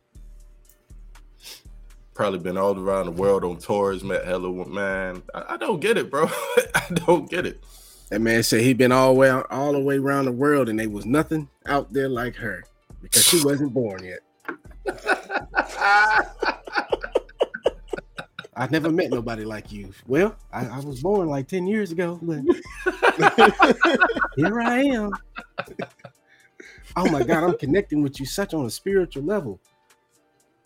Probably 2.15 2.39
been 2.39 2.57
all 2.57 2.79
around 2.79 3.07
the 3.07 3.13
world 3.13 3.45
on 3.45 3.59
tours, 3.59 4.03
met 4.03 4.25
hella 4.25 4.51
wo- 4.51 4.65
man. 4.65 5.23
I, 5.35 5.55
I 5.55 5.57
don't 5.57 5.81
get 5.81 5.97
it, 5.97 6.11
bro. 6.11 6.27
I 6.75 6.87
don't 6.95 7.31
get 7.31 7.47
it. 7.47 7.63
That 8.11 8.21
man 8.21 8.43
said 8.43 8.63
he 8.63 8.73
been 8.73 8.93
all 8.93 9.13
the 9.13 9.21
way 9.21 9.31
all 9.31 9.73
the 9.73 9.79
way 9.79 9.99
around 9.99 10.25
the 10.25 10.33
world, 10.33 10.69
and 10.69 10.79
there 10.79 10.89
was 10.89 11.05
nothing 11.05 11.49
out 11.67 11.93
there 11.93 12.09
like 12.09 12.35
her 12.37 12.65
because 13.03 13.25
she 13.25 13.45
wasn't 13.45 13.75
born 13.75 14.03
yet. 14.03 14.21
I've 18.59 18.73
never 18.73 18.91
met 18.91 19.11
nobody 19.11 19.45
like 19.45 19.71
you. 19.71 19.93
Well, 20.09 20.35
I, 20.53 20.67
I 20.67 20.81
was 20.81 21.01
born 21.01 21.29
like 21.29 21.47
10 21.47 21.69
years 21.69 21.93
ago, 21.93 22.19
but 22.21 22.41
here 24.37 24.61
I 24.61 24.81
am. 24.81 25.13
Oh 26.97 27.09
my 27.09 27.23
God, 27.23 27.45
I'm 27.45 27.57
connecting 27.57 28.03
with 28.03 28.19
you 28.19 28.27
such 28.27 28.55
on 28.55 28.67
a 28.67 28.71
spiritual 28.71 29.23
level. 29.23 29.61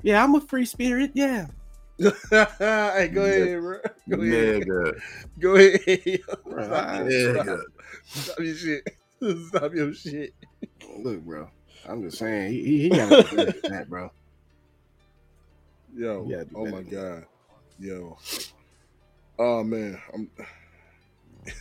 Yeah, 0.02 0.24
I'm 0.24 0.35
a 0.35 0.40
free 0.40 0.64
spirit. 0.64 1.11
Yeah. 1.12 1.48
hey, 1.98 3.11
go 3.12 3.24
ahead, 3.24 3.61
bro. 3.61 3.78
Go 4.09 4.22
ahead. 4.22 4.62
Nigga. 4.62 5.00
Go 5.38 5.55
ahead. 5.57 6.20
Bro, 6.48 6.64
Stop, 6.64 6.88
I- 6.88 7.00
Nigga. 7.02 7.61
stop 8.05 8.38
your 8.40 8.55
shit. 8.55 8.96
Stop 9.48 9.74
your 9.74 9.92
shit. 9.94 10.35
Look, 10.98 11.20
bro. 11.20 11.48
I'm 11.87 12.02
just 12.02 12.18
saying, 12.18 12.52
he, 12.52 12.64
he, 12.64 12.83
he 12.85 12.88
got 12.88 13.09
to 13.11 13.22
do 13.31 13.37
better 13.44 13.61
that, 13.68 13.88
bro. 13.90 14.11
Yo, 15.94 16.26
Yeah, 16.28 16.44
do 16.44 16.50
oh 16.57 16.64
my 16.66 16.83
than 16.83 16.90
god, 16.90 17.26
yo, 17.83 18.16
oh 19.38 19.62
man, 19.64 19.99
I'm 20.14 20.31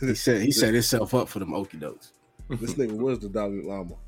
He 0.00 0.14
set 0.14 0.42
he 0.42 0.50
set 0.52 0.72
himself 0.74 1.14
up 1.14 1.28
for 1.28 1.38
them 1.40 1.52
okey 1.54 1.78
dokes. 1.78 2.10
this 2.48 2.74
nigga 2.74 2.92
was 2.92 3.18
the 3.18 3.28
Dalai 3.28 3.62
Lama. 3.62 3.94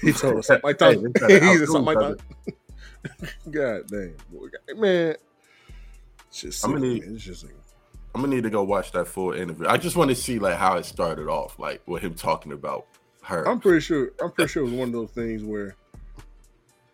He 0.00 0.12
told 0.12 0.38
us 0.38 0.46
something 0.46 0.62
like 0.64 0.78
that. 0.78 1.00
they 1.02 1.10
try 1.20 1.28
to 1.28 1.40
he 1.52 1.56
said 1.58 1.68
something 1.68 1.94
like 1.94 1.98
that. 1.98 2.54
God 3.50 3.86
damn, 3.88 4.14
boy, 4.32 4.46
man, 4.76 5.14
it's 6.28 6.40
just 6.40 6.64
I'm 6.64 6.72
gonna 6.72 6.80
man. 6.86 6.94
need- 6.94 7.04
It's 7.04 7.22
just 7.24 7.44
like, 7.44 7.54
I'm 8.14 8.22
gonna 8.22 8.34
need 8.34 8.44
to 8.44 8.50
go 8.50 8.62
watch 8.64 8.92
that 8.92 9.06
full 9.06 9.32
interview. 9.32 9.66
I 9.68 9.76
just 9.76 9.94
want 9.96 10.08
to 10.10 10.14
see 10.14 10.38
like 10.38 10.56
how 10.56 10.76
it 10.78 10.86
started 10.86 11.28
off, 11.28 11.58
like 11.58 11.82
with 11.86 12.02
him 12.02 12.14
talking 12.14 12.52
about 12.52 12.86
her. 13.22 13.46
I'm 13.46 13.60
pretty 13.60 13.80
sure. 13.80 14.12
I'm 14.22 14.32
pretty 14.32 14.48
sure 14.50 14.62
it 14.62 14.66
was 14.70 14.74
one 14.74 14.88
of 14.88 14.92
those 14.94 15.10
things 15.10 15.44
where 15.44 15.76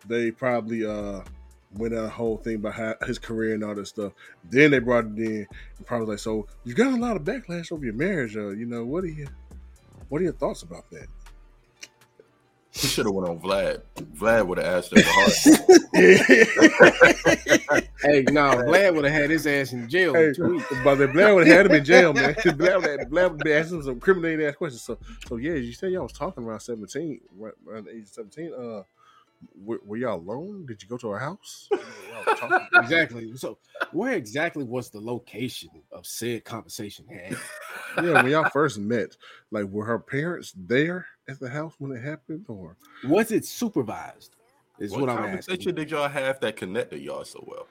they 0.07 0.31
probably 0.31 0.85
uh 0.85 1.21
went 1.73 1.93
out 1.93 2.05
a 2.05 2.09
whole 2.09 2.37
thing 2.37 2.55
about 2.55 2.73
how, 2.73 2.95
his 3.05 3.19
career 3.19 3.53
and 3.53 3.63
all 3.63 3.75
that 3.75 3.87
stuff. 3.87 4.13
Then 4.49 4.71
they 4.71 4.79
brought 4.79 5.05
it 5.05 5.17
in 5.17 5.47
and 5.77 5.85
probably 5.85 6.07
like, 6.07 6.19
so 6.19 6.47
you 6.63 6.73
got 6.73 6.93
a 6.93 6.97
lot 6.97 7.15
of 7.15 7.23
backlash 7.23 7.71
over 7.71 7.85
your 7.85 7.93
marriage. 7.93 8.35
Uh, 8.35 8.49
you 8.49 8.65
know, 8.65 8.83
what 8.85 9.03
are 9.03 9.07
you? 9.07 9.27
What 10.09 10.21
are 10.21 10.23
your 10.23 10.33
thoughts 10.33 10.63
about 10.63 10.89
that? 10.91 11.07
he 12.71 12.87
should 12.87 13.05
have 13.05 13.13
went 13.13 13.27
on 13.27 13.39
Vlad. 13.39 13.81
Vlad 14.15 14.47
would 14.47 14.57
have 14.59 14.67
asked 14.67 14.91
her 14.91 15.01
the 15.01 15.07
hard. 15.07 15.31
Hey, 18.01 18.23
no, 18.31 18.41
Vlad 18.51 18.95
would 18.95 19.03
have 19.05 19.13
had 19.13 19.29
his 19.29 19.45
ass 19.45 19.73
in 19.73 19.89
jail 19.89 20.13
Hey, 20.13 20.27
in 20.27 20.35
two 20.35 20.51
weeks. 20.53 20.65
but 20.83 20.95
the 20.95 21.07
Blair 21.07 21.35
would 21.35 21.47
have 21.47 21.57
had 21.57 21.65
him 21.65 21.71
in 21.73 21.83
jail, 21.83 22.13
man. 22.13 22.35
Blair 22.57 22.79
would 22.79 22.99
have, 22.99 23.09
Blair 23.09 23.29
would 23.29 23.45
have 23.45 23.65
asking 23.65 23.77
him 23.79 23.83
some 23.83 23.99
criminating 23.99 24.45
ass 24.45 24.55
questions. 24.55 24.83
So, 24.83 24.97
so 25.27 25.35
yeah, 25.37 25.53
you 25.55 25.73
said 25.73 25.91
y'all 25.91 26.03
was 26.03 26.13
talking 26.13 26.43
around 26.43 26.61
seventeen, 26.61 27.19
right 27.37 27.53
around 27.67 27.85
the 27.85 27.91
age 27.95 28.03
of 28.03 28.07
seventeen. 28.09 28.53
Uh, 28.53 28.83
were, 29.55 29.79
were 29.85 29.97
y'all 29.97 30.19
alone? 30.19 30.65
Did 30.65 30.81
you 30.83 30.89
go 30.89 30.97
to 30.97 31.09
our 31.09 31.19
house? 31.19 31.67
Y'all 31.71 32.23
was 32.27 32.39
talking- 32.39 32.67
Exactly. 32.73 33.35
So, 33.37 33.57
where 33.91 34.13
exactly 34.13 34.63
was 34.63 34.89
the 34.89 34.99
location 34.99 35.69
of 35.91 36.05
said 36.05 36.43
conversation 36.45 37.05
had? 37.07 37.37
yeah, 38.03 38.21
when 38.21 38.31
y'all 38.31 38.49
first 38.49 38.77
met, 38.79 39.15
like 39.51 39.65
were 39.65 39.85
her 39.85 39.99
parents 39.99 40.53
there 40.55 41.05
at 41.27 41.39
the 41.39 41.49
house 41.49 41.73
when 41.79 41.91
it 41.91 42.01
happened, 42.03 42.45
or 42.47 42.75
Was 43.03 43.31
it 43.31 43.45
supervised? 43.45 44.35
Is 44.79 44.91
What 44.91 45.01
what, 45.01 45.09
I'm 45.09 45.17
conversation 45.17 45.59
asking. 45.59 45.75
did 45.75 45.91
y'all 45.91 46.07
have 46.07 46.39
that 46.39 46.55
connected 46.55 47.01
y'all 47.01 47.23
so 47.25 47.43
well? 47.47 47.67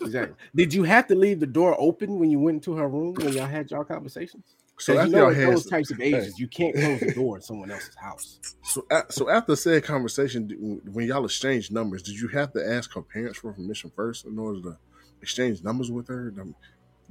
Exactly. 0.00 0.36
Did 0.54 0.74
you 0.74 0.82
have 0.82 1.06
to 1.06 1.14
leave 1.14 1.40
the 1.40 1.46
door 1.46 1.76
open 1.78 2.18
when 2.18 2.30
you 2.30 2.38
went 2.38 2.56
into 2.56 2.74
her 2.74 2.88
room 2.88 3.14
when 3.14 3.32
y'all 3.32 3.46
had 3.46 3.70
y'all 3.70 3.84
conversations? 3.84 4.44
So 4.78 4.94
So 4.94 4.98
after 4.98 5.10
you 5.10 5.16
know, 5.16 5.28
y'all 5.28 5.34
had 5.34 5.48
those 5.54 5.66
types 5.66 5.90
of 5.90 6.00
ages, 6.00 6.38
you 6.38 6.48
can't 6.48 6.74
close 6.74 7.00
the 7.00 7.12
door 7.12 7.36
in 7.36 7.42
someone 7.42 7.70
else's 7.70 7.94
house. 7.96 8.38
so 8.62 8.84
a- 8.90 9.10
so 9.10 9.28
after 9.28 9.56
said 9.56 9.82
conversation, 9.84 10.80
when 10.92 11.06
y'all 11.06 11.24
exchanged 11.24 11.72
numbers, 11.72 12.02
did 12.02 12.14
you 12.18 12.28
have 12.28 12.52
to 12.52 12.66
ask 12.66 12.92
her 12.94 13.02
parents 13.02 13.38
for 13.38 13.52
permission 13.52 13.90
first 13.94 14.24
in 14.24 14.38
order 14.38 14.60
to 14.62 14.78
exchange 15.20 15.62
numbers 15.62 15.90
with 15.90 16.08
her? 16.08 16.32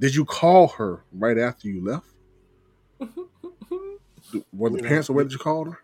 Did 0.00 0.14
you 0.14 0.24
call 0.24 0.68
her 0.68 1.04
right 1.12 1.38
after 1.38 1.68
you 1.68 1.84
left? 1.84 2.06
Were 4.52 4.70
the 4.70 4.76
You 4.76 4.82
know, 4.82 4.88
parents 4.88 5.08
aware 5.08 5.24
that 5.24 5.32
you 5.32 5.38
called 5.38 5.68
her? 5.68 5.78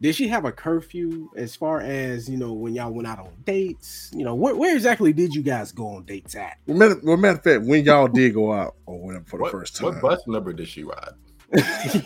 Did 0.00 0.14
she 0.14 0.28
have 0.28 0.44
a 0.44 0.52
curfew 0.52 1.30
as 1.36 1.54
far 1.56 1.80
as 1.80 2.28
you 2.28 2.36
know 2.36 2.52
when 2.52 2.74
y'all 2.74 2.90
went 2.92 3.06
out 3.08 3.20
on 3.20 3.30
dates? 3.44 4.10
You 4.14 4.24
know, 4.24 4.34
where, 4.34 4.54
where 4.54 4.74
exactly 4.74 5.12
did 5.12 5.34
you 5.34 5.42
guys 5.42 5.72
go 5.72 5.86
on 5.86 6.04
dates 6.04 6.34
at? 6.34 6.58
Well, 6.66 6.76
matter, 6.76 7.00
well, 7.02 7.16
matter 7.16 7.38
of 7.38 7.44
fact, 7.44 7.62
when 7.64 7.84
y'all 7.84 8.08
did 8.08 8.34
go 8.34 8.52
out 8.52 8.74
or 8.86 8.98
whatever 9.00 9.24
for 9.24 9.36
the 9.38 9.42
what, 9.44 9.52
first 9.52 9.76
time, 9.76 9.86
what 9.86 10.00
bus 10.02 10.20
number 10.26 10.52
did 10.52 10.68
she 10.68 10.82
ride? 10.84 11.12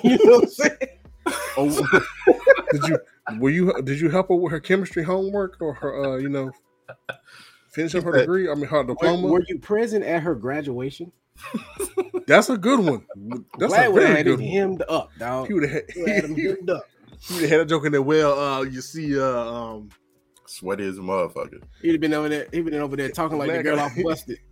you 0.05 0.18
know 0.24 0.36
what 0.39 0.45
I'm 0.45 0.49
saying? 0.51 0.78
Oh, 1.57 2.03
did 2.72 2.82
you 2.89 2.99
were 3.41 3.51
you 3.51 3.82
did 3.82 4.01
you 4.01 4.11
help 4.11 4.28
her 4.28 4.34
with 4.36 4.53
her 4.53 4.61
chemistry 4.61 5.03
homework 5.03 5.57
or 5.61 5.74
her 5.74 6.05
uh 6.05 6.16
you 6.16 6.28
know 6.28 6.51
finish 7.70 7.95
up 7.95 8.05
her 8.05 8.12
said- 8.12 8.20
degree? 8.20 8.51
I 8.51 8.55
mean 8.55 8.66
her 8.66 8.78
Were, 8.82 8.95
diploma. 8.95 9.26
were 9.28 9.43
you 9.49 9.59
present 9.59 10.05
at 10.05 10.22
her 10.22 10.34
graduation? 10.34 11.11
That's 12.26 12.51
a 12.51 12.57
good 12.59 12.80
one. 12.80 13.05
That's 13.59 13.72
Glad 13.72 13.86
a 13.86 13.91
would 13.91 14.03
have 14.03 14.09
very 14.11 14.16
had 14.18 14.26
good 14.26 14.41
it 14.41 14.43
one. 14.45 14.53
hemmed 14.53 14.82
up, 14.89 15.11
dog. 15.18 15.47
He 15.47 15.55
would 15.55 15.68
have 15.70 15.89
him 15.91 16.34
hemmed 16.36 16.70
up. 16.70 16.84
He 17.21 17.49
had 17.49 17.61
a 17.61 17.64
joke 17.64 17.87
in 17.87 17.93
there. 17.93 18.03
Well, 18.03 18.39
uh, 18.39 18.62
you 18.62 18.81
see, 18.81 19.19
uh, 19.19 19.25
um, 19.25 19.91
Sweaty 20.47 20.87
as 20.87 20.99
a 20.99 21.03
motherfucker. 21.03 21.62
He'd 21.83 21.93
have 21.93 22.01
been 22.01 22.14
over 22.14 22.29
there. 22.29 22.47
He'd 22.53 22.64
been 22.64 22.75
over 22.75 22.97
there 22.97 23.11
talking 23.11 23.39
like 23.39 23.51
the 23.51 23.62
girl 23.62 23.77
guy. 23.77 23.85
off 23.85 23.93
busted. 24.03 24.39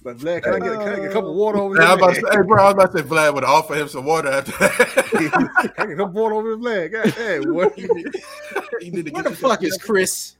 But 0.00 0.18
Vlad, 0.18 0.44
can 0.44 0.54
I 0.54 0.58
get, 0.60 0.78
can 0.78 0.88
I 0.88 0.96
get 0.96 1.10
a 1.10 1.12
cup 1.12 1.24
of 1.24 1.34
water 1.34 1.58
over 1.58 1.74
Hey, 1.74 1.82
I 1.82 1.88
here? 1.88 1.96
was 1.96 2.02
about 2.02 2.14
to 2.14 2.20
say, 2.20 2.38
hey, 2.38 2.46
bro, 2.46 2.62
I 2.62 2.64
was 2.66 2.74
about 2.74 2.92
to 2.92 2.98
say 2.98 3.04
Vlad 3.04 3.34
would 3.34 3.42
offer 3.42 3.74
him 3.74 3.88
some 3.88 4.04
water 4.04 4.28
after 4.28 4.52
that. 4.52 5.02
Can 5.10 5.50
I 5.76 5.86
get 5.86 5.90
a 5.90 5.96
cup 5.96 6.08
of 6.10 6.14
water 6.14 6.34
over 6.36 6.48
here, 6.50 6.56
Vlad? 6.56 6.92
God 6.92 7.14
damn, 7.16 7.52
what? 7.52 7.76
you 8.80 8.92
need 8.92 9.06
to 9.06 9.10
Where 9.10 9.22
get 9.24 9.30
the 9.30 9.36
fuck 9.36 9.64
is 9.64 9.76
Chris? 9.78 10.36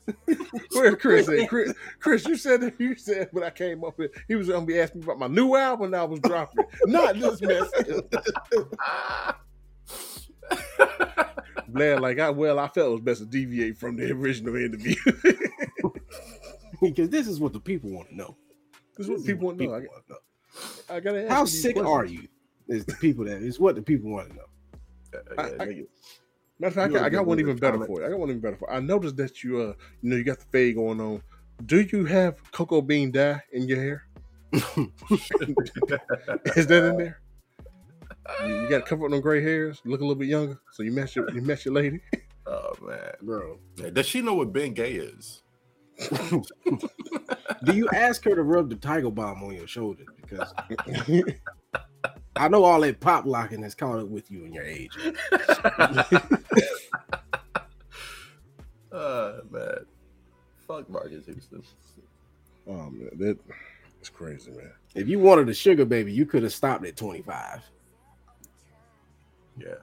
Where's 0.70 0.94
Chris 0.94 1.28
at? 1.28 1.48
Chris, 1.48 1.74
Chris, 1.98 2.24
you 2.26 2.36
said 2.36 2.60
that 2.60 2.78
you 2.78 2.94
said 2.94 3.30
when 3.32 3.42
I 3.42 3.50
came 3.50 3.82
up 3.82 3.94
here, 3.96 4.10
he 4.28 4.36
was 4.36 4.48
gonna 4.48 4.64
be 4.64 4.78
asking 4.78 5.00
me 5.00 5.06
about 5.06 5.18
my 5.18 5.26
new 5.26 5.56
album 5.56 5.90
that 5.90 6.02
I 6.02 6.04
was 6.04 6.20
dropping, 6.20 6.64
not 6.86 7.18
this 7.18 7.42
mess. 7.42 7.68
Vlad, 11.72 12.00
like 12.00 12.18
I 12.18 12.30
well, 12.30 12.58
I 12.58 12.68
felt 12.68 12.88
it 12.88 12.92
was 12.92 13.00
best 13.00 13.20
to 13.20 13.26
deviate 13.26 13.78
from 13.78 13.96
the 13.96 14.10
original 14.12 14.56
interview. 14.56 14.94
Because 16.80 17.10
this 17.10 17.28
is 17.28 17.38
what 17.38 17.52
the 17.52 17.60
people 17.60 17.90
want 17.90 18.08
to 18.08 18.16
know. 18.16 18.36
this 18.96 19.06
is 19.06 19.10
what 19.10 19.24
people 19.24 19.46
want 19.46 19.58
to 19.58 19.66
know. 19.66 19.74
I. 20.90 20.96
I 20.96 21.00
gotta 21.00 21.22
ask 21.22 21.30
How 21.30 21.44
sick 21.44 21.76
questions. 21.76 21.88
are 21.94 22.04
you? 22.04 22.26
Is 22.66 22.84
the 22.84 22.94
people 22.94 23.24
that 23.26 23.40
is 23.40 23.60
what 23.60 23.76
the 23.76 23.82
people 23.82 24.10
want 24.10 24.30
to 24.30 24.34
know. 24.36 24.42
Yeah, 25.14 25.20
I- 25.38 25.66
nigga. 25.66 25.86
Matter 26.58 26.68
of 26.68 26.74
fact, 26.74 26.90
I 26.90 26.92
got, 26.94 27.02
I 27.02 27.06
a 27.06 27.10
got 27.10 27.18
good 27.18 27.26
one 27.28 27.40
even 27.40 27.56
better 27.56 27.72
comment. 27.78 27.86
for 27.88 28.00
you. 28.00 28.06
I 28.06 28.10
got 28.10 28.18
one 28.18 28.28
even 28.30 28.40
better 28.40 28.56
for 28.56 28.68
you. 28.70 28.76
I 28.76 28.80
noticed 28.80 29.16
that 29.16 29.42
you, 29.44 29.60
uh, 29.60 29.74
you 30.00 30.10
know, 30.10 30.16
you 30.16 30.24
got 30.24 30.38
the 30.40 30.44
fade 30.46 30.74
going 30.74 31.00
on. 31.00 31.22
Do 31.66 31.80
you 31.80 32.04
have 32.04 32.50
cocoa 32.52 32.80
bean 32.82 33.10
dye 33.12 33.40
in 33.52 33.68
your 33.68 33.78
hair? 33.80 34.04
Is 36.56 36.66
that 36.66 36.84
in 36.90 36.96
there? 36.98 37.20
You, 38.44 38.62
you 38.62 38.68
got 38.68 38.78
to 38.78 38.84
cover 38.84 39.06
up 39.06 39.10
them 39.10 39.20
gray 39.20 39.42
hairs, 39.42 39.80
look 39.84 40.00
a 40.00 40.04
little 40.04 40.14
bit 40.14 40.28
younger, 40.28 40.60
so 40.72 40.82
you 40.82 40.92
match 40.92 41.16
your 41.16 41.30
you 41.32 41.42
match 41.42 41.64
your 41.64 41.74
lady. 41.74 42.00
Oh 42.44 42.72
man, 42.82 43.12
Bro, 43.22 43.60
does 43.92 44.04
she 44.04 44.20
know 44.20 44.34
what 44.34 44.52
Ben 44.52 44.74
Gay 44.74 44.94
is? 44.94 45.42
do 46.10 47.72
you 47.72 47.88
ask 47.90 48.24
her 48.24 48.34
to 48.34 48.42
rub 48.42 48.68
the 48.68 48.74
Tiger 48.74 49.12
Balm 49.12 49.44
on 49.44 49.54
your 49.54 49.68
shoulder? 49.68 50.02
Because 50.20 50.52
I 52.36 52.48
know 52.48 52.64
all 52.64 52.80
that 52.80 52.98
pop 52.98 53.26
locking 53.26 53.62
has 53.62 53.76
caught 53.76 54.00
up 54.00 54.08
with 54.08 54.28
you 54.28 54.44
in 54.44 54.52
your 54.52 54.64
age. 54.64 54.90
oh 58.90 59.40
man, 59.48 59.86
fuck 60.66 60.90
Marques 60.90 61.26
Houston. 61.26 61.62
Oh 62.66 62.90
man, 62.90 63.10
that 63.18 63.38
it's 64.00 64.08
crazy, 64.08 64.50
man. 64.50 64.72
If 64.96 65.08
you 65.08 65.20
wanted 65.20 65.48
a 65.48 65.54
sugar 65.54 65.84
baby, 65.84 66.12
you 66.12 66.26
could 66.26 66.42
have 66.42 66.52
stopped 66.52 66.84
at 66.84 66.96
25. 66.96 67.62
Yeah, 69.58 69.74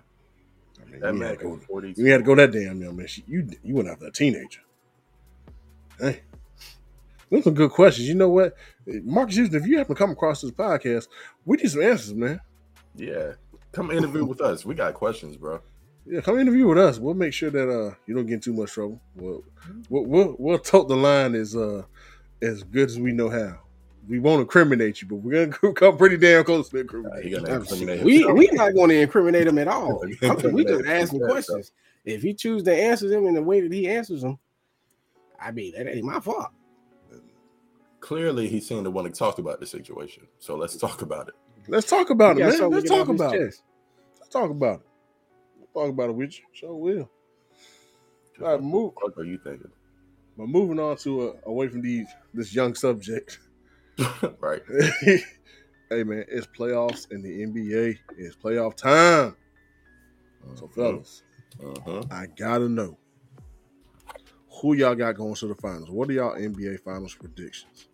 I 0.82 0.92
mean, 0.92 1.00
that 1.02 1.14
you 1.14 1.20
man 1.20 1.30
had, 1.30 1.40
to 1.40 1.46
go, 1.46 1.58
forty. 1.58 1.94
you 1.96 2.12
had 2.12 2.18
to 2.18 2.24
go 2.24 2.36
that 2.36 2.52
damn 2.52 2.82
young 2.82 2.96
man. 2.96 3.08
She, 3.08 3.24
you 3.28 3.48
you 3.64 3.76
went 3.76 3.88
after 3.88 4.08
a 4.08 4.12
teenager. 4.12 4.62
Hey, 6.00 6.22
those 7.30 7.44
some 7.44 7.54
good 7.54 7.72
questions. 7.72 8.08
You 8.08 8.16
know 8.16 8.30
what, 8.30 8.56
Marques 8.86 9.36
Houston? 9.36 9.62
If 9.62 9.68
you 9.68 9.78
happen 9.78 9.96
to 9.96 10.00
come 10.00 10.12
across 10.12 10.42
this 10.42 10.52
podcast, 10.52 11.08
we 11.46 11.58
need 11.58 11.70
some 11.70 11.82
answers, 11.82 12.14
man. 12.14 12.40
Yeah, 12.96 13.34
come 13.72 13.92
interview 13.92 14.26
with 14.26 14.42
us. 14.42 14.66
We 14.66 14.76
got 14.76 14.94
questions, 14.94 15.38
bro. 15.38 15.62
Yeah, 16.06 16.22
come 16.22 16.40
interview 16.40 16.68
with 16.68 16.80
us. 16.80 16.98
We'll 16.98 17.14
make 17.14 17.34
sure 17.34 17.52
that 17.52 17.70
uh 17.70 17.94
you 18.08 18.16
don't 18.16 18.26
get 18.26 18.36
in 18.36 18.40
too 18.40 18.54
much 18.54 18.72
trouble. 18.72 19.00
We'll 19.16 19.44
we'll 19.90 20.06
we'll, 20.06 20.36
we'll 20.40 20.60
tote 20.60 20.88
the 20.88 20.96
line 20.96 21.36
as 21.36 21.56
uh 21.56 21.84
as 22.42 22.64
good 22.64 22.90
as 22.90 23.00
we 23.00 23.12
know 23.12 23.30
how. 23.30 23.60
We 24.10 24.18
won't 24.20 24.42
incriminate 24.42 25.02
you, 25.04 25.08
but 25.08 25.18
we're 25.18 25.46
gonna 25.46 25.74
come 25.76 25.96
pretty 25.98 26.18
damn 26.18 26.44
close 26.44 26.68
to 26.70 26.78
Nah, 26.78 26.82
incriminate. 26.82 27.24
he 27.24 27.30
you. 27.30 27.36
gonna 27.40 27.54
incriminate 27.60 28.04
We 28.04 28.26
we 28.26 28.50
not 28.54 28.74
going 28.74 28.90
to 28.90 29.00
incriminate 29.00 29.48
him 29.48 29.60
at 29.60 29.68
all. 29.68 30.02
I'm- 30.24 30.52
we 30.52 30.66
just 30.66 30.86
asking 30.88 31.22
yeah, 31.22 31.28
questions. 31.28 31.72
If 32.06 32.24
he 32.24 32.34
choose 32.34 32.64
to 32.64 32.74
answer 32.76 33.08
them 33.08 33.28
in 33.28 33.36
the 33.36 33.44
way 33.44 33.62
that 33.62 33.72
he 33.72 33.88
answers 33.88 34.22
them, 34.24 34.40
I 35.40 35.52
mean 35.52 35.74
that 35.78 35.88
ain't 35.88 36.04
my 36.04 36.20
fault. 36.20 36.48
Clearly, 38.00 38.48
he 38.48 38.60
seemed 38.62 38.86
to 38.86 38.92
want 38.92 39.14
to 39.14 39.18
talk 39.18 39.38
about 39.38 39.60
the 39.60 39.68
situation. 39.68 40.26
So 40.40 40.56
let's 40.56 40.76
talk 40.76 41.02
about 41.04 41.28
it. 41.28 41.36
Let's 41.68 41.88
talk 41.88 42.10
about 42.10 42.38
it, 42.38 42.40
man. 42.40 42.48
Let's 42.48 42.60
to 42.60 42.82
get 42.82 42.88
talk 42.88 43.02
off 43.02 43.08
his 43.10 43.22
about 43.22 43.36
it. 43.36 43.56
Let's 44.20 44.30
talk 44.30 44.50
about 44.50 44.80
it. 44.80 44.86
We'll 45.60 45.84
talk 45.86 45.94
about 45.94 46.10
it 46.10 46.16
with 46.16 46.40
you. 46.40 46.46
Sure 46.54 46.74
will. 46.76 47.10
All 48.42 48.52
right, 48.54 48.62
move. 48.62 48.94
What 49.02 49.18
are 49.18 49.26
you 49.26 49.38
thinking? 49.44 49.70
But 50.38 50.48
moving 50.48 50.80
on 50.80 50.96
to 50.98 51.30
uh, 51.30 51.34
away 51.46 51.68
from 51.68 51.82
these 51.82 52.08
this 52.34 52.56
young 52.56 52.74
subject. 52.74 53.40
right. 54.40 54.62
hey 55.02 56.04
man, 56.04 56.26
it's 56.28 56.48
playoffs 56.48 57.12
in 57.12 57.22
the 57.22 57.46
NBA. 57.46 57.98
It's 58.18 58.36
playoff 58.36 58.76
time. 58.76 59.36
So 60.56 60.68
fellas, 60.68 61.24
Uh-huh. 61.64 62.04
I 62.12 62.28
gotta 62.28 62.70
know 62.70 62.98
who 64.62 64.74
y'all 64.74 64.96
got 64.96 65.16
going 65.16 65.36
to 65.36 65.48
the 65.48 65.56
finals. 65.56 65.90
What 65.90 66.10
are 66.10 66.14
y'all 66.14 66.36
NBA 66.36 66.82
finals 66.82 67.16
predictions? 67.16 67.88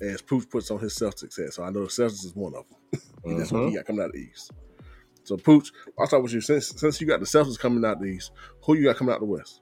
As 0.00 0.20
Pooch 0.20 0.48
puts 0.50 0.70
on 0.70 0.80
his 0.80 0.94
Celtics 0.94 1.40
hat, 1.40 1.54
so 1.54 1.62
I 1.62 1.70
know 1.70 1.82
the 1.82 1.86
Celtics 1.88 2.24
is 2.24 2.34
one 2.34 2.54
of 2.54 2.64
them. 2.68 3.00
That's 3.38 3.52
what 3.52 3.68
he 3.68 3.76
got 3.76 3.84
coming 3.86 4.02
out 4.02 4.06
of 4.06 4.12
the 4.12 4.18
East. 4.18 4.50
So 5.24 5.36
Pooch, 5.36 5.70
I'll 5.98 6.06
start 6.06 6.22
with 6.24 6.32
you. 6.32 6.40
Since 6.40 6.80
since 6.80 7.00
you 7.00 7.06
got 7.06 7.20
the 7.20 7.26
Celtics 7.26 7.58
coming 7.58 7.84
out 7.84 8.00
the 8.00 8.06
East, 8.06 8.32
who 8.64 8.74
you 8.74 8.84
got 8.84 8.96
coming 8.96 9.14
out 9.14 9.20
the 9.20 9.26
West? 9.26 9.60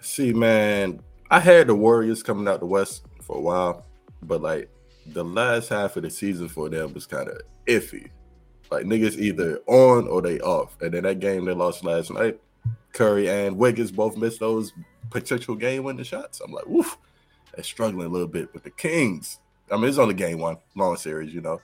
See, 0.00 0.32
man, 0.32 1.00
I 1.30 1.40
had 1.40 1.66
the 1.68 1.74
Warriors 1.74 2.22
coming 2.22 2.46
out 2.46 2.60
the 2.60 2.66
West 2.66 3.04
for 3.26 3.36
a 3.36 3.40
while, 3.40 3.84
but 4.22 4.40
like 4.40 4.70
the 5.06 5.24
last 5.24 5.68
half 5.68 5.96
of 5.96 6.02
the 6.02 6.10
season 6.10 6.48
for 6.48 6.68
them 6.68 6.94
was 6.94 7.06
kind 7.06 7.28
of 7.28 7.40
iffy. 7.66 8.10
Like 8.70 8.84
niggas 8.84 9.18
either 9.18 9.60
on 9.66 10.08
or 10.08 10.22
they 10.22 10.40
off. 10.40 10.76
And 10.80 10.92
then 10.92 11.04
that 11.04 11.20
game 11.20 11.44
they 11.44 11.52
lost 11.52 11.84
last 11.84 12.10
night, 12.10 12.40
Curry 12.92 13.28
and 13.28 13.56
Wiggins 13.56 13.92
both 13.92 14.16
missed 14.16 14.40
those 14.40 14.72
potential 15.10 15.54
game 15.54 15.84
winning 15.84 16.04
shots. 16.04 16.40
I'm 16.40 16.52
like, 16.52 16.66
woof, 16.66 16.96
they're 17.54 17.64
struggling 17.64 18.06
a 18.06 18.10
little 18.10 18.28
bit 18.28 18.52
with 18.52 18.64
the 18.64 18.70
Kings. 18.70 19.38
I 19.70 19.76
mean, 19.76 19.86
it's 19.86 19.98
only 19.98 20.14
game 20.14 20.38
one, 20.38 20.56
long 20.74 20.96
series, 20.96 21.34
you 21.34 21.40
know. 21.40 21.60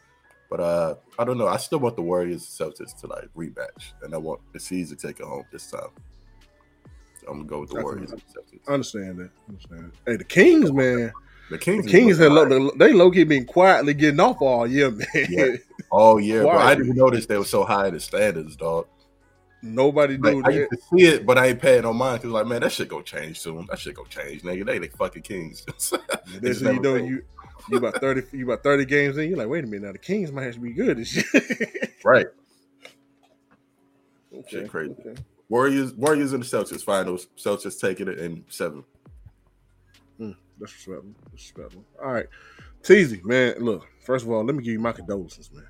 But 0.50 0.60
uh 0.60 0.94
I 1.18 1.24
don't 1.24 1.38
know. 1.38 1.48
I 1.48 1.56
still 1.56 1.78
want 1.78 1.96
the 1.96 2.02
Warriors 2.02 2.58
and 2.60 2.72
Celtics 2.72 2.94
to 3.00 3.06
like 3.06 3.28
rematch, 3.34 3.92
and 4.02 4.14
I 4.14 4.18
want 4.18 4.40
the 4.52 4.60
C's 4.60 4.90
to 4.90 4.96
take 4.96 5.18
it 5.18 5.26
home 5.26 5.44
this 5.50 5.70
time. 5.70 5.88
So 7.20 7.28
I'm 7.28 7.38
gonna 7.38 7.48
go 7.48 7.60
with 7.60 7.70
the 7.70 7.76
That's 7.76 7.84
Warriors 7.84 8.12
I 8.68 8.72
understand 8.72 9.18
that. 9.18 9.30
Understand. 9.48 9.92
Hey, 10.06 10.16
the 10.16 10.24
Kings, 10.24 10.70
man. 10.70 11.12
The 11.52 11.58
The 11.58 11.64
Kings, 11.64 11.86
Kings 11.90 12.18
had 12.18 12.32
low, 12.32 12.70
they 12.76 12.92
low 12.92 13.10
key 13.10 13.24
been 13.24 13.44
quietly 13.44 13.94
getting 13.94 14.20
off 14.20 14.40
all 14.40 14.66
year, 14.66 14.90
man. 14.90 15.06
Yeah. 15.28 15.56
all 15.90 16.18
year, 16.20 16.42
bro. 16.42 16.50
I 16.58 16.74
didn't 16.74 16.96
notice 16.96 17.26
they 17.26 17.36
were 17.38 17.44
so 17.44 17.64
high 17.64 17.88
in 17.88 17.94
the 17.94 18.00
standards, 18.00 18.56
dog. 18.56 18.86
Nobody 19.64 20.16
Like, 20.16 20.34
knew 20.34 20.42
I 20.44 20.50
that. 20.50 20.54
used 20.54 20.70
to 20.72 20.78
see 20.78 21.04
it, 21.06 21.24
but 21.26 21.38
I 21.38 21.46
ain't 21.48 21.60
paying 21.60 21.82
no 21.82 21.92
mind 21.92 22.20
because, 22.22 22.32
like, 22.32 22.46
man, 22.46 22.62
that 22.62 22.72
shit 22.72 22.88
gonna 22.88 23.04
change 23.04 23.38
soon. 23.40 23.66
That 23.70 23.78
shit 23.78 23.94
gonna 23.94 24.08
change, 24.08 24.42
nigga. 24.42 24.66
They 24.66 24.78
the 24.80 24.88
fucking 24.88 25.22
Kings. 25.22 25.64
When 26.40 26.52
you 26.74 26.80
know 26.80 26.94
you 26.96 27.22
you 27.70 27.76
about 27.76 28.00
thirty 28.00 28.22
you 28.36 28.44
about 28.46 28.62
thirty 28.64 28.84
games 28.84 29.18
in. 29.18 29.28
You're 29.28 29.38
like, 29.38 29.48
wait 29.48 29.62
a 29.62 29.66
minute, 29.68 29.86
now 29.86 29.92
the 29.92 29.98
Kings 29.98 30.32
might 30.32 30.46
actually 30.48 30.70
be 30.70 30.74
good 30.74 30.96
this 30.98 31.14
year. 31.34 31.62
right. 32.04 32.26
okay, 34.34 34.48
Shit 34.50 34.70
crazy. 34.70 34.94
okay. 34.98 35.20
Warriors, 35.48 35.92
Warriors 35.94 36.32
and 36.32 36.42
the 36.42 36.46
Celtics 36.46 36.82
finals. 36.82 37.28
Celtics 37.36 37.78
taking 37.78 38.08
it 38.08 38.18
in 38.18 38.44
seven. 38.48 38.84
That's 40.58 40.72
respectable. 40.74 41.14
That's 41.30 41.42
respectable. 41.42 41.84
All 42.02 42.12
right, 42.12 42.26
Teasy, 42.82 43.24
man. 43.24 43.54
Look, 43.58 43.86
first 44.04 44.24
of 44.24 44.30
all, 44.30 44.44
let 44.44 44.54
me 44.54 44.62
give 44.62 44.72
you 44.72 44.80
my 44.80 44.92
condolences, 44.92 45.50
man. 45.52 45.66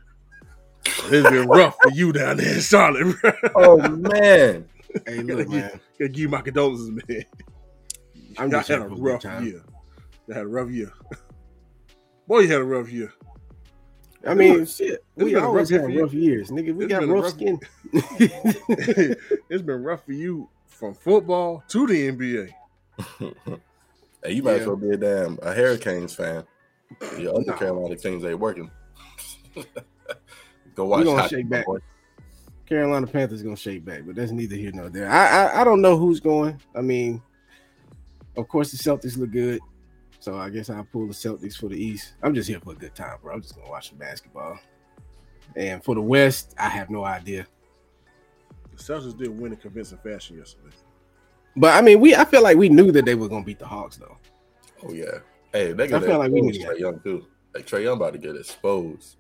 It's 0.85 1.29
been 1.29 1.49
rough 1.49 1.79
for 1.81 1.89
you 1.89 2.13
down 2.13 2.37
there 2.39 2.55
in 2.55 2.61
Charlotte. 2.61 3.17
Bro. 3.21 3.33
Oh 3.57 3.79
man, 3.79 4.69
Hey, 5.07 5.19
look, 5.23 5.49
man. 5.49 5.71
Gotta 5.99 6.09
give 6.09 6.19
you 6.19 6.29
my 6.29 6.41
condolences, 6.43 6.91
man. 6.91 7.25
I'm 8.39 8.51
Y'all 8.51 8.61
just 8.61 8.69
had 8.69 8.81
a 8.81 8.83
for 8.83 8.87
a 8.87 8.91
good 8.97 9.01
rough 9.03 9.23
time. 9.23 9.45
year. 9.45 9.63
You 10.27 10.35
had 10.35 10.45
a 10.45 10.49
rough 10.49 10.71
year. 10.71 10.93
Boy, 12.27 12.41
you 12.41 12.49
had 12.49 12.61
a 12.61 12.65
rough 12.65 12.91
year. 12.91 13.13
I 14.27 14.35
mean, 14.35 14.65
shit. 14.67 15.05
We 15.17 15.33
been 15.33 15.43
a 15.43 15.47
always 15.47 15.71
rough 15.73 15.81
have 15.83 15.91
year. 15.91 16.03
rough 16.03 16.15
years, 16.15 16.51
nigga. 16.51 16.75
We 16.75 16.85
It's 16.85 16.93
got 16.93 17.09
rough 17.09 17.25
rough- 17.25 17.31
skin. 17.33 17.59
it's 19.51 19.63
been 19.63 19.83
rough 19.83 20.05
for 20.07 20.13
you 20.13 20.49
from 20.67 20.95
football 20.95 21.65
to 21.69 21.87
the 21.87 22.11
NBA. 22.11 22.55
hey, 24.25 24.33
you 24.33 24.43
might 24.43 24.53
Yeah. 24.57 24.59
as 24.63 24.67
well 24.67 24.77
be 24.77 24.91
a 24.91 24.97
damn 24.97 25.39
a 25.43 25.53
Hurricanes 25.53 26.15
fan. 26.15 26.45
Your 27.19 27.35
other 27.37 27.45
No. 27.47 27.53
Carolina 27.55 27.97
teams 27.97 28.25
ain't 28.25 28.39
working. 28.39 28.71
Go 30.75 30.85
We 30.85 30.91
watch. 30.91 31.05
gonna 31.05 31.29
shake 31.29 31.49
back. 31.49 31.67
boy. 31.67 31.79
Carolina 32.67 33.07
Panthers 33.07 33.43
gonna 33.43 33.57
shake 33.57 33.85
back, 33.85 34.03
but 34.07 34.15
that's 34.15 34.33
neither 34.33 34.57
here 34.57 34.73
nor 34.73 34.89
there. 34.89 35.09
I, 35.11 35.27
I 35.27 35.61
I 35.61 35.65
don't 35.65 35.83
know 35.83 35.97
who's 35.99 36.21
going. 36.21 36.59
I 36.75 36.81
mean, 36.81 37.21
of 38.37 38.49
course 38.49 38.71
the 38.71 38.79
Celtics 38.79 39.19
look 39.19 39.31
good, 39.31 39.61
so 40.21 40.37
I 40.39 40.49
guess 40.49 40.71
I'll 40.71 40.85
pull 40.85 41.07
the 41.07 41.13
Celtics 41.13 41.57
for 41.57 41.69
the 41.69 41.77
East. 41.77 42.15
I'm 42.23 42.35
just 42.35 42.49
here 42.49 42.61
for 42.61 42.73
a 42.73 42.77
good 42.77 42.95
time, 42.95 43.19
bro. 43.23 43.35
I'm 43.35 43.43
just 43.43 43.55
gonna 43.57 43.69
watch 43.69 43.91
some 43.91 43.99
basketball. 43.99 44.59
And 45.55 45.85
for 45.85 45.95
the 45.95 46.01
West, 46.01 46.55
I 46.59 46.69
have 46.71 46.89
no 46.89 47.05
idea. 47.05 47.47
The 48.75 48.83
Celtics 48.83 49.19
did 49.19 49.29
win 49.39 49.53
in 49.53 49.59
convincing 49.59 49.99
fashion 49.99 50.39
yesterday. 50.39 50.75
But 51.57 51.75
I 51.75 51.83
mean, 51.83 52.01
we 52.01 52.15
I 52.15 52.25
feel 52.25 52.43
like 52.43 52.57
we 52.57 52.69
knew 52.69 52.93
that 52.93 53.05
they 53.05 53.15
were 53.15 53.29
gonna 53.29 53.45
beat 53.45 53.59
the 53.59 53.67
Hawks 53.67 53.97
though. 53.97 54.17
Oh 54.85 54.93
yeah. 54.93 55.19
Hey, 55.53 55.73
they 55.73 55.87
got 55.87 56.03
I 56.03 56.07
feel 56.07 56.19
like 56.19 56.33
we 56.33 56.41
knew 56.41 56.53
Trey 56.53 56.65
that. 56.75 56.79
Young 56.79 57.01
too. 57.01 57.27
Like 57.55 57.67
Trae 57.67 57.83
Young 57.85 57.97
about 57.97 58.15
to 58.15 58.19
get 58.19 58.37
exposed. 58.37 59.17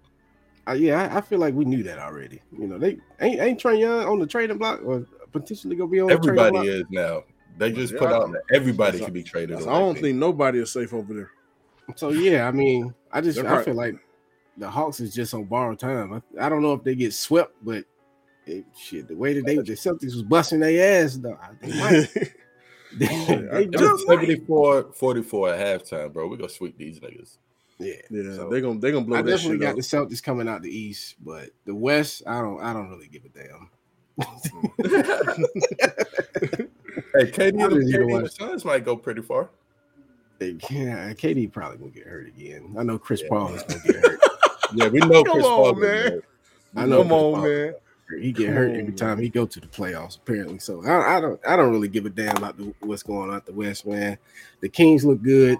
Uh, 0.66 0.72
yeah, 0.72 1.02
I, 1.12 1.18
I 1.18 1.20
feel 1.20 1.38
like 1.40 1.54
we 1.54 1.64
knew 1.64 1.82
that 1.82 1.98
already. 1.98 2.40
You 2.56 2.66
know, 2.68 2.78
they 2.78 2.96
ain't 3.20 3.40
ain't 3.40 3.60
Trae 3.62 3.78
Young 3.78 4.06
on 4.06 4.18
the 4.18 4.26
trading 4.26 4.58
block 4.58 4.80
or 4.84 5.06
potentially 5.32 5.76
gonna 5.76 5.90
be 5.90 6.00
on 6.00 6.08
the 6.08 6.14
trading 6.16 6.30
Everybody 6.30 6.52
block. 6.52 6.66
is 6.66 6.84
now. 6.90 7.24
They 7.58 7.70
just 7.70 7.92
Yeah, 7.92 7.98
put 7.98 8.12
out 8.12 8.32
that 8.32 8.42
everybody 8.54 8.92
That's- 8.92 9.04
can 9.04 9.12
be 9.12 9.22
traded. 9.22 9.56
I 9.58 9.60
don't 9.64 9.94
that 9.94 10.00
think 10.00 10.16
nobody 10.16 10.60
is 10.60 10.72
safe 10.72 10.94
over 10.94 11.12
there. 11.12 11.30
So 11.96 12.08
yeah, 12.10 12.48
I 12.48 12.50
mean, 12.52 12.94
I 13.10 13.20
just 13.20 13.38
They're 13.38 13.50
I 13.50 13.56
right. 13.56 13.64
feel 13.64 13.74
like 13.74 13.96
the 14.56 14.70
Hawks 14.70 15.00
is 15.00 15.12
just 15.14 15.34
on 15.34 15.44
borrowed 15.44 15.78
time. 15.78 16.14
I, 16.14 16.46
I 16.46 16.48
don't 16.48 16.62
know 16.62 16.72
if 16.72 16.82
they 16.82 16.94
get 16.94 17.12
swept, 17.12 17.52
but 17.62 17.84
it, 18.46 18.64
shit, 18.76 19.08
the 19.08 19.16
way 19.16 19.34
that 19.34 19.44
they 19.46 19.56
the 19.56 19.62
Celtics 19.62 20.14
was 20.14 20.22
busting 20.22 20.60
their 20.60 21.04
ass, 21.04 21.16
though, 21.16 21.38
they 21.60 21.68
might. 21.68 22.08
they, 22.96 23.06
I- 23.06 23.36
they 23.36 23.64
It 23.64 23.70
just 23.72 23.92
was 23.92 24.04
74 24.06 24.92
44 24.94 25.48
at 25.54 25.82
halftime, 25.82 26.12
bro. 26.12 26.26
We're 26.28 26.36
gonna 26.36 26.48
sweep 26.48 26.76
these 26.76 27.00
niggas. 27.00 27.38
yeah. 27.78 27.94
Yeah, 28.10 28.34
So- 28.36 28.48
they're 28.50 28.60
gonna 28.60 28.78
they're 28.80 28.92
gonna 28.92 29.04
blow 29.06 29.18
I 29.18 29.22
that 29.22 29.30
definitely 29.30 29.56
shit 29.58 29.60
got 29.62 29.70
up. 29.70 29.76
the 29.76 29.82
Celtics 30.16 30.22
coming 30.22 30.48
out 30.48 30.62
the 30.62 30.70
East, 30.76 31.16
but 31.24 31.50
the 31.64 31.74
West, 31.74 32.22
I 32.26 32.40
don't, 32.40 32.60
I 32.62 32.72
don't 32.72 32.90
really 32.90 33.08
give 33.08 33.22
a 33.24 33.28
damn. 33.28 33.70
Hey, 37.14 37.24
KD, 37.30 37.40
I 37.40 37.46
and 37.46 37.58
the, 37.60 37.68
didn't 37.68 37.88
KD 37.88 38.00
and 38.00 38.10
the 38.10 38.22
watch- 38.22 38.30
Suns 38.38 38.64
might 38.64 38.84
go 38.84 38.96
pretty 38.96 39.22
far. 39.22 39.50
They- 40.38 40.56
Yeah, 40.70 41.12
KD 41.14 41.50
probably 41.52 41.78
gonna 41.78 41.90
get 41.90 42.06
hurt 42.06 42.26
again. 42.28 42.74
I 42.78 42.82
know 42.82 42.98
Chris 42.98 43.22
Yeah. 43.22 43.28
Paul 43.28 43.54
is 43.54 43.62
gonna 43.62 43.80
get 43.84 43.96
hurt. 43.96 44.20
Yeah, 44.74 44.88
we 44.88 45.00
know 45.00 45.22
Come 45.22 45.32
Chris 45.34 45.44
on, 45.44 45.74
Paul. 45.74 45.74
man. 45.74 46.20
I 46.76 46.86
know 46.86 46.98
Come 46.98 47.08
Chris 47.08 47.12
on, 47.12 47.32
Paul- 47.34 47.42
man. 47.42 47.74
He 48.20 48.32
get 48.32 48.46
Come 48.46 48.54
hurt 48.54 48.70
every 48.76 48.92
time 48.92 49.18
he 49.18 49.28
go 49.28 49.46
to 49.46 49.60
the 49.60 49.66
playoffs, 49.66 50.16
apparently. 50.16 50.58
So 50.58 50.84
I, 50.84 51.16
I 51.16 51.20
don't 51.20 51.40
I 51.46 51.56
don't 51.56 51.70
really 51.70 51.88
give 51.88 52.06
a 52.06 52.10
damn 52.10 52.36
about 52.36 52.56
the, 52.56 52.74
what's 52.80 53.02
going 53.02 53.30
on 53.30 53.36
at 53.36 53.46
the 53.46 53.52
West, 53.52 53.86
man. 53.86 54.18
The 54.60 54.68
Kings 54.68 55.04
look 55.04 55.22
good. 55.22 55.58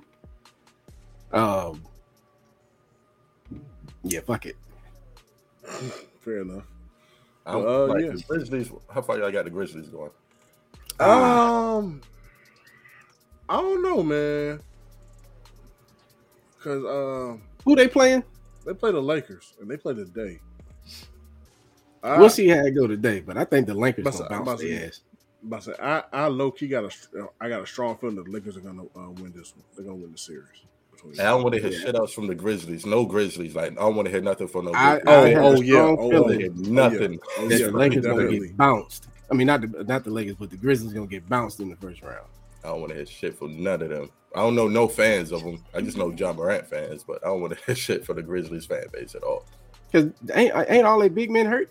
Um, 1.33 1.83
yeah, 4.03 4.21
fuck 4.21 4.47
it. 4.47 4.57
Fair 6.21 6.41
enough. 6.43 6.65
I 7.47 7.53
Uh, 7.55 7.87
like, 7.87 8.05
yeah. 8.05 8.11
the 8.13 8.23
Grizzlies. 8.29 8.71
How 8.93 9.03
far 9.03 9.19
y'all 9.19 9.31
got 9.33 9.45
the 9.45 9.51
Grizzlies 9.51 9.89
going? 9.89 10.11
Um, 11.01 12.01
I 13.49 13.57
don't 13.61 13.83
know, 13.83 14.03
man. 14.03 14.61
Cause 16.63 16.85
um, 16.85 17.43
Who 17.65 17.75
they 17.75 17.89
playing? 17.89 18.23
they 18.65 18.75
play 18.75 18.93
the 18.93 19.01
Lakers 19.03 19.55
and 19.61 19.69
they 19.69 19.77
play 19.77 19.95
today. 19.95 20.39
I, 22.03 22.19
we'll 22.19 22.31
see 22.31 22.49
how 22.49 22.59
it 22.65 22.73
go 22.73 22.87
today, 22.87 23.21
but 23.21 23.37
I 23.37 23.45
think 23.45 23.67
the 23.67 23.75
Lakers 23.75 24.05
gonna 24.05 24.29
bounce 24.29 24.43
about 24.43 24.59
their 24.59 24.87
ass. 24.89 25.01
But 25.45 25.57
I, 25.57 25.61
say, 25.61 25.73
I, 25.81 26.03
I 26.13 26.27
low 26.27 26.51
key 26.51 26.69
got 26.69 26.85
a, 26.85 27.29
I 27.41 27.49
got 27.49 27.63
a 27.63 27.67
strong 27.67 27.97
feeling 27.99 28.17
that 28.17 28.25
the 28.27 28.31
Lakers 28.31 28.57
are 28.57 28.61
gonna 28.61 28.85
uh, 28.97 29.11
win 29.11 29.33
this 29.35 29.55
one. 29.55 29.65
They're 29.77 29.85
gonna 29.85 29.97
win 29.97 30.13
the 30.13 30.19
series. 30.19 30.47
between- 30.93 31.21
I 31.21 31.25
don't 31.31 31.43
want 31.43 31.55
to 31.55 31.61
hear 31.61 31.73
shit 31.73 31.95
else 31.95 32.13
from 32.13 32.27
the 32.27 32.35
Grizzlies. 32.35 32.87
No 32.87 33.05
Grizzlies. 33.05 33.55
Like 33.55 33.73
I 33.73 33.75
don't 33.75 33.97
want 33.97 34.07
to 34.07 34.13
hear 34.13 34.21
nothing 34.21 34.49
from 34.49 34.67
no. 34.67 34.73
I, 34.75 34.99
Grizzlies. 35.01 35.09
I 35.09 35.13
Oh, 35.13 35.27
have 35.27 35.45
oh, 35.45 35.61
yeah. 35.61 35.73
strong 35.75 35.97
Oh, 35.99 36.11
feeling 36.11 36.35
oh, 36.35 36.39
get 36.39 36.57
nothing. 36.57 37.21
Oh, 37.39 37.49
yeah, 37.49 37.67
the 37.67 37.73
Lakers 37.73 38.07
gonna 38.07 38.29
get 38.39 38.57
bounced. 38.57 39.09
I 39.31 39.35
mean, 39.35 39.47
not 39.47 39.61
the 39.63 39.85
not 39.85 40.05
the 40.05 40.11
Lakers, 40.11 40.37
but 40.39 40.51
the 40.51 40.57
Grizzlies 40.57 40.93
gonna 40.93 41.07
get 41.07 41.29
bounced 41.29 41.61
in 41.61 41.69
the 41.71 41.77
first 41.77 42.03
round. 42.03 42.27
I 42.65 42.69
don't 42.69 42.81
want 42.81 42.91
to 42.91 42.97
hear 42.97 43.07
shit 43.07 43.37
from 43.37 43.63
none 43.63 43.83
of 43.83 43.89
them. 43.89 44.11
I 44.35 44.41
don't 44.41 44.55
know 44.55 44.69
no 44.69 44.87
fans 44.89 45.33
of 45.33 45.43
them. 45.43 45.63
I 45.75 45.81
just 45.81 45.97
know 45.97 46.11
Ja 46.11 46.33
Morant 46.33 46.67
fans, 46.67 47.03
but 47.05 47.19
I 47.25 47.29
don't 47.29 47.41
want 47.41 47.57
to 47.59 47.59
hear 47.67 47.75
shit 47.75 48.05
for 48.05 48.15
the 48.15 48.23
Grizzlies 48.23 48.67
fan 48.67 48.85
base 48.93 49.15
at 49.15 49.23
all. 49.23 49.45
Cause 49.93 50.07
ain't 50.35 50.55
ain't 50.71 50.87
all 50.87 50.99
their 51.01 51.11
big 51.11 51.31
men 51.31 51.47
hurt 51.47 51.71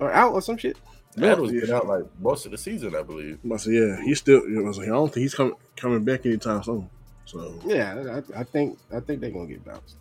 or 0.00 0.12
out 0.12 0.32
or 0.32 0.42
some 0.42 0.56
shit. 0.56 0.76
No, 1.16 1.34
was 1.36 1.52
yeah. 1.52 1.62
been 1.62 1.72
out 1.72 1.86
like 1.86 2.04
most 2.20 2.46
of 2.46 2.52
the 2.52 2.58
season, 2.58 2.94
I 2.94 3.02
believe. 3.02 3.38
I 3.52 3.56
say, 3.56 3.72
yeah, 3.72 4.02
he's 4.02 4.18
still. 4.18 4.42
You 4.42 4.56
know, 4.56 4.64
I, 4.64 4.68
was 4.68 4.78
like, 4.78 4.88
I 4.88 4.92
don't 4.92 5.12
think 5.12 5.22
he's 5.22 5.34
coming 5.34 5.54
coming 5.76 6.04
back 6.04 6.24
anytime 6.24 6.62
soon. 6.62 6.88
So 7.24 7.54
Yeah, 7.64 8.20
I, 8.34 8.40
I 8.40 8.44
think 8.44 8.78
I 8.92 9.00
think 9.00 9.20
they're 9.20 9.30
gonna 9.30 9.46
get 9.46 9.64
bounced. 9.64 9.96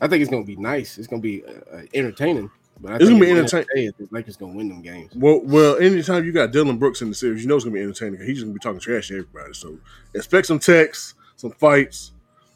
I 0.00 0.08
think 0.08 0.22
it's 0.22 0.30
gonna 0.30 0.44
be 0.44 0.56
nice. 0.56 0.98
It's 0.98 1.06
gonna 1.06 1.22
be 1.22 1.44
uh, 1.44 1.76
uh, 1.76 1.82
entertaining. 1.94 2.50
But 2.80 2.92
I 2.92 2.94
It's 2.96 3.06
think 3.06 3.20
gonna 3.20 3.24
be 3.24 3.40
at 3.40 3.48
the 3.48 3.56
end 3.56 3.66
the 3.68 3.74
day, 3.74 3.92
The 3.98 4.08
Lakers 4.10 4.36
gonna 4.36 4.52
win 4.52 4.68
them 4.68 4.82
games. 4.82 5.12
Well, 5.14 5.40
well, 5.44 5.76
anytime 5.78 6.24
you 6.24 6.32
got 6.32 6.50
Dillon 6.52 6.76
Brooks 6.76 7.02
in 7.02 7.08
the 7.08 7.14
series, 7.14 7.42
you 7.42 7.48
know 7.48 7.56
it's 7.56 7.64
gonna 7.64 7.74
be 7.74 7.82
entertaining. 7.82 8.20
He's 8.20 8.36
just 8.36 8.44
gonna 8.44 8.54
be 8.54 8.60
talking 8.60 8.80
trash 8.80 9.08
to 9.08 9.18
everybody. 9.18 9.54
So 9.54 9.78
expect 10.14 10.46
some 10.48 10.58
texts, 10.58 11.14
some 11.36 11.52
fights, 11.52 12.12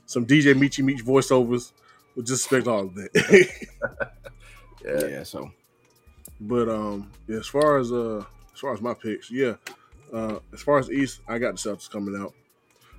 some 0.07 0.27
DJ 0.27 0.55
Michi 0.55 0.85
Meech 0.85 1.05
voiceovers. 1.05 1.73
We'll 2.15 2.25
just 2.25 2.45
expect 2.45 2.67
all 2.67 2.81
of 2.81 2.95
that. 2.97 3.49
Yeah. 4.85 5.07
Yeah, 5.07 5.23
so 5.25 5.51
but 6.41 6.69
um, 6.69 7.11
as 7.29 7.47
far 7.47 7.79
as 7.79 7.93
uh, 7.93 8.25
as 8.53 8.61
far 8.61 8.73
as 8.73 8.81
my 8.81 8.95
picks, 8.95 9.31
yeah. 9.31 9.55
Uh, 10.13 10.41
as 10.53 10.63
far 10.63 10.79
as 10.79 10.91
East, 10.91 11.21
I 11.29 11.39
got 11.39 11.57
the 11.57 11.71
Celtics 11.71 11.89
coming 11.89 12.21
out 12.21 12.35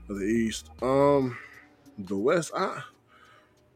of 0.07 0.19
the 0.19 0.25
East. 0.25 0.69
Um, 0.81 1.37
the 1.97 2.15
West, 2.15 2.51
I 2.55 2.81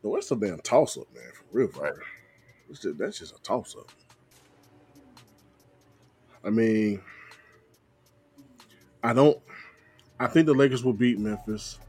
the 0.01 0.09
West 0.09 0.31
a 0.31 0.35
damn 0.35 0.59
toss 0.59 0.97
up, 0.97 1.07
man. 1.13 1.31
For 1.33 1.43
real, 1.51 1.67
Right. 1.69 1.93
Just, 2.71 2.97
that's 2.97 3.19
just 3.19 3.35
a 3.35 3.41
toss 3.41 3.75
up. 3.77 3.91
I 6.43 6.49
mean, 6.49 7.01
I 9.03 9.13
don't. 9.13 9.39
I 10.19 10.27
think 10.27 10.45
the 10.45 10.53
Lakers 10.53 10.83
will 10.83 10.93
beat 10.93 11.19
Memphis, 11.19 11.79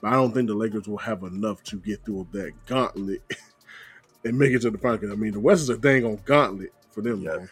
but 0.00 0.08
I 0.08 0.12
don't 0.12 0.32
think 0.32 0.48
the 0.48 0.54
Lakers 0.54 0.86
will 0.86 0.98
have 0.98 1.22
enough 1.22 1.62
to 1.64 1.76
get 1.76 2.04
through 2.04 2.28
that 2.32 2.52
gauntlet 2.66 3.22
and 4.24 4.38
make 4.38 4.52
it 4.52 4.62
to 4.62 4.70
the 4.70 4.78
final. 4.78 5.12
I 5.12 5.16
mean, 5.16 5.32
the 5.32 5.40
West 5.40 5.62
is 5.62 5.68
a 5.70 5.76
dang 5.76 6.04
on 6.04 6.20
gauntlet 6.24 6.72
for 6.96 7.02
them, 7.02 7.20
Yeah. 7.20 7.36
man. 7.36 7.50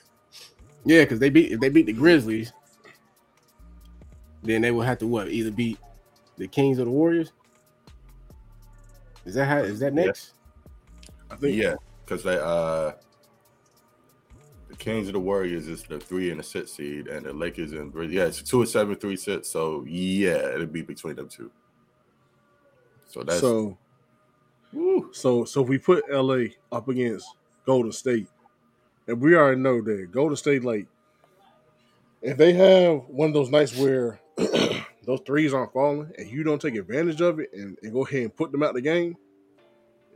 yeah, 0.86 1.02
because 1.02 1.18
they 1.20 1.28
beat 1.28 1.52
if 1.52 1.60
they 1.60 1.68
beat 1.68 1.84
the 1.86 1.92
Grizzlies, 1.92 2.52
then 4.42 4.62
they 4.62 4.70
will 4.70 4.82
have 4.82 4.98
to 4.98 5.06
what 5.06 5.28
either 5.28 5.50
beat 5.50 5.78
the 6.38 6.48
Kings 6.48 6.80
or 6.80 6.86
the 6.86 6.90
Warriors. 6.90 7.30
Is 9.26 9.34
that 9.34 9.44
how? 9.46 9.58
Is 9.58 9.78
that 9.80 9.94
Yeah. 9.94 10.06
next? 10.06 10.32
I 11.30 11.36
think 11.36 11.56
Yeah, 11.56 11.74
because 12.04 12.22
they 12.24 12.38
uh 12.38 12.92
the 14.68 14.76
Kings 14.78 15.06
and 15.08 15.14
the 15.14 15.20
Warriors 15.20 15.68
is 15.68 15.82
the 15.82 16.00
three 16.00 16.30
and 16.30 16.40
the 16.40 16.44
six 16.44 16.72
seed, 16.72 17.06
and 17.06 17.26
the 17.26 17.32
Lakers 17.34 17.72
and 17.72 17.92
Grizz- 17.92 18.12
yeah, 18.12 18.24
it's 18.24 18.42
two 18.42 18.60
and 18.60 18.68
seven, 18.68 18.94
three 18.96 19.16
six. 19.16 19.48
So 19.48 19.84
yeah, 19.86 20.54
it'll 20.54 20.66
be 20.66 20.80
between 20.82 21.16
them 21.16 21.28
two. 21.28 21.50
So 23.06 23.22
that's 23.22 23.40
so. 23.40 23.76
So 25.12 25.44
so 25.44 25.62
if 25.62 25.68
we 25.68 25.78
put 25.78 26.04
LA 26.10 26.46
up 26.72 26.88
against 26.88 27.26
Golden 27.64 27.92
State, 27.92 28.26
and 29.06 29.20
we 29.20 29.36
already 29.36 29.60
know 29.60 29.80
that 29.82 30.10
Golden 30.12 30.36
State, 30.36 30.64
like, 30.64 30.86
if 32.22 32.36
they 32.36 32.52
have 32.54 33.04
one 33.08 33.28
of 33.28 33.34
those 33.34 33.50
nights 33.50 33.76
where 33.76 34.18
those 35.04 35.20
threes 35.26 35.52
aren't 35.52 35.72
falling 35.72 36.10
and 36.16 36.28
you 36.28 36.42
don't 36.42 36.60
take 36.60 36.74
advantage 36.74 37.20
of 37.20 37.38
it 37.38 37.52
and, 37.52 37.76
and 37.82 37.92
go 37.92 38.04
ahead 38.06 38.22
and 38.22 38.36
put 38.36 38.50
them 38.50 38.62
out 38.62 38.74
the 38.74 38.80
game, 38.80 39.16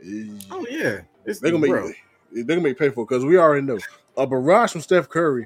eh, 0.03 0.25
Oh 0.51 0.65
yeah, 0.69 1.01
it's 1.25 1.39
they're 1.39 1.51
gonna 1.51 1.61
make 1.61 1.71
bro. 1.71 1.91
they're 2.31 2.43
gonna 2.43 2.61
make 2.61 2.79
pay 2.79 2.89
for 2.89 3.05
because 3.05 3.23
we 3.23 3.37
already 3.37 3.65
know 3.65 3.77
a 4.17 4.25
barrage 4.25 4.71
from 4.71 4.81
Steph 4.81 5.07
Curry 5.07 5.45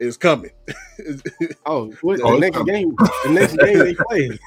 is 0.00 0.16
coming. 0.16 0.50
Oh, 1.66 1.92
what, 2.02 2.20
Oh, 2.22 2.30
the 2.30 2.34
it's 2.36 2.40
next 2.40 2.56
coming. 2.58 2.74
game, 2.74 2.96
the 3.24 3.30
next 3.30 3.56
game 3.56 3.78
they 3.78 3.94
play. 3.94 4.38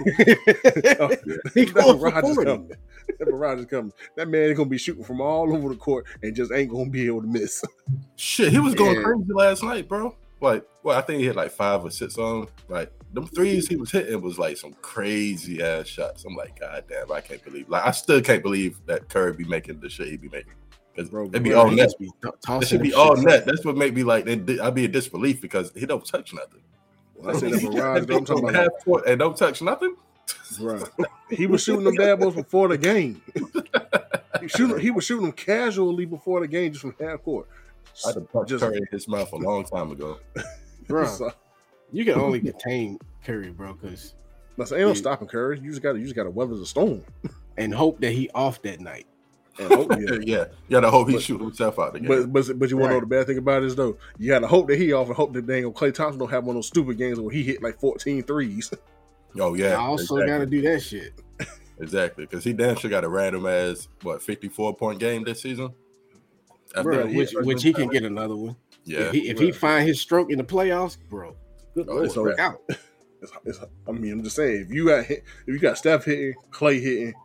Oh, 1.00 1.10
he 1.54 1.66
that 1.66 1.74
going 1.74 2.00
for 2.00 2.10
barrage 2.12 2.24
is 2.30 2.36
40. 2.36 2.46
coming. 2.52 2.72
That 3.20 3.26
barrage 3.30 3.66
coming. 3.66 3.94
That 4.16 4.28
man 4.30 4.44
is 4.50 4.58
gonna 4.58 4.70
be 4.70 4.78
shooting 4.78 5.04
from 5.04 5.22
all 5.22 5.54
over 5.56 5.70
the 5.70 5.76
court 5.76 6.06
and 6.24 6.36
just 6.36 6.52
ain't 6.52 6.72
gonna 6.72 6.90
be 6.90 7.06
able 7.08 7.22
to 7.22 7.28
miss. 7.28 7.64
shit. 8.16 8.52
He 8.52 8.60
was 8.60 8.76
going 8.76 8.96
Yeah. 8.96 9.04
crazy 9.04 9.34
last 9.34 9.64
night, 9.64 9.88
bro. 9.88 10.16
Like, 10.40 10.68
well, 10.84 10.98
I 10.98 11.02
think 11.02 11.20
he 11.20 11.26
hit 11.26 11.36
like 11.36 11.52
five 11.52 11.84
or 11.84 11.90
six 11.92 12.18
on. 12.18 12.48
Like 12.68 12.92
them 13.14 13.26
threes 13.28 13.68
he 13.68 13.76
was 13.76 13.92
hitting 13.92 14.22
was 14.22 14.38
like 14.38 14.58
some 14.58 14.74
crazy 14.82 15.62
ass 15.64 15.88
shots. 15.88 16.26
I'm 16.26 16.36
like, 16.36 16.60
God 16.60 16.84
damn, 16.90 17.12
I 17.12 17.22
can't 17.22 17.44
believe. 17.44 17.68
Like, 17.70 17.86
I 17.86 17.92
still 17.92 18.22
can't 18.22 18.44
believe 18.44 18.80
that 18.86 19.10
Curry 19.10 19.34
be 19.34 19.46
making 19.46 19.80
the 19.80 19.90
shit 19.90 20.08
he 20.10 20.18
be 20.18 20.30
making. 20.30 20.54
Because 20.98 21.12
Bro, 21.12 21.28
it'd 21.28 21.44
be 21.44 21.52
bro, 21.52 21.60
all 21.60 21.70
net. 21.72 21.94
be 22.00 22.08
t- 22.24 22.30
It 22.50 22.68
should 22.68 22.82
be 22.82 22.92
all 22.92 23.16
net. 23.16 23.46
That's 23.46 23.64
what 23.64 23.78
made 23.78 23.94
me 23.94 24.02
like. 24.04 24.28
I'd 24.28 24.74
be 24.74 24.86
in 24.86 24.92
disbelief 24.92 25.40
because 25.40 25.72
he 25.76 25.86
don't 25.86 26.04
touch 26.04 26.34
nothing. 26.34 26.62
When 27.14 27.36
I 27.36 27.40
say 27.40 27.52
that 27.52 27.62
barrage, 27.72 28.06
That 28.08 28.16
I'm 28.16 28.26
talking 28.26 28.50
about 28.50 28.56
half 28.56 28.84
court 28.84 29.08
and 29.08 29.20
don't 29.20 29.38
touch 29.38 29.62
nothing. 29.62 29.96
Right. 30.60 30.84
He 31.30 31.46
was 31.46 31.62
shooting 31.64 31.84
them 31.86 31.94
bad 31.96 32.20
boys 32.20 32.34
before 32.34 32.68
the 32.70 32.78
game. 32.80 33.22
he, 34.42 34.48
shooting, 34.48 34.80
he 34.80 34.90
was 34.92 35.04
shooting 35.06 35.26
them 35.26 35.34
casually 35.34 36.06
before 36.06 36.40
the 36.42 36.48
game, 36.48 36.72
just 36.72 36.82
from 36.82 36.96
half 37.00 37.22
court. 37.24 37.48
I'd 38.08 38.16
have 38.16 38.32
punched 38.32 38.50
Just- 38.50 38.64
Curry 38.64 38.78
in 38.78 38.88
his 38.92 39.08
mouth 39.08 39.32
a 39.34 39.38
long 39.38 39.66
time 39.66 39.92
ago. 39.92 40.18
bro. 40.88 41.06
So, 41.06 41.32
You 41.92 42.06
can 42.06 42.16
only 42.16 42.40
contain 42.40 42.98
Curry, 43.24 43.52
bro, 43.52 43.74
because 43.74 44.16
that's 44.58 44.72
ain't 44.72 44.82
no 44.82 44.88
Yeah. 44.90 44.94
stopping 44.96 45.28
Curry. 45.28 45.60
You 45.60 45.70
just 45.70 45.84
got 45.84 45.94
to, 45.94 46.00
you 46.00 46.06
just 46.06 46.16
got 46.16 46.24
to 46.24 46.32
weather 46.32 46.56
the 46.56 46.66
storm. 46.66 47.04
and 47.58 47.74
hope 47.74 48.00
that 48.02 48.12
he 48.14 48.30
off 48.32 48.62
that 48.64 48.80
night. 48.80 49.06
And 49.60 49.74
hope, 49.74 49.92
Yeah, 49.92 49.98
yeah. 50.12 50.18
yeah. 50.24 50.46
You 50.68 50.72
gotta 50.72 50.90
hope 50.92 51.08
he 51.10 51.16
But- 51.16 51.24
shoot 51.24 51.42
himself 51.42 51.80
out 51.80 51.96
again. 51.96 52.08
But 52.08 52.32
but 52.34 52.60
but 52.60 52.70
you 52.70 52.78
want 52.78 52.92
to 52.92 52.96
know 52.96 53.00
the 53.02 53.06
bad 53.08 53.28
thing 53.28 53.38
about 53.38 53.64
it 53.64 53.68
is 53.68 53.76
though 53.76 53.98
you 54.18 54.30
got 54.30 54.40
to 54.40 54.48
hope 54.48 54.68
that 54.68 54.78
he 54.78 54.94
off 54.94 55.08
and 55.08 55.16
hope 55.16 55.34
that 55.34 55.48
dang 55.48 55.64
Klay 55.74 55.94
Thompson 55.94 56.20
don't 56.20 56.30
have 56.30 56.44
one 56.44 56.56
of 56.56 56.58
those 56.58 56.68
stupid 56.68 56.98
games 56.98 57.20
where 57.20 57.32
he 57.34 57.44
hit 57.44 57.62
like 57.64 57.80
14 57.80 58.24
threes. 58.24 58.72
oh 59.40 59.54
yeah, 59.56 59.74
I 59.74 59.82
also 59.82 60.16
exactly. 60.18 60.28
got 60.28 60.38
to 60.40 60.46
do 60.46 60.62
that 60.62 60.80
shit. 60.82 61.14
exactly 61.80 62.26
because 62.26 62.44
he 62.44 62.54
damn 62.54 62.76
sure 62.76 62.90
got 62.90 63.04
a 63.04 63.10
random 63.10 63.46
ass 63.46 63.88
what 64.04 64.22
fifty 64.22 64.48
four 64.50 64.76
point 64.76 65.00
game 65.00 65.24
this 65.24 65.42
season. 65.42 65.74
Bro, 66.82 67.08
that, 67.08 67.14
which 67.16 67.34
yeah, 67.34 67.42
which 67.42 67.64
he 67.64 67.74
can 67.74 67.88
get 67.90 68.04
another 68.04 68.36
one. 68.36 68.56
Yeah, 68.84 69.00
If 69.00 69.12
he, 69.14 69.30
if 69.30 69.40
he 69.40 69.52
find 69.52 69.88
his 69.88 70.00
stroke 70.00 70.32
in 70.32 70.38
the 70.38 70.44
playoffs, 70.44 70.98
bro, 71.10 71.36
good 71.74 71.88
Oh, 71.90 71.94
lord, 71.96 72.06
it's 72.06 72.18
all 72.18 72.26
right. 72.26 72.40
out. 72.40 72.62
It's, 73.20 73.32
it's, 73.46 73.60
I 73.88 73.92
mean, 73.94 74.12
I'm 74.12 74.24
just 74.24 74.36
saying 74.36 74.68
if 74.68 74.72
you 74.72 74.86
got 74.86 75.04
hit, 75.06 75.24
if 75.48 75.52
you 75.52 75.58
got 75.58 75.76
Steph 75.80 76.06
hitting, 76.06 76.36
Clay 76.52 76.80
hitting, 76.80 77.16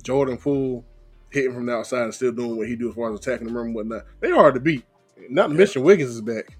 Jordan 0.00 0.36
Poole 0.36 0.84
hitting 1.30 1.52
from 1.54 1.66
the 1.66 1.72
outside 1.74 2.02
and 2.02 2.14
still 2.14 2.32
doing 2.32 2.56
what 2.56 2.68
he 2.68 2.76
do 2.76 2.88
as 2.90 2.94
far 2.94 3.12
as 3.12 3.18
attacking 3.18 3.46
the 3.48 3.52
rim 3.52 3.66
and 3.66 3.74
whatnot, 3.74 4.04
they 4.20 4.30
hard 4.30 4.54
to 4.54 4.60
beat. 4.60 4.84
Not 5.28 5.48
to 5.48 5.54
mention 5.54 5.82
Wiggins 5.82 6.10
is 6.10 6.20
back. 6.20 6.56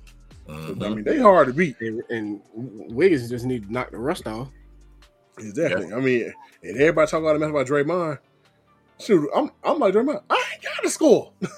Mhm. 0.48 0.82
I 0.84 0.88
mean, 0.88 1.04
they 1.04 1.18
hard 1.18 1.48
to 1.48 1.52
beat. 1.54 1.76
And, 1.80 2.02
and 2.10 2.40
Wiggins 2.54 3.28
just 3.28 3.44
need 3.46 3.66
to 3.66 3.72
knock 3.72 3.90
the 3.90 3.98
rust 3.98 4.26
off. 4.26 4.48
Exactly. 5.38 5.92
I 5.92 6.00
mean, 6.00 6.32
and 6.62 6.76
everybody 6.76 7.10
talk 7.10 7.22
all 7.24 7.32
the 7.32 7.38
mess 7.38 7.50
about 7.50 7.66
Draymond. 7.66 8.18
Shoot, 8.98 9.30
I'm 9.34 9.50
I'm 9.64 9.78
like 9.78 9.94
Draymond. 9.94 10.22
I 10.28 10.44
ain't 10.54 10.62
got 10.62 10.82
to 10.82 10.90
score. 10.90 11.32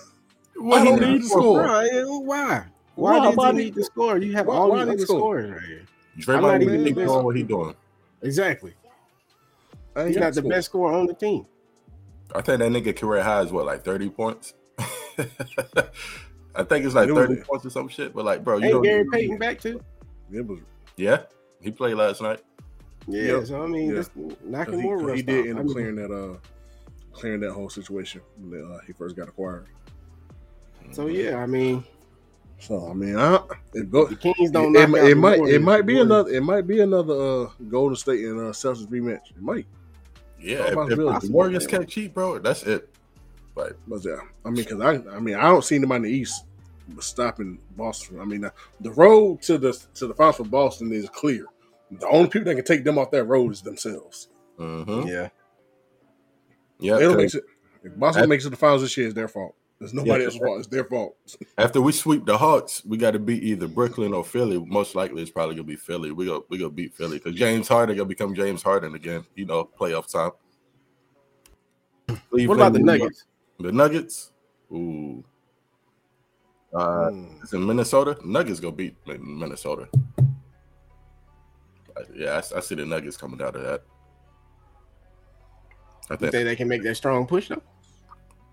What 0.54 0.82
I 0.82 0.84
don't 0.84 1.00
need 1.00 1.08
need 1.14 1.22
to 1.22 1.28
for- 1.28 1.40
score. 1.40 1.62
Bro, 1.64 1.78
eh, 1.80 2.04
why? 2.04 2.64
Why- 2.94 3.18
Why, 3.18 3.28
why 3.30 3.46
does 3.46 3.54
need- 3.56 3.64
need 3.64 3.74
to 3.74 3.82
score? 3.84 4.18
You 4.18 4.32
have 4.34 4.46
why- 4.46 4.54
all 4.56 4.70
why 4.70 4.84
these 4.84 4.88
other 4.92 4.96
to 4.98 5.06
scorers 5.06 5.50
right 5.50 5.60
here. 5.62 5.82
Draymond 6.18 6.42
not 6.42 6.58
need 6.58 6.64
even 6.68 6.78
to 6.78 6.84
keep 6.84 6.94
doing 6.96 7.24
what 7.24 7.34
he 7.36 7.42
doing. 7.42 7.74
Exactly. 8.20 8.74
I 9.96 10.00
ain't 10.00 10.08
He's 10.10 10.16
got 10.18 10.24
not 10.24 10.34
the 10.34 10.40
score. 10.42 10.50
best 10.50 10.66
scorer 10.66 10.92
on 10.92 11.06
the 11.06 11.14
team. 11.14 11.46
I 12.34 12.40
think 12.40 12.58
that 12.60 12.70
nigga 12.72 12.96
career 12.96 13.22
high 13.22 13.42
is 13.42 13.52
what, 13.52 13.66
like 13.66 13.84
30 13.84 14.08
points? 14.10 14.54
I 16.54 16.64
think 16.64 16.84
it's 16.84 16.94
like 16.94 17.08
It 17.08 17.12
was- 17.12 17.28
30 17.28 17.42
points 17.42 17.66
or 17.66 17.70
some 17.70 17.88
shit. 17.88 18.14
But 18.14 18.24
like, 18.24 18.44
bro, 18.44 18.58
you 18.58 18.64
Ain't 18.64 18.72
don't 18.74 18.82
Gary 18.82 19.04
Payton 19.10 19.38
back 19.38 19.60
too? 19.60 19.80
It 20.32 20.46
was 20.46 20.60
Yeah, 20.96 21.22
he 21.60 21.70
played 21.70 21.94
last 21.94 22.20
night. 22.22 22.40
Yeah. 23.06 23.22
Yep. 23.38 23.46
So 23.46 23.62
I 23.62 23.66
mean, 23.66 23.90
Yeah. 23.90 23.96
just 23.96 24.14
'cause 24.14 24.36
knocking 24.44 24.78
he, 24.78 24.82
more 24.82 24.96
'cause 24.98 25.06
rust 25.06 25.16
he 25.16 25.22
did 25.22 25.40
off. 25.40 25.46
end 25.46 25.58
up 25.60 25.66
clearing 25.74 25.96
that 25.96 26.10
uh 26.10 26.36
clearing 27.12 27.40
that 27.40 27.52
whole 27.52 27.68
situation 27.68 28.20
when 28.38 28.64
uh, 28.72 28.78
he 28.86 28.92
first 28.92 29.16
got 29.16 29.28
acquired. 29.28 29.66
So 30.92 31.06
yeah, 31.08 31.36
I 31.36 31.46
mean, 31.46 31.84
So 32.58 32.88
I 32.88 32.94
mean, 32.94 33.16
I 33.16 33.40
it 33.74 33.90
go. 33.90 34.06
the 34.06 34.16
Kings 34.16 34.50
don't. 34.50 34.74
It, 34.76 34.88
it, 34.88 35.10
it 35.10 35.14
might 35.16 35.40
it 35.40 35.60
might 35.62 35.84
be 35.84 35.98
another 36.00 36.30
it 36.30 36.42
might 36.42 36.66
be 36.66 36.80
another 36.80 37.14
uh 37.14 37.48
Golden 37.68 37.96
State 37.96 38.24
and 38.24 38.38
uh 38.38 38.52
Celtics 38.52 38.86
rematch. 38.88 39.30
It 39.30 39.42
might. 39.42 39.66
Yeah, 40.43 40.66
if, 40.66 40.90
if 40.90 40.97
Bill? 40.97 41.18
the 41.20 41.28
Warriors 41.30 41.66
catch 41.66 41.88
cheat, 41.88 42.12
bro, 42.14 42.38
that's 42.38 42.62
it. 42.64 42.88
But 43.55 43.76
But 43.86 44.05
yeah, 44.05 44.16
I 44.45 44.49
mean, 44.51 44.64
because 44.64 44.80
I, 44.80 44.95
I 45.14 45.20
mean, 45.20 45.34
I 45.36 45.43
don't 45.43 45.64
see 45.64 45.76
anybody 45.76 45.97
in 45.97 46.03
the 46.03 46.11
East 46.11 46.45
stopping 47.01 47.59
Boston. 47.76 48.18
I 48.20 48.24
mean, 48.24 48.45
uh, 48.45 48.51
the 48.80 48.90
road 48.93 49.43
to 49.43 49.59
the 49.59 49.72
to 49.95 50.07
the 50.07 50.14
finals 50.14 50.36
for 50.36 50.45
Boston 50.45 50.93
is 50.93 51.09
clear. 51.11 51.47
The 51.90 52.09
only 52.09 52.28
people 52.28 52.47
that 52.47 52.55
can 52.57 52.64
take 52.64 52.84
them 52.84 52.99
off 52.99 53.11
that 53.11 53.24
road 53.24 53.53
is 53.53 53.61
themselves. 53.62 54.28
mhm. 54.59 55.07
Yeah. 55.07 55.28
yeah, 56.78 56.95
they 56.97 57.03
don't 57.03 57.12
'cause 57.14 57.34
make 57.34 57.43
it. 57.45 57.45
If 57.84 57.97
Boston 57.99 58.22
I- 58.24 58.26
makes 58.26 58.45
it 58.45 58.47
to 58.47 58.51
the 58.51 58.57
finals 58.57 58.82
this 58.82 58.97
year, 58.97 59.07
it's 59.07 59.14
their 59.14 59.28
fault. 59.28 59.55
It's 59.82 59.92
nobody 59.92 60.20
Yeah. 60.20 60.26
else's 60.26 60.40
fault. 60.40 60.58
It's 60.60 60.68
their 60.68 60.84
fault. 60.84 61.16
after 61.58 61.80
we 61.80 61.92
sweep 61.92 62.24
the 62.24 62.38
Hawks, 62.38 62.84
we 62.84 62.96
got 62.96 63.12
to 63.12 63.18
beat 63.18 63.42
either 63.42 63.66
Brooklyn 63.68 64.14
or 64.14 64.24
Philly. 64.24 64.58
Most 64.64 64.94
likely, 64.94 65.22
it's 65.22 65.30
probably 65.30 65.54
gonna 65.56 65.64
be 65.64 65.76
Philly. 65.76 66.12
We 66.12 66.26
go 66.26 66.44
we 66.48 66.58
gonna 66.58 66.70
beat 66.70 66.94
Philly 66.94 67.18
because 67.18 67.34
James 67.34 67.68
Harden 67.68 67.96
gonna 67.96 68.08
become 68.08 68.34
James 68.34 68.62
Harden 68.62 68.94
again. 68.94 69.24
You 69.34 69.46
know, 69.46 69.68
playoff 69.78 70.10
time. 70.10 70.30
What 72.30 72.54
about 72.56 72.72
the 72.74 72.78
Nuggets? 72.80 73.24
The 73.58 73.72
Nuggets. 73.72 74.32
Ooh. 74.72 75.24
Uh, 76.74 77.10
Mm. 77.10 77.42
it's 77.42 77.52
in 77.52 77.66
Minnesota. 77.66 78.16
Nuggets 78.24 78.60
gonna 78.60 78.74
beat 78.74 78.96
Minnesota. 79.06 79.88
Uh, 81.94 82.02
Yeah, 82.14 82.40
I, 82.54 82.56
I 82.56 82.60
see 82.60 82.74
the 82.74 82.86
Nuggets 82.86 83.16
coming 83.16 83.42
out 83.42 83.54
of 83.56 83.62
that. 83.62 83.82
I 86.10 86.14
You 86.14 86.18
think 86.18 86.32
think 86.32 86.44
they 86.46 86.56
can 86.56 86.68
make 86.68 86.82
that 86.84 86.94
strong 86.96 87.26
push 87.26 87.48
though? 87.48 87.62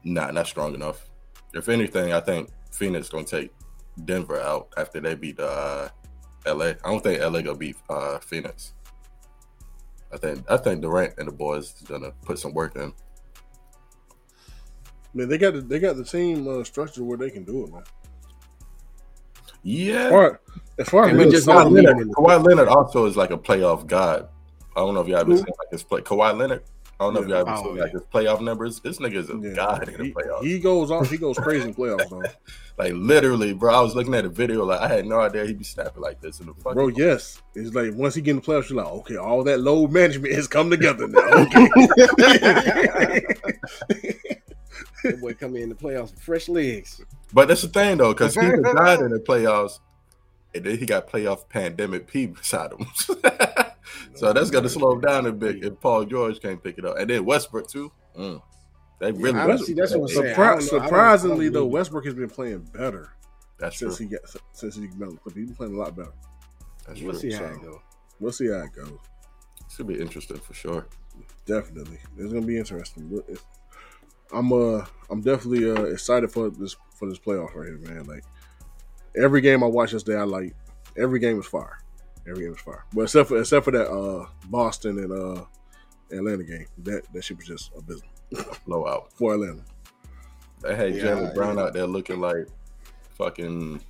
nah, 0.03 0.31
not 0.31 0.47
strong 0.47 0.73
enough. 0.75 1.08
If 1.53 1.69
anything, 1.69 2.13
I 2.13 2.19
think 2.19 2.49
Phoenix 2.71 3.09
gonna 3.09 3.23
take 3.23 3.51
Denver 4.05 4.39
out 4.39 4.69
after 4.77 4.99
they 4.99 5.15
beat 5.15 5.39
uh, 5.39 5.89
LA. 6.45 6.65
I 6.65 6.75
don't 6.85 7.03
think 7.03 7.21
LA 7.21 7.41
gonna 7.41 7.55
beat 7.57 7.75
uh, 7.89 8.19
Phoenix. 8.19 8.73
I 10.13 10.17
think 10.17 10.43
I 10.49 10.57
think 10.57 10.81
Durant 10.81 11.13
and 11.17 11.27
the 11.27 11.31
boys 11.31 11.73
is 11.81 11.87
gonna 11.87 12.11
put 12.23 12.39
some 12.39 12.53
work 12.53 12.75
in. 12.75 12.93
Man, 15.13 15.27
they 15.27 15.37
got 15.39 15.53
the, 15.53 15.61
they 15.61 15.79
got 15.79 15.97
the 15.97 16.03
team 16.03 16.47
uh, 16.47 16.63
structure 16.63 17.03
where 17.03 17.17
they 17.17 17.31
can 17.31 17.43
do 17.43 17.63
it, 17.63 17.71
man. 17.73 17.83
Yeah, 19.63 20.05
As 20.05 20.09
far 20.11 20.39
as, 20.77 20.89
far 20.89 21.03
as 21.05 21.09
And 21.09 21.19
we 21.19 21.29
just 21.29 21.47
Kawhi 21.47 21.55
Leonard, 21.65 21.73
leading 21.73 21.97
in 22.01 22.07
the- 22.09 22.13
Kawhi 22.13 22.45
Leonard 22.45 22.67
also 22.69 23.05
is 23.05 23.17
like 23.17 23.31
a 23.31 23.37
playoff 23.37 23.85
god. 23.87 24.29
I 24.75 24.79
don't 24.81 24.93
know 24.93 25.01
if 25.01 25.07
y'all 25.07 25.17
ever 25.19 25.31
Who? 25.31 25.37
seen 25.37 25.45
like 25.47 25.71
his 25.71 25.83
play. 25.83 26.01
Kawhi 26.01 26.37
Leonard. 26.37 26.63
I 26.99 27.05
don't 27.05 27.13
know 27.13 27.21
if 27.21 27.27
y'all 27.29 27.37
ever 27.37 27.51
Oh, 27.51 27.63
seen 27.63 27.77
like 27.77 27.91
his 27.91 28.01
playoff 28.13 28.41
numbers. 28.41 28.81
This 28.81 28.97
nigga 28.97 29.15
is 29.15 29.29
a 29.29 29.37
Yeah. 29.41 29.53
god 29.55 29.87
in 29.87 30.01
the 30.03 30.11
playoffs. 30.13 30.43
he 30.43 30.59
goes 30.59 30.91
off. 30.91 31.09
He 31.09 31.17
goes 31.17 31.37
crazy 31.37 31.67
in 31.69 31.73
playoffs, 31.73 32.09
though. 32.09 32.21
like 32.77 32.91
literally, 32.93 33.53
bro. 33.53 33.73
I 33.73 33.79
was 33.81 33.95
looking 33.95 34.13
at 34.15 34.25
a 34.25 34.29
video. 34.29 34.65
Like 34.65 34.81
I 34.81 34.87
had 34.89 35.05
no 35.05 35.19
idea 35.21 35.45
he'd 35.45 35.57
be 35.57 35.63
snapping 35.63 36.01
like 36.03 36.19
this 36.19 36.41
in 36.41 36.47
the 36.47 36.53
fucking. 36.55 36.73
Bro, 36.73 36.87
yes. 36.89 37.41
It's 37.55 37.73
like 37.73 37.93
once 37.93 38.15
he 38.15 38.21
get 38.21 38.31
in 38.31 38.35
the 38.37 38.41
playoffs, 38.41 38.69
you're 38.69 38.83
like, 38.83 38.91
okay, 38.93 39.15
all 39.15 39.43
that 39.45 39.61
load 39.61 39.91
management 39.93 40.33
has 40.35 40.47
come 40.49 40.69
together 40.69 41.07
now. 41.07 41.21
Okay. 42.19 43.21
That 45.03 45.21
boy 45.21 45.33
come 45.33 45.55
in 45.55 45.69
the 45.69 45.75
playoffs 45.75 46.11
with 46.13 46.21
fresh 46.21 46.49
legs. 46.49 47.01
But 47.31 47.47
that's 47.47 47.61
the 47.61 47.69
thing 47.69 47.97
though, 47.97 48.13
because 48.13 48.33
he's 48.35 48.43
a 48.49 48.57
god 48.57 49.01
in 49.01 49.11
the 49.11 49.19
playoffs, 49.19 49.79
and 50.53 50.65
then 50.65 50.77
he 50.77 50.85
got 50.85 51.07
playoff 51.09 51.47
pandemic 51.47 52.07
P 52.07 52.25
beside 52.25 52.73
him. 52.73 52.85
So 54.15 54.33
that's 54.33 54.49
gonna 54.49 54.69
slow 54.69 54.93
him 54.93 55.01
down 55.01 55.25
a 55.25 55.31
bit 55.31 55.63
if 55.63 55.79
Paul 55.79 56.05
George 56.05 56.39
can't 56.41 56.63
pick 56.63 56.77
it 56.77 56.85
up, 56.85 56.97
and 56.97 57.09
then 57.09 57.25
Westbrook 57.25 57.67
too. 57.67 57.91
Mm. 58.17 58.41
They 58.99 59.11
really. 59.13 59.39
I 59.39 59.47
don't 59.47 59.57
see- 59.59 59.73
that's 59.73 59.95
what 59.95 60.01
I'm 60.01 60.07
saying. 60.09 60.35
Surpri- 60.35 60.45
I 60.47 60.51
don't- 60.51 60.61
surprisingly, 60.61 61.49
though, 61.49 61.61
believe. 61.61 61.71
Westbrook 61.73 62.05
has 62.05 62.13
been 62.15 62.29
playing 62.29 62.59
better 62.73 63.13
That's 63.57 63.77
true. 63.77 63.89
since 63.91 63.97
he 63.99 64.05
got 64.07 64.21
since 64.51 64.75
he 64.75 64.87
got 64.87 65.07
on 65.07 65.13
the 65.15 65.17
Clippers. 65.21 65.35
He's 65.39 65.47
been 65.47 65.55
playing 65.55 65.75
a 65.75 65.77
lot 65.77 65.95
better. 65.95 66.11
That's 66.87 67.01
We'll 67.01 67.11
true. 67.11 67.19
see 67.21 67.31
how 67.31 67.39
So- 67.39 67.45
it 67.55 67.61
goes. 67.61 67.79
We'll 68.19 68.31
see 68.33 68.47
how 68.47 68.59
it 68.63 68.73
goes. 68.73 68.97
Should 69.69 69.87
be 69.87 69.99
interesting 70.01 70.37
for 70.39 70.53
sure. 70.53 70.87
Definitely, 71.45 71.99
it's 72.17 72.33
gonna 72.33 72.45
be 72.45 72.57
interesting. 72.57 73.21
I'm 74.33 74.51
uh, 74.53 74.85
I'm 75.09 75.21
definitely 75.21 75.69
uh 75.71 75.83
excited 75.85 76.31
for 76.31 76.49
this 76.49 76.75
for 76.95 77.07
this 77.09 77.17
playoff 77.19 77.55
right 77.55 77.67
here, 77.67 77.77
man. 77.79 78.05
Like 78.05 78.23
every 79.15 79.41
game 79.41 79.63
I 79.63 79.67
watch 79.67 79.91
this 79.91 80.03
day, 80.03 80.15
I 80.15 80.23
like 80.23 80.55
every 80.97 81.19
game 81.19 81.39
is 81.39 81.45
fire. 81.45 81.79
Every 82.29 82.43
game 82.43 82.51
was 82.51 82.61
fire, 82.61 82.85
but 82.93 83.01
except 83.03 83.29
for 83.29 83.39
except 83.39 83.65
for 83.65 83.71
that 83.71 83.89
uh 83.89 84.25
Boston 84.49 84.99
and 84.99 85.11
uh 85.11 85.45
Atlanta 86.11 86.43
game, 86.43 86.65
that 86.79 87.03
that 87.13 87.23
shit 87.23 87.37
was 87.37 87.47
just 87.47 87.71
abysmal 87.77 88.09
Blowout. 88.67 89.11
for 89.13 89.33
Atlanta. 89.33 89.63
They 90.61 90.75
had 90.75 90.95
Yeah, 90.95 91.03
Jaylen 91.03 91.33
Brown 91.35 91.57
yeah. 91.57 91.63
out 91.63 91.73
there 91.73 91.87
looking 91.87 92.19
like 92.19 92.47
fucking. 93.17 93.81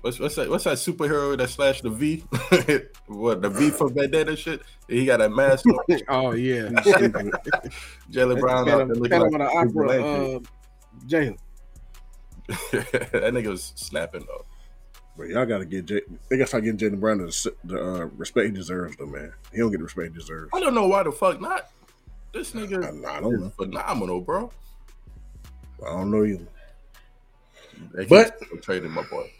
What's, 0.00 0.20
what's 0.20 0.36
that? 0.36 0.48
What's 0.48 0.64
that 0.64 0.76
superhero 0.76 1.36
that 1.36 1.50
slashed 1.50 1.82
the 1.82 1.90
V? 1.90 2.18
what 3.06 3.42
the 3.42 3.50
V 3.50 3.70
for 3.70 3.88
Vendetta 3.88 4.36
shit? 4.36 4.62
He 4.88 5.04
got 5.04 5.20
a 5.20 5.28
mask. 5.28 5.66
on. 5.66 5.78
Oh 6.08 6.32
yeah. 6.32 6.68
Jaylen 8.10 8.38
Brown 8.40 8.68
out 8.68 8.86
there 8.86 8.86
looking 8.86 9.10
Phantom 9.10 9.32
like 9.32 9.40
of 9.42 9.72
the 9.74 9.80
Opera. 9.80 9.88
Vigilante. 9.88 10.34
Uh, 10.36 11.06
Jalen. 11.08 11.38
that 12.48 13.32
nigga 13.34 13.48
was 13.48 13.72
snapping 13.76 14.24
though. 14.26 14.44
But 15.18 15.28
y'all 15.28 15.44
gotta 15.46 15.64
get 15.66 15.84
J- 15.86 16.02
they 16.30 16.36
gotta 16.36 16.46
start 16.46 16.62
getting 16.64 16.78
Jaylen 16.78 17.00
Brown 17.00 17.18
the, 17.18 17.54
the 17.64 17.76
uh, 17.82 18.04
respect 18.16 18.46
he 18.46 18.52
deserves, 18.52 18.96
though, 18.96 19.06
man. 19.06 19.32
He 19.52 19.58
don't 19.58 19.70
get 19.72 19.78
the 19.78 19.84
respect 19.84 20.12
he 20.12 20.18
deserves. 20.18 20.50
I 20.54 20.60
don't 20.60 20.74
know 20.74 20.86
why 20.86 21.02
the 21.02 21.10
fuck 21.12 21.40
not. 21.40 21.68
This 22.32 22.52
nigga 22.52 22.84
I, 23.04 23.16
I 23.16 23.20
don't 23.20 23.40
know. 23.40 23.50
phenomenal, 23.50 24.20
bro. 24.20 24.52
I 25.84 25.90
don't 25.90 26.10
know 26.12 26.24
keep 27.98 28.08
But- 28.08 28.38
trading 28.62 28.90
my 28.92 29.02
boy. 29.02 29.30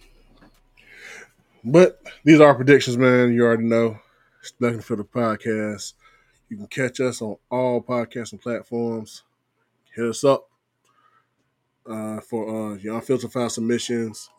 But 1.65 2.01
these 2.25 2.41
are 2.41 2.49
our 2.49 2.55
predictions, 2.55 2.97
man. 2.97 3.33
You 3.33 3.45
already 3.45 3.65
know. 3.65 3.99
Nothing 4.61 4.81
for 4.81 4.97
the 4.97 5.05
podcast. 5.05 5.93
You 6.49 6.57
can 6.57 6.67
catch 6.69 7.01
us 7.01 7.21
on 7.21 7.37
all 7.51 7.83
podcasting 7.83 8.41
platforms. 8.41 9.25
Hit 9.95 10.07
us 10.07 10.25
up 10.25 10.49
uh, 11.87 12.21
for 12.21 12.73
uh, 12.73 12.75
your 12.77 12.95
unfiltered 12.95 13.33
file 13.33 13.51
submissions. 13.51 14.31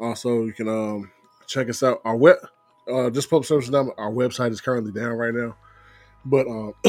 Also, 0.00 0.44
you 0.44 0.52
can 0.52 0.68
um, 0.68 1.10
check 1.46 1.68
us 1.68 1.82
out. 1.82 2.00
Our 2.04 2.16
web, 2.16 2.36
uh, 2.90 3.10
just 3.10 3.28
public 3.28 3.46
service 3.46 3.68
number. 3.68 3.92
Our 3.98 4.10
website 4.10 4.50
is 4.50 4.60
currently 4.60 4.92
down 4.92 5.12
right 5.12 5.34
now, 5.34 5.56
but 6.24 6.46
um, 6.46 6.74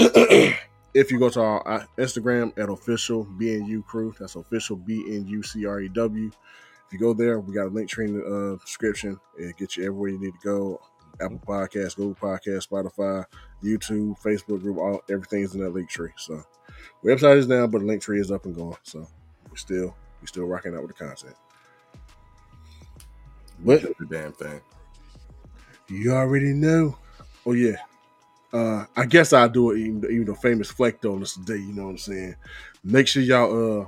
if 0.93 1.11
you 1.11 1.19
go 1.19 1.29
to 1.29 1.41
our 1.41 1.67
uh, 1.67 1.85
Instagram 1.97 2.57
at 2.57 2.69
official 2.69 3.25
BNU 3.25 3.85
crew, 3.85 4.13
that's 4.17 4.35
official 4.35 4.77
B 4.77 5.03
N 5.09 5.27
U 5.27 5.43
C 5.43 5.65
R 5.65 5.81
E 5.81 5.89
W. 5.89 6.27
If 6.27 6.93
you 6.93 6.99
go 6.99 7.13
there, 7.13 7.39
we 7.39 7.53
got 7.53 7.67
a 7.67 7.69
link 7.69 7.89
tree 7.89 8.05
in 8.05 8.17
the 8.17 8.25
uh, 8.25 8.65
description. 8.65 9.19
It 9.37 9.57
gets 9.57 9.77
you 9.77 9.85
everywhere 9.85 10.09
you 10.09 10.19
need 10.19 10.33
to 10.33 10.45
go. 10.45 10.81
Apple 11.21 11.41
Podcasts, 11.45 11.95
Google 11.95 12.15
Podcasts, 12.15 12.67
Spotify, 12.67 13.25
YouTube, 13.63 14.19
Facebook 14.21 14.61
group, 14.61 14.77
all 14.77 15.01
everything's 15.09 15.53
in 15.53 15.61
that 15.61 15.73
link 15.73 15.89
tree. 15.89 16.11
So 16.17 16.43
website 17.03 17.37
is 17.37 17.47
down, 17.47 17.69
but 17.69 17.79
the 17.79 17.85
link 17.85 18.01
tree 18.01 18.19
is 18.19 18.31
up 18.31 18.45
and 18.45 18.55
going. 18.55 18.77
So 18.83 19.07
we 19.49 19.57
still 19.57 19.95
we 20.21 20.27
still 20.27 20.45
rocking 20.45 20.75
out 20.75 20.81
with 20.81 20.97
the 20.97 21.05
content. 21.05 21.35
But 23.63 23.81
the 23.81 24.05
damn 24.09 24.31
thing. 24.33 24.61
you 25.87 26.13
already 26.13 26.53
know. 26.53 26.97
Oh 27.45 27.53
yeah. 27.53 27.77
Uh, 28.53 28.85
I 28.97 29.05
guess 29.05 29.31
I'll 29.33 29.47
do 29.49 29.71
it 29.71 29.77
even, 29.79 30.03
even 30.05 30.25
though 30.25 30.35
famous 30.35 30.69
flaked 30.69 31.05
on 31.05 31.21
us 31.21 31.33
today, 31.35 31.55
you 31.57 31.73
know 31.73 31.83
what 31.83 31.91
I'm 31.91 31.97
saying? 31.97 32.35
Make 32.83 33.07
sure 33.07 33.23
y'all 33.23 33.81
uh 33.81 33.85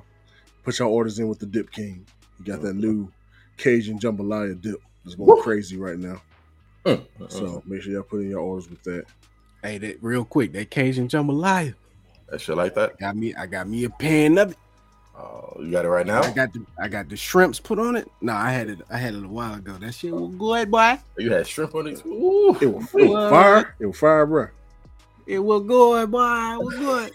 put 0.63 0.79
your 0.79 0.87
orders 0.87 1.19
in 1.19 1.27
with 1.27 1.39
the 1.39 1.45
Dip 1.45 1.71
King. 1.71 2.05
You 2.39 2.45
got 2.45 2.61
that 2.61 2.75
new 2.75 3.11
Cajun 3.57 3.99
jambalaya 3.99 4.59
dip 4.59 4.81
that's 5.03 5.15
going 5.15 5.41
crazy 5.41 5.77
right 5.77 5.97
now. 5.97 6.21
Mm, 6.85 7.05
So 7.29 7.63
make 7.65 7.81
sure 7.81 7.93
y'all 7.93 8.03
put 8.03 8.21
in 8.21 8.29
your 8.29 8.39
orders 8.39 8.69
with 8.69 8.83
that. 8.83 9.05
Hey, 9.61 9.77
that 9.79 10.01
real 10.03 10.25
quick, 10.25 10.53
that 10.53 10.69
Cajun 10.69 11.07
jambalaya 11.07 11.73
that 12.29 12.41
shit 12.41 12.57
like 12.57 12.73
that. 12.75 12.97
got 12.99 13.15
me. 13.15 13.35
I 13.35 13.45
got 13.45 13.67
me 13.67 13.83
a 13.83 13.89
pan 13.89 14.37
of 14.37 14.51
it. 14.51 14.57
Oh, 15.15 15.57
you 15.59 15.69
got 15.71 15.85
it 15.85 15.89
right 15.89 16.07
now. 16.07 16.21
I 16.23 16.31
got 16.31 16.53
the 16.53 16.65
I 16.81 16.87
got 16.87 17.07
the 17.07 17.15
shrimps 17.15 17.59
put 17.59 17.77
on 17.77 17.95
it. 17.95 18.09
No, 18.21 18.33
I 18.33 18.51
had 18.51 18.69
it. 18.69 18.79
I 18.89 18.97
had 18.97 19.13
it 19.13 19.23
a 19.23 19.27
while 19.27 19.53
ago. 19.53 19.73
That 19.79 19.93
shit 19.93 20.11
was 20.13 20.33
good, 20.35 20.71
boy. 20.71 20.97
You 21.17 21.31
had 21.31 21.45
shrimp 21.47 21.75
on 21.75 21.87
it. 21.87 22.03
Ooh. 22.05 22.57
It 22.59 22.65
was, 22.65 22.87
it 22.95 23.09
was 23.09 23.29
fire. 23.29 23.75
It 23.79 23.85
was 23.85 23.97
fire, 23.99 24.25
bro. 24.25 24.47
It 25.27 25.39
was 25.39 25.63
good, 25.63 26.11
boy. 26.11 26.53
It 26.53 26.59
was 26.63 26.75
good. 26.75 27.11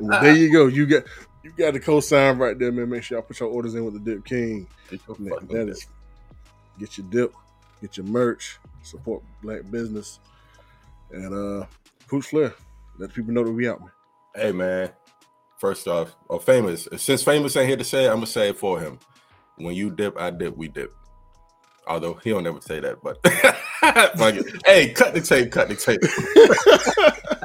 well, 0.00 0.22
there 0.22 0.34
you 0.36 0.50
go. 0.52 0.66
You 0.66 0.86
got 0.86 1.04
you 1.44 1.52
got 1.56 1.74
the 1.74 1.80
co-sign 1.80 2.38
right 2.38 2.58
there, 2.58 2.72
man. 2.72 2.88
Make 2.88 3.02
sure 3.02 3.18
y'all 3.18 3.26
put 3.26 3.38
your 3.40 3.50
orders 3.50 3.74
in 3.74 3.84
with 3.84 3.94
the 3.94 4.00
Dip 4.00 4.24
King. 4.24 4.66
Get 4.90 5.00
your 5.06 5.16
That, 5.16 5.28
fucking 5.42 5.48
that 5.48 5.66
dip. 5.66 5.76
get 6.78 6.98
your 6.98 7.06
dip, 7.10 7.34
get 7.82 7.96
your 7.98 8.06
merch, 8.06 8.58
support 8.82 9.22
black 9.42 9.70
business, 9.70 10.20
and 11.12 11.34
uh, 11.62 11.66
Pooch 12.08 12.26
Flair. 12.26 12.54
Let 12.98 13.12
people 13.12 13.32
know 13.34 13.44
that 13.44 13.52
we 13.52 13.68
out, 13.68 13.80
man. 13.80 13.90
Hey 14.34 14.52
man, 14.52 14.90
first 15.58 15.86
off, 15.86 16.16
oh 16.30 16.38
famous. 16.38 16.88
Since 16.96 17.22
famous 17.22 17.56
ain't 17.56 17.68
here 17.68 17.76
to 17.76 17.84
say 17.84 18.06
I'm 18.08 18.16
gonna 18.16 18.26
say 18.26 18.50
it 18.50 18.56
for 18.58 18.80
him. 18.80 18.98
When 19.56 19.74
you 19.74 19.90
dip, 19.90 20.18
I 20.18 20.30
dip, 20.30 20.56
we 20.56 20.68
dip. 20.68 20.94
Although 21.86 22.14
he 22.14 22.30
don't 22.30 22.44
never 22.44 22.60
say 22.60 22.80
that, 22.80 23.02
but 23.02 23.18
hey, 24.66 24.90
cut 24.90 25.14
the 25.14 25.20
tape, 25.20 25.50
cut 25.50 25.68
the 25.68 25.76
tape. 25.76 26.00